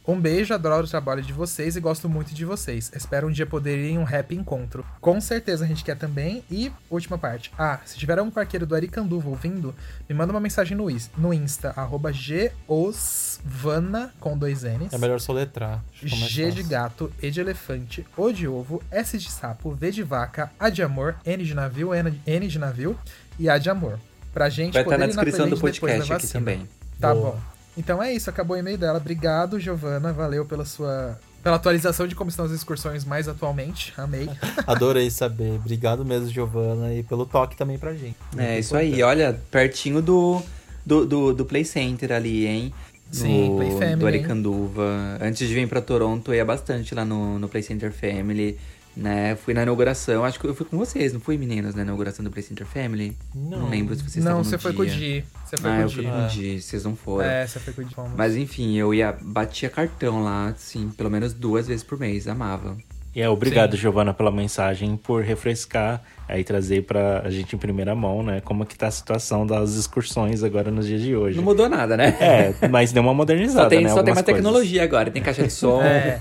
Um 0.07 0.21
beijo, 0.21 0.53
adoro 0.53 0.85
o 0.85 0.89
trabalho 0.89 1.23
de 1.23 1.33
vocês 1.33 1.77
e 1.77 1.81
gosto 1.81 2.11
muito 2.11 2.35
de 2.35 2.45
vocês. 2.45 2.93
Espero 2.95 3.27
um 3.27 3.31
dia 3.33 3.47
poder 3.47 3.79
ir 3.79 3.93
em 3.93 3.99
um 3.99 4.05
rap 4.05 4.35
encontro. 4.35 4.85
Com 5.01 5.19
certeza 5.19 5.65
a 5.65 5.67
gente 5.67 5.83
quer 5.83 5.97
também. 5.97 6.45
E, 6.51 6.71
última 6.91 7.17
parte. 7.17 7.51
Ah, 7.59 7.81
se 7.87 7.97
tiver 7.97 8.19
algum 8.19 8.31
parqueiro 8.31 8.67
do 8.67 8.75
Aricanduva 8.75 9.31
ouvindo, 9.31 9.75
me 10.07 10.15
manda 10.15 10.31
uma 10.31 10.41
mensagem 10.41 10.77
no, 10.77 10.91
is- 10.91 11.11
no 11.17 11.33
Insta, 11.33 11.73
arroba 11.75 12.13
Geosvana, 12.13 14.13
com 14.21 14.37
dois 14.37 14.63
N's. 14.63 14.93
É 14.93 14.99
melhor 14.99 15.21
soletrar. 15.21 15.83
G 16.03 16.51
de 16.51 16.63
gato, 16.63 17.11
E 17.23 17.31
de 17.31 17.41
elefante, 17.41 18.07
O 18.17 18.31
de 18.31 18.47
ovo, 18.47 18.83
S 18.91 19.17
de 19.17 19.31
sapo, 19.31 19.71
V 19.75 19.91
de 19.91 20.03
vaca, 20.03 20.51
A 20.61 20.69
de 20.69 20.83
amor, 20.83 21.17
N 21.25 21.43
de 21.45 21.55
navio, 21.55 21.95
N 21.95 22.21
N 22.27 22.47
de 22.49 22.59
navio 22.59 22.99
e 23.39 23.49
A 23.49 23.57
de 23.57 23.71
amor. 23.71 23.99
Pra 24.35 24.51
gente 24.51 24.75
Vai 24.75 24.83
estar 24.83 24.97
poder 24.97 24.99
na 24.99 25.05
ir 25.07 25.15
descrição 25.15 25.49
do 25.49 25.57
playlist 25.57 25.81
depois 25.81 25.93
podcast 26.01 26.13
aqui 26.13 26.29
também. 26.33 26.69
Tá 27.01 27.15
Boa. 27.15 27.33
bom. 27.33 27.54
Então 27.77 28.03
é 28.03 28.13
isso, 28.13 28.31
acabou 28.31 28.57
o 28.57 28.61
e-mail 28.61 28.79
dela. 28.79 28.99
Obrigado, 28.99 29.59
Giovana. 29.59 30.13
Valeu 30.13 30.45
pela 30.45 30.65
sua. 30.65 31.19
Pela 31.43 31.57
atualização 31.57 32.07
de 32.07 32.15
como 32.15 32.31
estão 32.31 32.47
as 32.47 32.53
excursões 32.53 33.05
mais 33.05 33.29
atualmente. 33.29 33.93
Amei. 33.99 34.31
Adorei 34.67 35.11
saber. 35.11 35.57
Obrigado 35.57 36.05
mesmo, 36.05 36.29
Giovana, 36.31 36.95
e 36.95 37.03
pelo 37.03 37.27
toque 37.27 37.55
também 37.57 37.79
pra 37.79 37.93
gente. 37.93 38.17
É 38.37 38.47
Muito 38.53 38.61
isso 38.61 38.77
aí. 38.77 38.87
importante. 38.87 39.03
Olha, 39.03 39.41
pertinho 39.51 40.01
do, 40.01 40.41
do, 40.87 41.05
do, 41.05 41.35
do 41.35 41.45
Play 41.45 41.65
Center 41.65 42.13
ali, 42.13 42.47
hein? 42.47 42.73
Sim, 43.13 43.51
no, 43.51 43.57
Play 43.57 43.71
Family, 43.73 43.97
Do 43.97 44.09
hein? 44.09 44.15
Aricanduva. 44.15 45.19
Antes 45.21 45.47
de 45.47 45.55
vir 45.55 45.69
pra 45.69 45.81
Toronto, 45.81 46.33
eu 46.33 46.37
ia 46.37 46.45
bastante 46.45 46.95
lá 46.95 47.05
no, 47.05 47.39
no 47.39 47.49
Play 47.49 47.63
Center 47.63 47.93
Family. 47.93 48.59
Né, 48.97 49.35
fui 49.35 49.53
na 49.55 49.65
inauguração, 49.65 50.25
acho 50.25 50.39
que 50.39 50.47
eu 50.47 50.55
fui 50.55 50.65
com 50.65 50.79
vocês, 50.79 51.13
não 51.13 51.19
fui, 51.19 51.37
meninas, 51.37 51.75
na 51.75 51.83
inauguração 51.83 52.25
do 52.25 52.31
Play 52.31 52.45
Center 52.45 52.65
Family? 52.65 53.17
Não. 53.35 53.69
lembro 53.69 53.93
se 53.97 54.03
vocês 54.03 54.25
Não, 54.25 54.41
estavam 54.41 54.45
você 54.45 54.55
no 54.57 54.63
foi 54.63 54.73
com 54.73 54.83
o 54.83 54.87
dia. 54.87 54.95
Di. 55.21 55.25
Você 55.45 55.57
foi 55.57 55.71
Ah, 55.71 55.75
com 55.75 55.81
o 55.81 55.83
eu 55.83 55.91
fui 55.91 56.05
com 56.05 56.25
o 56.25 56.29
Di, 56.29 56.63
vocês 56.63 56.85
não 56.85 56.95
foram. 56.95 57.29
É, 57.29 57.45
você 57.47 57.59
foi 57.59 57.73
com 57.75 57.81
o 57.83 57.85
Di. 57.85 57.95
Mas 58.17 58.37
enfim, 58.37 58.77
eu 58.77 58.95
ia, 58.95 59.17
batia 59.21 59.69
cartão 59.69 60.23
lá, 60.23 60.47
assim, 60.51 60.89
pelo 60.91 61.11
menos 61.11 61.33
duas 61.33 61.67
vezes 61.67 61.83
por 61.83 61.99
mês, 61.99 62.29
amava. 62.29 62.77
E 63.13 63.21
é, 63.21 63.29
obrigado, 63.29 63.73
Sim. 63.73 63.79
Giovana, 63.79 64.15
pela 64.15 64.31
mensagem, 64.31 64.97
por 64.97 65.23
refrescar 65.25 66.01
aí 66.29 66.43
trazer 66.45 66.83
pra 66.85 67.25
gente 67.31 67.55
em 67.55 67.59
primeira 67.59 67.95
mão, 67.95 68.23
né? 68.23 68.41
Como 68.41 68.65
que 68.65 68.77
tá 68.77 68.87
a 68.87 68.91
situação 68.91 69.47
das 69.47 69.75
excursões 69.75 70.43
agora 70.43 70.71
nos 70.71 70.87
dias 70.87 71.01
de 71.03 71.15
hoje. 71.17 71.37
Não 71.37 71.45
mudou 71.45 71.69
nada, 71.69 71.97
né? 71.97 72.17
É, 72.21 72.69
mas 72.69 72.93
deu 72.93 73.03
uma 73.03 73.15
modernizada, 73.15 73.63
Só 73.65 73.69
tem, 73.69 73.83
né? 73.83 73.89
só 73.89 73.95
tem 73.97 73.99
Algumas 74.01 74.19
uma 74.19 74.23
coisas. 74.25 74.43
tecnologia 74.43 74.83
agora, 74.85 75.11
tem 75.11 75.23
caixa 75.23 75.43
de 75.43 75.53
som. 75.53 75.81
É. 75.85 76.21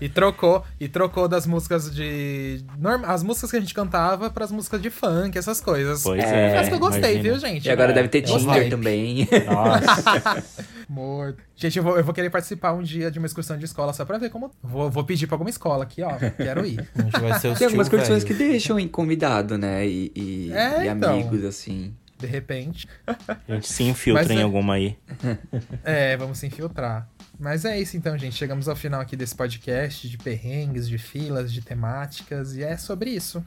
e 0.00 0.08
trocou, 0.08 0.62
e 0.80 0.88
trocou 0.88 1.28
das 1.28 1.46
músicas 1.46 1.94
de. 1.94 2.64
Norma, 2.78 3.06
as 3.08 3.22
músicas 3.22 3.50
que 3.50 3.56
a 3.56 3.60
gente 3.60 3.74
cantava 3.74 4.30
pras 4.30 4.50
músicas 4.50 4.80
de 4.80 4.90
funk, 4.90 5.36
essas 5.38 5.60
coisas. 5.60 6.02
Pois 6.02 6.22
É, 6.22 6.52
é. 6.52 6.56
Mas 6.56 6.68
que 6.68 6.74
eu 6.74 6.78
gostei, 6.78 7.14
imagina. 7.14 7.22
viu, 7.22 7.38
gente? 7.38 7.66
E 7.66 7.70
agora 7.70 7.90
É, 7.92 7.94
deve 7.94 8.08
ter 8.08 8.22
Tinder 8.22 8.68
também. 8.70 9.28
Nossa. 9.46 10.42
Morto. 10.88 11.42
Gente, 11.56 11.78
eu 11.78 11.84
vou, 11.84 11.96
eu 11.96 12.04
vou 12.04 12.12
querer 12.12 12.28
participar 12.30 12.72
um 12.72 12.82
dia 12.82 13.10
de 13.10 13.18
uma 13.18 13.26
excursão 13.26 13.56
de 13.56 13.64
escola 13.64 13.92
só 13.92 14.04
pra 14.04 14.18
ver 14.18 14.28
como. 14.30 14.50
Vou, 14.62 14.90
vou 14.90 15.04
pedir 15.04 15.26
pra 15.26 15.34
alguma 15.36 15.48
escola 15.50 15.84
aqui, 15.84 16.02
ó. 16.02 16.10
Quero 16.36 16.66
ir. 16.66 16.86
A 16.98 17.02
gente 17.02 17.20
vai 17.20 17.38
ser 17.38 17.48
os 17.48 17.58
Tem 17.58 17.66
algumas 17.66 17.88
condições 17.88 18.24
que 18.24 18.34
deixam 18.34 18.78
em 18.78 18.86
convidado, 19.34 19.58
né? 19.58 19.86
E, 19.86 20.12
e, 20.14 20.52
É, 20.52 20.84
e 20.84 20.88
então. 20.88 21.14
amigos, 21.14 21.44
assim. 21.44 21.94
De 22.18 22.26
repente. 22.26 22.86
A 23.06 23.16
gente 23.54 23.66
se 23.68 23.82
infiltra 23.82 24.22
Mas 24.22 24.30
em 24.30 24.38
é- 24.38 24.42
alguma 24.42 24.74
aí. 24.74 24.96
É, 25.84 26.16
vamos 26.16 26.38
se 26.38 26.46
infiltrar. 26.46 27.08
Mas 27.38 27.64
é 27.64 27.78
isso 27.80 27.96
então, 27.96 28.16
gente. 28.16 28.36
Chegamos 28.36 28.68
ao 28.68 28.76
final 28.76 29.00
aqui 29.00 29.16
desse 29.16 29.34
podcast 29.34 30.08
de 30.08 30.16
perrengues, 30.16 30.88
de 30.88 30.96
filas, 30.98 31.52
de 31.52 31.60
temáticas. 31.60 32.54
E 32.56 32.62
é 32.62 32.76
sobre 32.76 33.10
isso. 33.10 33.44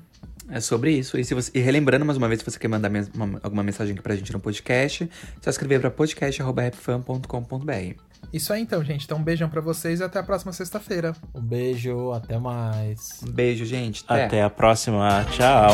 É 0.49 0.59
sobre 0.59 0.91
isso. 0.91 1.17
E, 1.17 1.23
se 1.25 1.33
você, 1.33 1.49
e 1.53 1.59
relembrando 1.59 2.05
mais 2.05 2.17
uma 2.17 2.27
vez, 2.27 2.41
se 2.41 2.45
você 2.45 2.59
quer 2.59 2.67
mandar 2.67 2.89
mes- 2.89 3.09
uma- 3.13 3.39
alguma 3.41 3.63
mensagem 3.63 3.93
aqui 3.93 4.01
pra 4.03 4.15
gente 4.15 4.31
no 4.33 4.39
podcast, 4.39 5.05
é 5.05 5.09
só 5.41 5.49
escrever 5.49 5.79
pra 5.79 5.89
podcast.rapfan.com.br. 5.89 7.95
Isso 8.31 8.51
aí 8.53 8.61
então, 8.61 8.83
gente. 8.83 9.05
Então 9.05 9.17
um 9.17 9.23
beijão 9.23 9.49
pra 9.49 9.61
vocês 9.61 9.99
e 9.99 10.03
até 10.03 10.19
a 10.19 10.23
próxima 10.23 10.51
sexta-feira. 10.51 11.15
Um 11.33 11.41
beijo, 11.41 12.11
até 12.11 12.37
mais. 12.37 13.19
Um 13.23 13.31
beijo, 13.31 13.65
gente. 13.65 14.03
Até 14.07 14.43
a 14.43 14.49
próxima. 14.49 15.25
Tchau. 15.31 15.71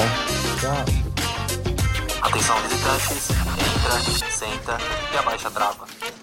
Tchau. 0.60 1.04
Atenção 2.22 2.56
visitantes, 2.62 3.30
entra, 3.30 4.32
senta 4.32 4.78
e 5.14 5.18
abaixa 5.18 5.48
a 5.50 5.52
trava. 5.52 6.23